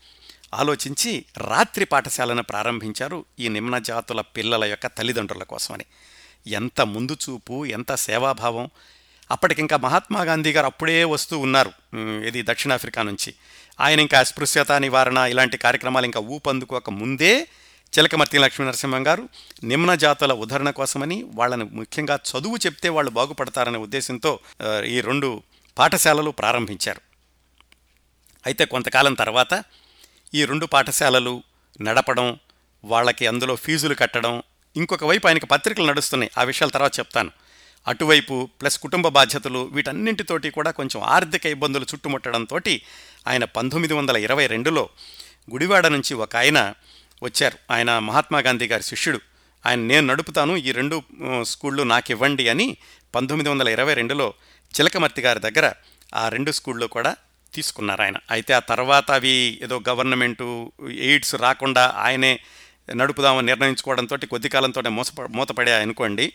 ఆలోచించి 0.54 1.26
రాత్రి 1.38 1.86
పాఠశాలను 1.86 2.44
ప్రారంభించారు 2.44 3.26
ఈ 3.39 3.48
నిమ్న 3.48 3.78
జాతుల 3.78 4.22
పిల్లల 4.22 4.63
యొక్క 4.63 4.88
తల్లిదండ్రుల 4.88 5.44
కోసమని. 5.44 5.86
ఎంత 6.48 6.82
ముందు 6.82 7.18
చూపు 7.24 7.66
ఎంత 7.66 7.96
సేవాభావం. 7.96 8.70
అప్పటికింకా 9.32 9.78
మహాత్మాగాంధీ 9.78 10.52
గారు 10.52 10.66
అప్పుడే 10.66 11.04
వస్తూ 11.04 11.39
ఉన్నారు 11.39 11.72
ఇది 12.28 12.42
దక్షిణాఫ్రికా 12.42 13.02
నుంచి. 13.02 13.34
ఆయన 13.80 14.00
ఇంకా 14.00 14.20
అస్పృశ్యత 14.20 14.72
నివారణ 14.72 15.18
ఇలాంటి 15.18 15.58
కార్యక్రమాలు 15.58 16.06
ఇంకా 16.06 16.20
ఊపందుకోక 16.20 16.89
ముందే 16.89 17.48
చిలకమర్తి 17.94 18.38
లక్ష్మీ 18.38 18.68
నరసింహం 18.68 19.08
గారు 19.08 19.24
నిమ్న 19.63 19.96
జాతుల 19.96 20.34
ఉదరణ 20.34 20.70
కోసమని 20.70 21.18
వాళ్ళని 21.36 21.63
ముఖ్యంగా 21.63 22.20
చదువు 22.30 22.58
చెప్తే 22.58 22.89
వాళ్ళు 22.89 23.12
బాగుపడతారనే 23.12 23.78
ఉద్దేశంతో 23.78 24.39
ఈ 24.86 25.02
రెండు 25.02 25.44
పాఠశాలలు 25.78 26.32
ప్రారంభించారు. 26.32 27.02
అయితే 28.46 28.66
కొంతకాలం 28.66 29.13
తర్వాత 29.13 29.54
ఈ 30.36 30.46
రెండు 30.46 30.65
పాఠశాలలు 30.65 31.43
నడపడం 31.82 32.39
వాళ్ళకి 32.86 33.28
అందులో 33.28 33.56
ఫీజులు 33.56 33.96
కట్టడం 33.96 34.43
ఇంకొక 34.78 35.04
వైపు 35.04 35.28
ఆయనకి 35.28 35.46
పత్రికలు 35.46 35.86
నడుస్తున్నాయి. 35.86 36.32
ఆ 36.38 36.43
విషయాల 36.43 36.69
తర్వాత 36.69 37.00
చెప్తాను. 37.00 37.32
అటువైపు 37.88 38.50
ప్లస్ 38.62 38.80
కుటుంబ 38.80 39.08
బాధ్యతలు 39.08 39.69
వీటన్నింటితోటి 39.74 40.50
కూడా 40.50 40.72
కొంచెం 40.72 41.04
ఆర్థిక 41.04 41.46
ఇబ్బందులు 41.46 41.84
చుట్టుముట్టడంతో 41.84 42.60
ఆయన 43.28 43.43
పంతొమ్మిది 43.43 43.93
వందల 43.93 44.17
ఇరవై 44.17 44.48
రెండులో 44.48 44.89
గుడివాడ 45.52 45.88
నుంచి 45.88 46.13
ఒక 46.13 46.36
ఆయన 46.36 46.74
వచ్చారు. 47.24 47.74
ఆయన 47.74 48.00
మహాత్మా 48.00 48.39
గాంధీ 48.39 48.67
గారి 48.67 48.84
శిష్యుడు. 48.84 49.19
ఆయన 49.65 49.80
నేను 49.80 50.08
నడుపుతాను 50.08 50.58
ఈ 50.58 50.72
రెండు 50.72 51.04
స్కూళ్ళు 51.41 51.84
నాకు 51.84 52.12
ఇవ్వండి 52.12 52.50
అని 52.50 52.78
పంతొమ్మిది 53.15 53.50
వందల 53.50 53.69
ఇరవై 53.69 53.93
రెండులో 53.93 54.34
చిలకమర్తి 54.80 55.22
గారి 55.22 55.39
దగ్గర 55.39 55.74
ఆ 56.15 56.30
రెండు 56.30 56.52
స్కూళ్ళు 56.52 56.86
కూడా 56.86 57.15
తీసుకున్నారు 57.56 58.02
ఆయన 58.02 58.13
అయితే 58.32 58.54
ఆ 58.54 58.60
తర్వాత 58.60 59.12
అవి 59.12 59.60
ఏదో 59.62 59.82
గవర్నమెంటు 59.89 60.72
ఎయిడ్స్ 60.98 61.36
రాకుండా 61.36 61.94
ఆయనే 61.98 62.39
నడుపుదామని 62.96 63.46
నిర్ణయించుకోవడంతో 63.46 64.18
కొద్ది 64.18 64.50
కాలంతో 64.50 64.82
మూసప 64.82 65.22
మూతపడే 65.22 65.74
అనుకోండి. 65.74 66.34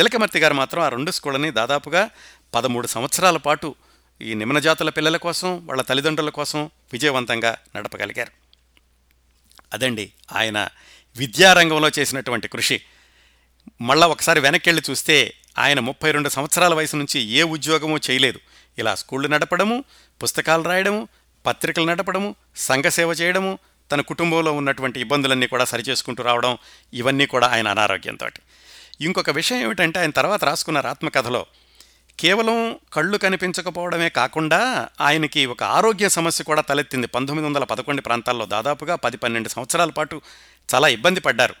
చిలకమర్తి 0.00 0.38
గారు 0.38 0.54
మాత్రం 0.54 0.82
ఆ 0.82 0.88
రెండు 0.88 1.10
స్కూళ్ళని 1.10 1.50
దాదాపుగా 1.50 2.10
పదమూడు 2.54 2.86
సంవత్సరాల 2.86 3.36
పాటు 3.36 3.74
ఈ 4.22 4.34
నిమ్న 4.34 4.58
జాతుల 4.58 4.90
పిల్లల 4.90 5.16
కోసం 5.16 5.66
వాళ్ళ 5.66 5.82
తల్లిదండ్రుల 5.82 6.28
కోసం 6.28 6.70
విజయవంతంగా 6.92 7.56
నడపగలిగారు. 7.76 8.32
అదండి 9.72 10.12
ఆయన 10.32 10.68
విద్యారంగంలో 11.16 11.90
చేసినటువంటి 11.98 12.48
కృషి. 12.48 12.82
మళ్ళా 13.80 14.06
ఒకసారి 14.06 14.40
వెనక్కి 14.40 14.68
వెళ్ళి 14.68 14.82
చూస్తే 14.90 15.34
ఆయన 15.58 15.80
ముప్పై 15.80 16.10
రెండు 16.10 16.28
సంవత్సరాల 16.28 16.74
వయసు 16.74 16.96
నుంచి 16.96 17.20
ఏ 17.20 17.42
ఉద్యోగమూ 17.42 17.96
చేయలేదు. 17.96 18.40
ఇలా 18.78 18.94
స్కూళ్ళు 18.94 19.28
నడపడము 19.28 19.84
పుస్తకాలు 20.22 20.62
రాయడము 20.62 21.08
పత్రికలు 21.46 21.84
నడపడము 21.84 22.34
సంఘ 22.56 22.84
సేవ 22.84 23.12
చేయడము 23.12 23.58
తన 23.92 24.00
కుటుంబంలో 24.00 24.52
ఉన్నటువంటి 24.52 25.00
ఇబ్బందులన్నీ 25.00 25.46
కూడా 25.46 25.64
సరిచేసుకుంటూ 25.64 26.22
రావడం 26.22 26.58
ఇవన్నీ 26.94 27.26
కూడా 27.26 27.46
ఆయన 27.46 27.68
అనారోగ్యంతో. 27.68 28.28
ఇంకొక 29.00 29.30
విషయం 29.30 29.58
ఏమిటంటే 29.58 30.00
ఆయన 30.00 30.10
తర్వాత 30.10 30.44
రాసుకున్నారు 30.44 30.86
ఆత్మకథలో 30.86 31.46
కేవలం 32.20 32.78
కళ్ళు 32.92 33.18
కనిపించకపోవడమే 33.18 34.08
కాకుండా 34.08 34.88
ఆయనకి 35.00 35.46
ఒక 35.46 35.62
ఆరోగ్య 35.62 36.08
సమస్య 36.08 36.44
కూడా 36.44 36.60
తలెత్తింది. 36.60 37.06
పంతొమ్మిది 37.06 37.48
వందల 37.48 37.64
పదకొండు 37.64 38.02
ప్రాంతాల్లో 38.02 38.46
దాదాపుగా 38.46 38.94
పది 38.94 39.16
పన్నెండు 39.16 39.48
సంవత్సరాల 39.48 39.90
పాటు 39.90 40.20
చాలా 40.74 40.88
ఇబ్బంది 40.88 41.20
పడ్డారు. 41.20 41.54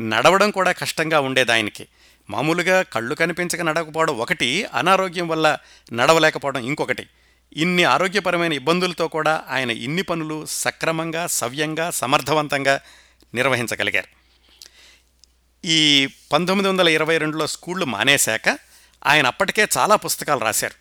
నడవడం 0.00 0.50
కూడా 0.50 0.72
కష్టంగా 0.72 1.20
ఉండేది 1.20 1.52
ఆయనకి. 1.52 1.88
మామూలుగా 2.30 2.82
కళ్ళు 2.82 3.14
కనిపించక 3.14 3.60
నడకపోవడం 3.60 4.18
ఒకటి 4.18 4.64
అనారోగ్యం 4.74 5.28
వల్ల 5.28 5.58
నడవలేకపోవడం 5.92 6.64
ఇంకొకటి. 6.64 7.06
ఇన్ని 7.52 7.84
ఆరోగ్యపరమైన 7.84 8.52
ఇబ్బందులతో 8.52 9.08
కూడా 9.08 9.44
ఆయన 9.48 9.70
ఇన్ని 9.70 10.02
పనులు 10.02 10.46
సక్రమంగా 10.46 11.26
సవ్యంగా 11.26 11.90
సమర్థవంతంగా 11.90 12.80
నిర్వహించగలిగారు. 13.34 14.06
ఈ 15.66 16.08
పంతొమ్మిది 16.32 16.68
వందల 16.68 16.88
ఇరవై 16.88 17.18
రెండులో 17.18 17.46
స్కూళ్ళు 17.46 17.84
మానేశాక 17.84 18.58
ఆయన 19.06 19.26
అప్పటికే 19.26 19.68
చాలా 19.78 19.96
పుస్తకాలు 19.96 20.40
రాశారు. 20.40 20.74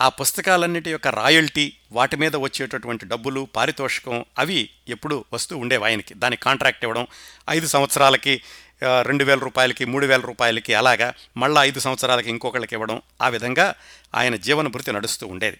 ఆ 0.00 0.08
పుస్తకాలన్నిటి 0.08 0.90
యొక్క 0.90 1.08
రాయల్టీ 1.08 1.72
వాటి 1.92 2.16
మీద 2.16 2.36
వచ్చేటటువంటి 2.36 3.06
డబ్బులు 3.06 3.48
పారితోషికం 3.56 4.24
అవి 4.38 4.70
ఎప్పుడు 4.88 5.24
వస్తూ 5.32 5.56
ఉండేవి 5.56 5.84
ఆయనకి. 5.84 6.14
దానికి 6.14 6.42
కాంట్రాక్ట్ 6.42 6.84
ఇవ్వడం 6.84 7.06
ఐదు 7.50 7.66
సంవత్సరాలకి 7.66 8.42
రెండు 8.82 9.24
వేల 9.24 9.38
రూపాయలకి 9.38 9.84
మూడు 9.84 10.06
వేల 10.06 10.20
రూపాయలకి 10.20 10.74
అలాగా 10.74 11.14
మళ్ళా 11.36 11.64
ఐదు 11.64 11.80
సంవత్సరాలకి 11.80 12.30
ఇంకొకళ్ళకి 12.30 12.74
ఇవ్వడం 12.74 13.02
ఆ 13.22 13.28
విధంగా 13.28 13.74
ఆయన 14.14 14.36
జీవన 14.36 14.68
భృతి 14.68 14.92
నడుస్తూ 14.92 15.26
ఉండేది. 15.26 15.58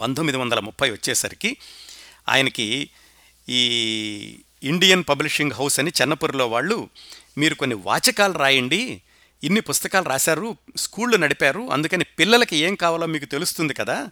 పంతొమ్మిది 0.00 0.38
వందల 0.38 0.60
ముప్పై 0.60 0.90
వచ్చేసరికి 0.90 1.56
ఆయనకి 2.28 2.90
ఈ 3.48 3.62
ఇండియన్ 4.62 5.04
పబ్లిషింగ్ 5.08 5.52
హౌస్ 5.52 5.80
అని 5.80 5.92
చెన్నపూర్లో 6.00 6.46
వాళ్ళు 6.46 6.88
మీరు 7.38 7.54
కొన్ని 7.54 7.76
వాచకాలు 7.76 8.32
రాయండి 8.32 9.02
ఇన్ని 9.42 9.60
పుస్తకాలు 9.60 10.04
రాశారు 10.04 10.56
స్కూళ్ళు 10.76 11.16
నడిపారు 11.16 11.68
అందుకని 11.70 12.04
పిల్లలకి 12.18 12.56
ఏం 12.56 12.74
కావాలో 12.74 13.06
మీకు 13.06 13.24
తెలుస్తుంది 13.24 13.74
కదా 13.74 14.08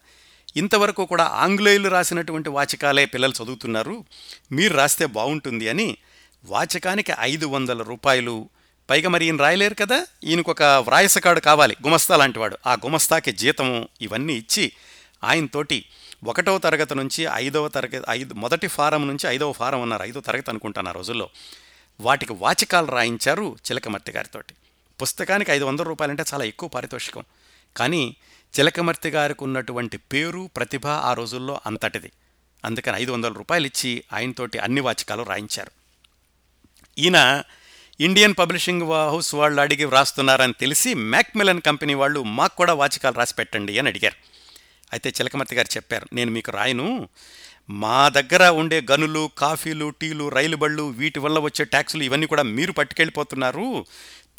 ఇంతవరకు 0.57 1.05
కూడా 1.05 1.25
ఆంగ్లేయులు 1.25 1.89
రాసినటువంటి 1.89 2.49
వాచకాలే 2.49 3.07
పిల్లలు 3.07 3.33
చదువుతున్నారు 3.43 4.05
మీరు 4.53 4.75
రాస్తే 4.75 5.07
బాగుంటుంది 5.07 5.69
అని 5.69 5.97
వాచకానికి 6.45 7.13
ఐదు 7.21 7.47
వందల 7.47 7.83
రూపాయలు. 7.83 8.49
పైగా 8.91 9.09
మరి 9.09 9.25
ఈయన 9.25 9.37
రాయలేరు 9.37 9.75
కదా? 9.75 10.07
ఈయనకొక 10.25 10.63
వ్రాయసకాడు 10.63 11.41
కావాలి. 11.41 11.77
గుమస్తా 11.87 12.17
లాంటివాడు. 12.17 12.59
ఆ 12.67 12.75
గుమస్తాకి 12.75 13.33
జీతము 13.33 13.89
ఇవన్నీ 14.01 14.33
ఇచ్చి 14.33 14.73
ఆయనతోటి 15.25 15.85
ఒకటవ 16.27 16.59
తరగతి 16.59 16.95
నుంచి 16.95 17.29
ఐదవ 17.35 17.69
తరగతి 17.69 18.03
ఐదు 18.11 18.35
మొదటి 18.35 18.67
ఫారం 18.67 19.09
నుంచి 19.09 19.29
ఐదవ 19.29 19.53
ఫారం 19.53 19.83
అన్నారు. 19.83 20.03
ఐదో 20.03 20.21
తరగతి 20.21 20.51
అనుకుంటాను 20.51 20.89
ఆ 20.89 20.93
రోజుల్లో. 20.93 21.31
వాటికి 22.01 22.33
వాచకాలు 22.33 22.87
రాయించారు 22.87 23.57
చిలకమర్తి 23.71 24.13
గారితోటి. 24.13 24.55
పుస్తకానికి 25.03 25.51
ఐదు 25.51 25.65
వందల 25.65 25.85
రూపాయలంటే 25.85 26.25
చాలా 26.35 26.45
ఎక్కువ 26.45 26.69
పారితోషికం. 26.69 27.25
కానీ 27.77 28.17
చిలకమర్తి 28.61 29.09
గారికి 29.09 29.45
ఉన్నటువంటి 29.45 29.97
పేరు 29.97 30.51
ప్రతిభ 30.57 30.87
ఆ 30.87 31.13
రోజుల్లో 31.13 31.61
అంతటిది. 31.67 32.13
అందుకని 32.65 32.97
ఐదు 32.97 33.13
వందల 33.13 33.33
రూపాయలు 33.33 33.67
ఇచ్చి 33.67 34.05
ఆయనతోటి 34.13 34.59
అన్ని 34.59 34.81
వాచకాలు 34.81 35.23
రాయించారు. 35.23 35.82
ఈయన 36.99 37.43
ఇండియన్ 38.01 38.35
పబ్లిషింగ్ 38.39 38.83
హౌస్ 38.83 39.35
వాళ్ళు 39.35 39.61
అడిగి 39.61 39.85
వ్రాస్తున్నారని 39.85 40.53
తెలిసి 40.53 40.95
మ్యాక్మిలన్ 40.95 41.61
కంపెనీ 41.61 41.95
వాళ్ళు 41.95 42.23
మాకు 42.23 42.57
కూడా 42.57 42.75
వాచకాలు 42.75 43.15
రాసి 43.15 43.35
పెట్టండి 43.35 43.79
అని 43.79 43.89
అడిగారు. 43.89 44.15
అయితే 44.93 45.11
చిలకమర్తి 45.11 45.57
గారు 45.57 45.77
చెప్పారు 45.77 46.09
నేను 46.13 46.31
మీకు 46.31 46.51
రాయను. 46.51 47.09
మా 47.71 48.09
దగ్గర 48.09 48.49
ఉండే 48.49 48.83
గనులు 48.91 49.31
కాఫీలు 49.39 49.93
టీలు 50.01 50.29
రైలు 50.29 50.57
బళ్ళు 50.57 50.83
వీటి 50.83 51.19
వల్ల 51.19 51.39
వచ్చే 51.39 51.65
ట్యాక్సులు 51.65 52.03
ఇవన్నీ 52.03 52.27
కూడా 52.27 52.43
మీరు 52.43 52.73
పట్టుకెళ్ళిపోతున్నారు. 52.73 53.87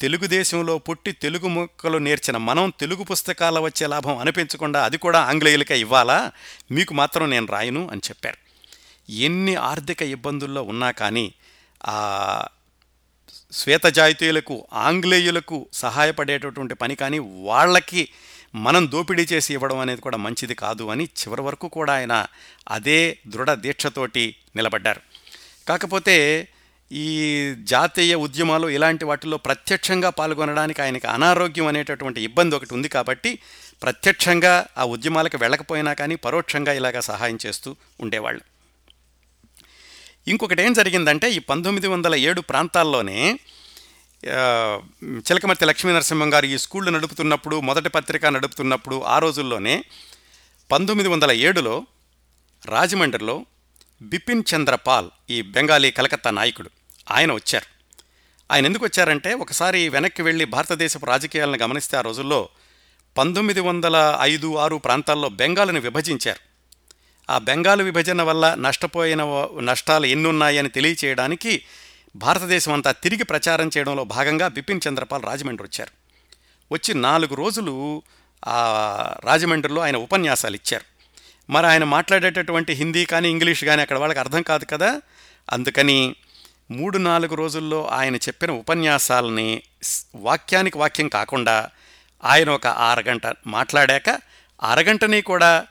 తెలుగుదేశంలో 0.00 0.78
పుట్టి 0.78 1.12
తెలుగు 1.12 1.48
మొక్కలు 1.48 1.98
నేర్చిన 1.98 2.36
మనం 2.36 2.72
తెలుగు 2.80 3.02
పుస్తకాల 3.02 3.58
వచ్చే 3.58 3.86
లాభం 3.86 4.18
అనిపించకుండా 4.18 4.84
అది 4.84 4.98
కూడా 4.98 5.20
ఆంగ్లేయులకే 5.20 5.80
ఇవ్వాలా? 5.80 6.32
మీకు 6.70 6.94
మాత్రం 6.94 7.30
నేను 7.30 7.46
రాయను 7.46 7.88
అని 7.90 8.00
చెప్పారు. 8.08 8.36
ఎన్ని 9.12 9.54
ఆర్థిక 9.54 10.02
ఇబ్బందుల్లో 10.02 10.62
ఉన్నా 10.62 10.90
కానీ 10.90 11.34
ఆ 11.86 12.46
శ్వేతజాయితీయులకు 13.52 14.66
ఆంగ్లేయులకు 14.72 15.66
సహాయపడేటటువంటి 15.72 16.74
పని 16.74 16.94
కానీ 16.94 17.18
వాళ్ళకి 17.18 18.08
మనం 18.54 18.90
దోపిడీ 18.90 19.22
చేసి 19.22 19.54
ఇవ్వడం 19.54 19.78
అనేది 19.78 20.00
కూడా 20.00 20.16
మంచిది 20.16 20.54
కాదు 20.54 20.84
అని 20.84 21.04
చివరి 21.04 21.42
వరకు 21.42 21.68
కూడా 21.68 21.92
ఆయన 21.92 22.26
అదే 22.70 23.18
దృఢ 23.26 23.54
దీక్షతోటి 23.54 24.36
నిలబడ్డారు. 24.56 25.00
కాకపోతే 25.68 26.48
ఈ 26.92 27.54
జాతీయ 27.58 28.14
ఉద్యమాలు 28.14 28.68
ఇలాంటి 28.68 29.04
వాటిల్లో 29.04 29.36
ప్రత్యక్షంగా 29.36 30.10
పాల్గొనడానికి 30.10 30.82
ఆయనకి 30.82 31.06
అనారోగ్యం 31.06 31.66
అనేటటువంటి 31.66 32.20
ఇబ్బంది 32.22 32.56
ఒకటి 32.56 32.74
ఉంది 32.74 32.88
కాబట్టి 32.88 33.38
ప్రత్యక్షంగా 33.82 34.66
ఆ 34.78 34.84
ఉద్యమాలకు 34.84 35.36
వెళ్ళకపోయినా 35.36 35.92
కానీ 35.92 36.14
పరోక్షంగా 36.16 36.72
ఇలాగా 36.72 37.00
సహాయం 37.00 37.38
చేస్తూ 37.46 37.76
ఉండేవాళ్ళు. 38.00 38.53
ఇంకొకటి 40.28 40.62
ఏం 40.62 40.72
జరిగిందంటే 40.72 41.30
ఈ 41.30 41.38
పంతొమ్మిది 41.38 41.86
వందల 41.86 42.14
ఏడు 42.14 42.40
ప్రాంతాల్లోనే 42.40 43.38
చిలకమర్తి 45.18 45.64
లక్ష్మీ 45.64 45.92
నరసింహం 45.92 46.34
గారు 46.34 46.46
ఈ 46.46 46.58
స్కూళ్ళు 46.58 46.90
నడుపుతున్నప్పుడు 46.90 47.60
మొదటి 47.60 47.88
పత్రిక 47.88 48.26
నడుపుతున్నప్పుడు 48.26 49.02
ఆ 49.02 49.18
రోజుల్లోనే 49.18 49.84
పంతొమ్మిది 50.72 51.08
వందల 51.08 51.32
ఏడులో 51.32 51.86
రాజమండ్రిలో 52.66 53.46
బిపిన్ 54.02 54.42
చంద్రపాల్ 54.54 55.10
ఈ 55.30 55.42
బెంగాలీ 55.42 55.90
కలకత్తా 55.90 56.30
నాయకుడు 56.30 56.70
ఆయన 57.10 57.32
వచ్చారు. 57.32 57.66
ఆయన 58.52 58.66
ఎందుకు 58.66 58.84
వచ్చారంటే 58.84 59.34
ఒకసారి 59.34 59.88
వెనక్కి 59.88 60.22
వెళ్ళి 60.22 60.44
భారతదేశపు 60.44 61.06
రాజకీయాలను 61.06 61.58
గమనిస్తే 61.58 61.96
ఆ 61.96 62.00
రోజుల్లో 62.00 62.48
పంతొమ్మిది 63.18 63.60
వందల 63.60 64.18
ఐదు 64.20 64.56
ఆరు 64.56 64.76
ప్రాంతాల్లో 64.76 65.28
బెంగాల్ని 65.28 65.80
విభజించారు. 65.80 66.53
ఆ 67.30 67.38
బెంగాల్ 67.38 67.82
విభజన 67.82 68.22
వల్ల 68.22 68.54
నష్టపోయిన 68.54 69.22
నష్టాలు 69.60 70.06
ఎన్నున్నాయని 70.06 70.68
తెలియచేయడానికి 70.68 71.62
భారతదేశం 72.16 72.72
అంతా 72.72 72.92
తిరిగి 72.92 73.24
ప్రచారం 73.24 73.70
చేయడంలో 73.76 74.04
భాగంగా 74.04 74.48
బిపిన్ 74.48 74.80
చంద్రపాల్ 74.88 75.22
రాజమండ్రి 75.22 75.66
వచ్చారు. 75.66 75.90
వచ్చి 76.72 76.94
నాలుగు 76.94 77.34
రోజులు 77.34 78.02
ఆ 78.46 79.16
రాజమండ్రిలో 79.24 79.82
ఆయన 79.82 79.96
ఉపన్యాసాలు 79.96 80.54
ఇచ్చారు. 80.54 80.84
మరి 81.52 81.66
ఆయన 81.66 81.84
మాట్లాడేటటువంటి 81.84 82.72
హిందీ 82.72 83.04
కానీ 83.04 83.30
ఇంగ్లీష్ 83.30 83.64
కానీ 83.64 83.82
అక్కడ 83.82 83.98
వాళ్ళకి 83.98 84.20
అర్థం 84.20 84.42
కాదు 84.42 84.64
కదా? 84.64 85.02
అందుకని 85.52 86.16
మూడు 86.70 86.98
నాలుగు 86.98 87.34
రోజుల్లో 87.34 87.86
ఆయన 87.86 88.16
చెప్పిన 88.16 88.50
ఉపన్యాసాలని 88.50 89.62
వాక్యానికి 90.14 90.78
వాక్యం 90.78 91.08
కాకుండా 91.08 91.70
ఆయన 92.24 92.50
ఒక 92.50 92.66
అరగంట 92.66 93.22
మాట్లాడాక 93.46 94.18
అరగంటని 94.62 95.22
కూడా 95.22 95.66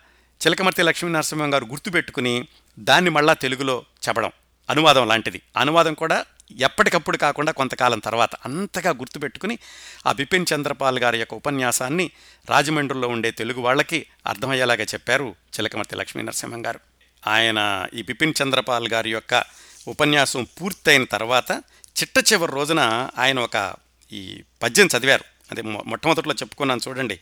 చిలకమర్తి 0.48 0.84
లక్ష్మీనరసింహం 0.84 1.54
గారు 1.54 1.66
గుర్తుపెట్టుకుని 1.66 2.48
దాన్ని 2.80 3.10
మళ్ళా 3.10 3.34
తెలుగులో 3.34 3.86
చెప్పడం 4.08 4.32
అనువాదం 4.70 5.08
లాంటిది. 5.08 5.42
అనువాదం 5.58 5.94
కూడా 5.94 6.26
ఎప్పటికప్పుడు 6.60 7.18
కాకుండా 7.18 7.52
కొంతకాలం 7.52 8.00
తర్వాత 8.00 8.36
అంతగా 8.36 8.90
గుర్తుపెట్టుకుని 8.90 9.60
ఆ 10.08 10.12
బిపిన్ 10.12 10.46
చంద్రపాల్ 10.56 11.00
గారి 11.00 11.20
యొక్క 11.20 11.34
ఉపన్యాసాన్ని 11.34 12.12
రాజమండ్రిలో 12.50 13.08
ఉండే 13.08 13.32
తెలుగు 13.32 13.62
వాళ్ళకి 13.62 14.06
అర్థమయ్యేలాగా 14.28 14.84
చెప్పారు 14.84 15.36
చిలకమర్తి 15.48 15.96
లక్ష్మీనరసింహం 15.96 16.66
గారు. 16.66 16.80
ఆయన 17.28 17.86
ఈ 17.94 18.02
బిపిన్ 18.02 18.34
చంద్రపాల్ 18.44 18.88
గారి 18.88 19.12
యొక్క 19.12 19.44
ఉపన్యాసం 19.88 20.48
పూర్తయిన 20.62 21.04
తర్వాత 21.04 21.52
చిట్ట 22.04 22.34
చివరి 22.34 22.52
రోజున 22.52 23.10
ఆయన 23.18 23.40
ఒక 23.40 23.74
ఈ 24.12 24.42
పద్యం 24.64 24.90
చదివారు. 24.98 25.24
అదే 25.52 25.62
మొ- 25.62 25.84
మొట్టమొదట్లో 25.86 26.34
చెప్పుకున్నాను 26.34 26.82
చూడండి. 26.88 27.20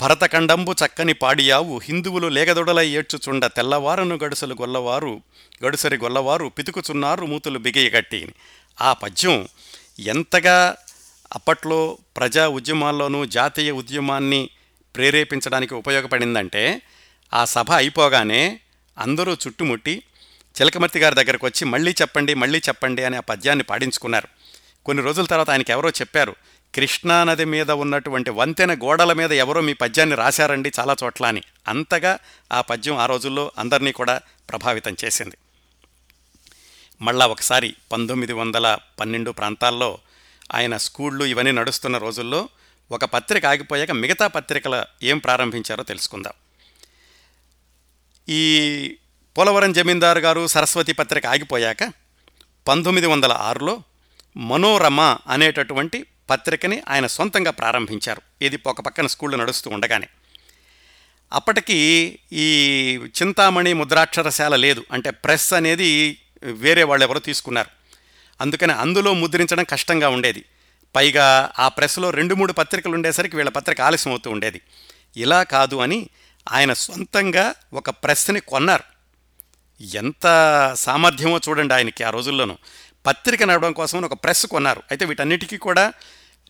భరతఖండంబు 0.00 0.72
చక్కని 0.72 1.12
పాడియావు 1.12 1.78
హిందువులు 1.78 2.28
లేగదొడలై 2.28 2.88
ఏడ్చుచుండ 2.88 3.46
తెల్లవారును 3.46 4.14
గడుసలు 4.16 4.54
గొల్లవారు 4.54 5.12
గడుసరి 5.64 5.96
గొల్లవారు 5.96 6.48
పితుకుచున్నారు 6.48 7.26
మూతులు 7.26 7.58
బిగియగట్టి 7.58 8.20
ఆ 8.80 8.92
పద్యం 8.92 9.36
ఎంతగా 9.98 10.76
అప్పట్లో 11.32 11.98
ప్రజా 12.16 12.48
ఉద్యమాల్లోనూ 12.48 13.24
జాతీయ 13.26 13.70
ఉద్యమాన్ని 13.72 14.50
ప్రేరేపించడానికి 14.94 15.74
ఉపయోగపడిందంటే 15.74 16.82
ఆ 17.32 17.44
సభ 17.44 17.70
అయిపోగానే 17.72 18.60
అందరూ 18.96 19.32
చుట్టుముట్టి 19.32 19.94
చిలకమర్తి 20.56 20.98
గారి 20.98 21.14
దగ్గరకు 21.14 21.46
వచ్చి 21.46 21.64
మళ్ళీ 21.64 21.94
చెప్పండి 22.02 22.34
మళ్ళీ 22.34 22.58
చెప్పండి 22.58 23.04
అని 23.04 23.16
ఆ 23.16 23.20
పద్యాన్ని 23.20 23.64
పాడించుకున్నారు. 23.64 24.28
కొన్ని 24.86 25.02
రోజుల 25.02 25.24
తర్వాత 25.24 25.50
ఆయనకి 25.50 25.72
ఎవరో 25.72 25.90
చెప్పారు 25.90 26.34
కృష్ణానది 26.74 27.44
మీద 27.44 27.70
ఉన్నటువంటి 27.70 28.30
వంతెన 28.30 28.74
గోడల 28.74 29.12
మీద 29.12 29.32
ఎవరో 29.32 29.60
మీ 29.60 29.72
పద్యాన్ని 29.72 30.16
రాశారండి 30.16 30.72
చాలా 30.80 30.96
చోట్ల 31.04 31.26
అని. 31.26 31.42
అంతగా 31.68 32.18
ఆ 32.52 32.60
పద్యం 32.60 32.96
ఆ 32.96 33.06
రోజుల్లో 33.06 33.52
అందరినీ 33.58 33.92
కూడా 33.92 34.20
ప్రభావితం 34.50 34.96
చేసింది. 35.04 35.36
మళ్ళా 37.02 37.26
ఒకసారి 37.26 37.74
పంతొమ్మిది 37.92 38.32
వందల 38.32 38.78
పన్నెండు 39.00 39.30
ప్రాంతాల్లో 39.30 39.98
ఆయన 40.54 40.76
స్కూళ్ళు 40.76 41.24
ఇవన్నీ 41.24 41.52
నడుస్తున్న 41.52 41.98
రోజుల్లో 41.98 42.48
ఒక 42.92 43.04
పత్రిక 43.04 43.46
ఆగిపోయాక 43.46 43.90
మిగతా 43.90 44.26
పత్రికల 44.26 44.84
ఏం 45.02 45.18
ప్రారంభించారో 45.18 45.84
తెలుసుకుందాం. 45.84 46.32
ఈ 48.28 48.96
పోలవరం 49.38 49.72
జమీందారు 49.72 50.18
గారు 50.18 50.46
సరస్వతి 50.46 50.92
పత్రిక 50.92 51.26
ఆగిపోయాక 51.26 51.92
పంతొమ్మిది 52.68 53.06
వందల 53.06 53.32
ఆరులో 53.32 53.82
మనోరమ 54.36 55.00
అనేటటువంటి 55.28 56.06
పత్రికని 56.32 56.82
ఆయన 56.88 57.06
సొంతంగా 57.06 57.50
ప్రారంభించారు. 57.50 58.22
ఇది 58.42 58.58
ఒక 58.66 58.80
పక్కన 58.80 59.06
స్కూళ్ళు 59.06 59.36
నడుస్తూ 59.36 59.70
ఉండగానే. 59.70 60.08
అప్పటికి 61.32 62.18
ఈ 62.32 62.46
చింతామణి 62.96 63.72
ముద్రాక్షరశాల 63.72 64.56
లేదు. 64.56 64.84
అంటే 64.92 65.10
ప్రెస్ 65.10 65.52
అనేది 65.52 66.18
వేరే 66.42 66.82
వాళ్ళు 66.82 67.06
ఎవరో 67.06 67.20
తీసుకున్నారు. 67.20 67.68
అందుకని 68.40 68.72
అందులో 68.72 69.14
ముద్రించడం 69.14 69.64
కష్టంగా 69.64 70.08
ఉండేది. 70.08 70.44
పైగా 70.96 71.52
ఆ 71.58 71.68
ప్రెస్లో 71.68 72.10
రెండు 72.10 72.34
మూడు 72.34 72.52
పత్రికలు 72.52 72.92
ఉండేసరికి 72.92 73.36
వీళ్ళ 73.36 73.50
పత్రిక 73.50 73.80
ఆలస్యం 73.80 74.12
అవుతూ 74.12 74.30
ఉండేది. 74.30 74.60
ఇలా 75.16 75.42
కాదు 75.42 75.76
అని 75.76 76.08
ఆయన 76.52 76.72
సొంతంగా 76.72 77.54
ఒక 77.72 77.90
ప్రెస్ని 77.90 78.40
కొన్నారు. 78.40 78.84
ఎంత 79.82 80.26
సామర్థ్యమో 80.78 81.40
చూడండి 81.48 81.74
ఆయనకి 81.74 82.04
ఆ 82.04 82.10
రోజుల్లోనూ. 82.10 82.56
పత్రిక 83.06 83.42
నడవడం 83.42 83.72
కోసం 83.72 84.04
ఒక 84.04 84.12
ప్రెస్ 84.12 84.46
కొన్నారు. 84.46 84.82
అయితే 84.90 85.04
వీటన్నిటికీ 85.04 85.56
కూడా 85.56 85.92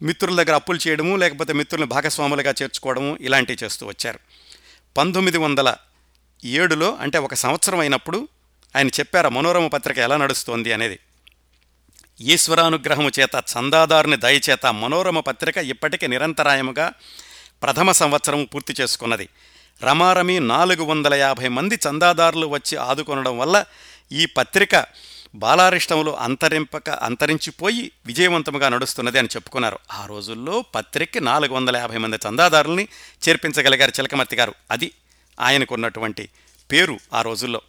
మిత్రుల 0.03 0.43
దగ్గర 0.43 0.55
అప్పులు 0.55 0.88
చేయడము 0.88 1.16
లేకపోతే 1.16 1.53
మిత్రులను 1.53 1.86
భాగస్వాములుగా 1.86 2.55
చేర్చుకోవడము 2.62 3.18
ఇలాంటివి 3.20 3.64
చేస్తూ 3.64 3.86
వచ్చారు. 3.86 4.18
పంతొమ్మిది 4.97 5.38
వందల 5.38 5.74
ఏడులో 6.45 6.99
అంటే 7.01 7.18
ఒక 7.18 7.34
సంవత్సరం 7.34 7.78
అయినప్పుడు 7.78 8.28
ఆయన 8.76 8.88
చెప్పారు 8.88 9.28
మనోరమ 9.28 9.66
పత్రిక 9.66 9.99
ఎలా 9.99 10.16
నడుస్తోంది? 10.16 10.72
అనేది. 10.72 10.99
ఈశ్వరానుగ్రహము 12.20 13.11
చేత 13.20 13.45
చందాదారుని 13.59 14.16
దయచేత 14.16 14.66
మనోరమ 14.66 15.20
పత్రిక 15.20 15.57
ఇప్పటికే 15.57 16.07
నిరంతరాయముగా 16.07 16.93
ప్రథమ 17.62 17.93
సంవత్సరం 17.93 18.45
పూర్తి 18.45 18.74
చేసుకున్నది. 18.80 19.28
రమారమి 19.82 20.40
నాలుగు 20.40 20.84
వందల 20.84 21.14
యాభై 21.14 21.49
మంది 21.49 21.74
చందాదారులు 21.74 22.47
వచ్చి 22.47 22.78
ఆదుకొనడం 22.78 23.38
వల్ల 23.38 23.64
ఈ 24.12 24.26
పత్రిక 24.26 24.86
బాలారిష్టములు 25.35 26.11
అంతరింపక 26.11 26.91
అంతరించిపోయి 26.91 27.93
విజయవంతముగా 28.07 28.68
నడుస్తున్నది 28.68 29.18
అని 29.18 29.28
చెప్పుకున్నారు. 29.37 29.78
ఆ 29.93 30.07
రోజుల్లో 30.07 30.64
పత్రికకి 30.74 31.20
నాలుగు 31.20 31.53
వందల 31.55 31.76
యాభై 31.76 31.99
మంది 31.99 32.16
చందాదారుల్ని 32.16 32.89
చేర్పించగలిగారు 33.28 33.91
చిలకమర్తి 33.91 34.37
గారు. 34.37 34.55
అది 34.70 34.93
ఆయనకున్నటువంటి 35.41 36.28
పేరు 36.72 36.99
ఆ 37.14 37.22
రోజుల్లో. 37.22 37.61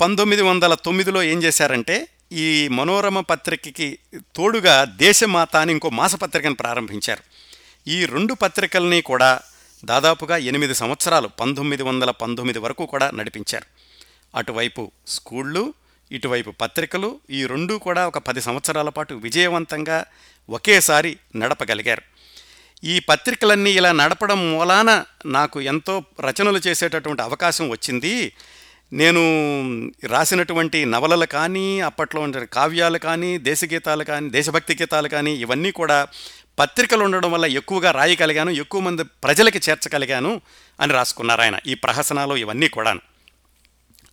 పంతొమ్మిది 0.00 0.42
వందల 0.42 0.74
తొమ్మిదిలో 0.74 1.22
ఏం 1.22 1.42
చేశారంటే 1.42 2.08
ఈ 2.32 2.68
మనోరమ 2.68 3.20
పత్రికకి 3.20 3.98
తోడుగా 4.36 4.84
దేశమాత 4.84 5.56
అని 5.56 5.72
ఇంకో 5.72 5.90
మాసపత్రికను 5.90 6.54
ప్రారంభించారు. 6.54 7.22
ఈ 7.88 8.04
రెండు 8.04 8.34
పత్రికల్ని 8.34 9.02
కూడా 9.02 9.40
దాదాపుగా 9.84 10.36
ఎనిమిది 10.36 10.74
సంవత్సరాలు 10.74 11.28
పంతొమ్మిది 11.28 11.82
వందల 11.82 12.10
పంతొమ్మిది 12.10 12.58
వరకు 12.58 12.86
కూడా 12.86 13.10
నడిపించారు. 13.10 13.64
అటువైపు 14.36 14.92
స్కూళ్ళు 15.06 15.74
ఇటువైపు 16.12 16.50
పత్రికలు 16.50 17.20
ఈ 17.30 17.46
రెండూ 17.46 17.78
కూడా 17.78 18.06
ఒక 18.06 18.18
పది 18.18 18.40
సంవత్సరాల 18.40 18.88
పాటు 18.88 19.14
విజయవంతంగా 19.14 20.04
ఒకేసారి 20.50 21.16
నడపగలిగారు. 21.36 22.02
ఈ 22.84 23.00
పత్రికలన్నీ 23.00 23.70
ఇలా 23.70 23.92
నడపడం 23.92 24.52
మూలాన 24.52 25.04
నాకు 25.26 25.60
ఎంతో 25.60 26.04
రచనలు 26.20 26.60
చేసేటటువంటి 26.66 27.22
అవకాశం 27.22 27.68
వచ్చింది. 27.68 28.32
నేను 28.92 29.22
రాసినటువంటి 30.06 30.84
నవలలు 30.84 31.26
కానీ 31.26 31.80
అప్పట్లో 31.80 32.20
ఉండే 32.20 32.46
కావ్యాలు 32.46 32.98
కానీ 32.98 33.38
దేశగీతాలు 33.38 34.04
కానీ 34.04 34.30
దేశభక్తి 34.30 34.76
గీతాలు 34.82 35.08
కానీ 35.08 35.32
ఇవన్నీ 35.34 35.70
కూడా 35.70 36.08
పత్రికలు 36.58 37.04
ఉండడం 37.04 37.32
వల్ల 37.32 37.46
ఎక్కువగా 37.46 37.90
రాయగలిగాను 37.90 38.50
ఎక్కువ 38.50 38.80
మంది 38.80 39.02
ప్రజలకి 39.02 39.60
చేర్చగలిగాను 39.70 40.40
అని 40.80 40.92
రాసుకున్నారు 40.92 41.40
ఆయన 41.40 41.58
ఈ 41.66 41.74
ప్రహసనాలు 41.74 42.34
ఇవన్నీ 42.34 42.68
కూడాను. 42.68 43.00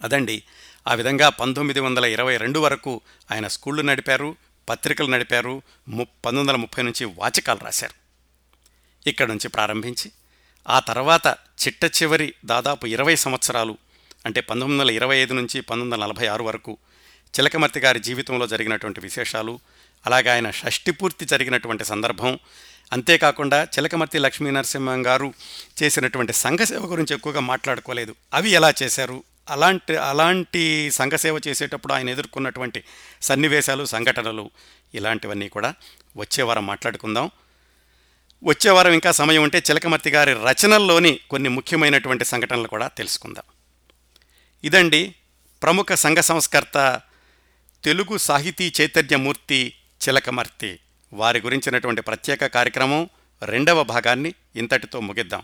అదండి. 0.04 0.43
ఆ 0.90 0.94
విధంగా 0.94 1.30
పంతొమ్మిది 1.30 1.80
వందల 1.80 2.06
ఇరవై 2.06 2.38
రెండు 2.38 2.60
వరకు 2.60 3.02
ఆయన 3.32 3.48
స్కూళ్ళు 3.48 3.82
నడిపారు 3.82 4.36
పత్రికలు 4.70 5.08
నడిపారు 5.08 5.62
ము 5.90 6.04
పంతొమ్మిది 6.04 6.40
వందల 6.40 6.56
ముప్పై 6.56 6.84
నుంచి 6.84 7.06
వాచకాలు 7.06 7.60
రాశారు. 7.60 7.94
ఇక్కడ 9.10 9.28
నుంచి 9.28 9.48
ప్రారంభించి 9.48 10.12
ఆ 10.70 10.80
తర్వాత 10.80 11.28
చిట్ట 11.68 11.86
చివరి 11.86 12.34
దాదాపు 12.46 12.88
ఇరవై 12.88 13.16
సంవత్సరాలు 13.16 13.78
అంటే 14.26 14.42
పంతొమ్మిది 14.42 14.82
వందల 14.82 14.94
ఇరవై 14.94 15.18
ఐదు 15.18 15.34
నుంచి 15.34 15.62
పంతొమ్మిది 15.62 15.94
వందల 15.94 16.06
నలభై 16.06 16.28
ఆరు 16.28 16.44
వరకు 16.44 16.78
చిలకమర్తి 17.40 17.80
గారి 17.80 18.00
జీవితంలో 18.00 18.48
జరిగినటువంటి 18.48 19.02
విశేషాలు 19.02 19.60
అలాగే 20.06 20.30
ఆయన 20.30 20.52
షష్టి 20.52 20.92
పూర్తి 20.92 21.26
జరిగినటువంటి 21.26 21.86
సందర్భం 21.86 22.40
అంతేకాకుండా 22.94 23.64
చిలకమర్తి 23.64 24.20
లక్ష్మీ 24.20 24.52
నరసింహం 24.52 25.06
గారు 25.06 25.34
చేసినటువంటి 25.84 26.34
సంఘసేవ 26.34 26.86
గురించి 26.86 27.16
ఎక్కువగా 27.16 27.40
మాట్లాడుకోలేదు. 27.40 28.16
అవి 28.34 28.50
ఎలా 28.50 28.74
చేశారు? 28.84 29.24
అలాంటి 29.50 29.95
అలాంటి 29.95 30.91
సంఘసేవ 30.91 31.39
చేసేటప్పుడు 31.47 31.93
ఆయన 31.93 32.10
ఎదుర్కొన్నటువంటి 32.10 32.84
సన్నివేశాలు 33.22 33.86
సంఘటనలు 33.86 34.52
ఇలాంటివన్నీ 34.93 35.50
కూడా 35.50 35.74
వచ్చేవారం 36.18 36.66
మాట్లాడుకుందాం. 36.66 37.32
వచ్చే 38.43 38.72
వారం 38.72 38.91
ఇంకా 38.91 39.12
సమయం 39.12 39.43
ఉంటే 39.43 39.58
చిలకమర్తి 39.58 40.10
గారి 40.10 40.34
రచనల్లోని 40.34 41.20
కొన్ని 41.30 41.50
ముఖ్యమైనటువంటి 41.50 42.26
సంఘటనలు 42.26 42.68
కూడా 42.68 42.88
తెలుసుకుందాం. 42.88 43.43
ఇదండి 44.64 45.16
ప్రముఖ 45.64 45.93
సంఘ 45.93 46.18
సంస్కర్త 46.18 47.02
తెలుగు 47.84 48.18
సాహితీ 48.18 48.74
చైతన్యమూర్తి 48.82 49.74
చిలకమర్తి. 50.10 50.80
వారి 51.14 51.41
గురించినటువంటి 51.41 52.02
ప్రత్యేక 52.02 52.45
కార్యక్రమం 52.45 53.10
రెండవ 53.43 53.84
భాగాన్ని 53.84 54.34
ఇంతటితో 54.56 55.00
ముగిద్దాం. 55.00 55.41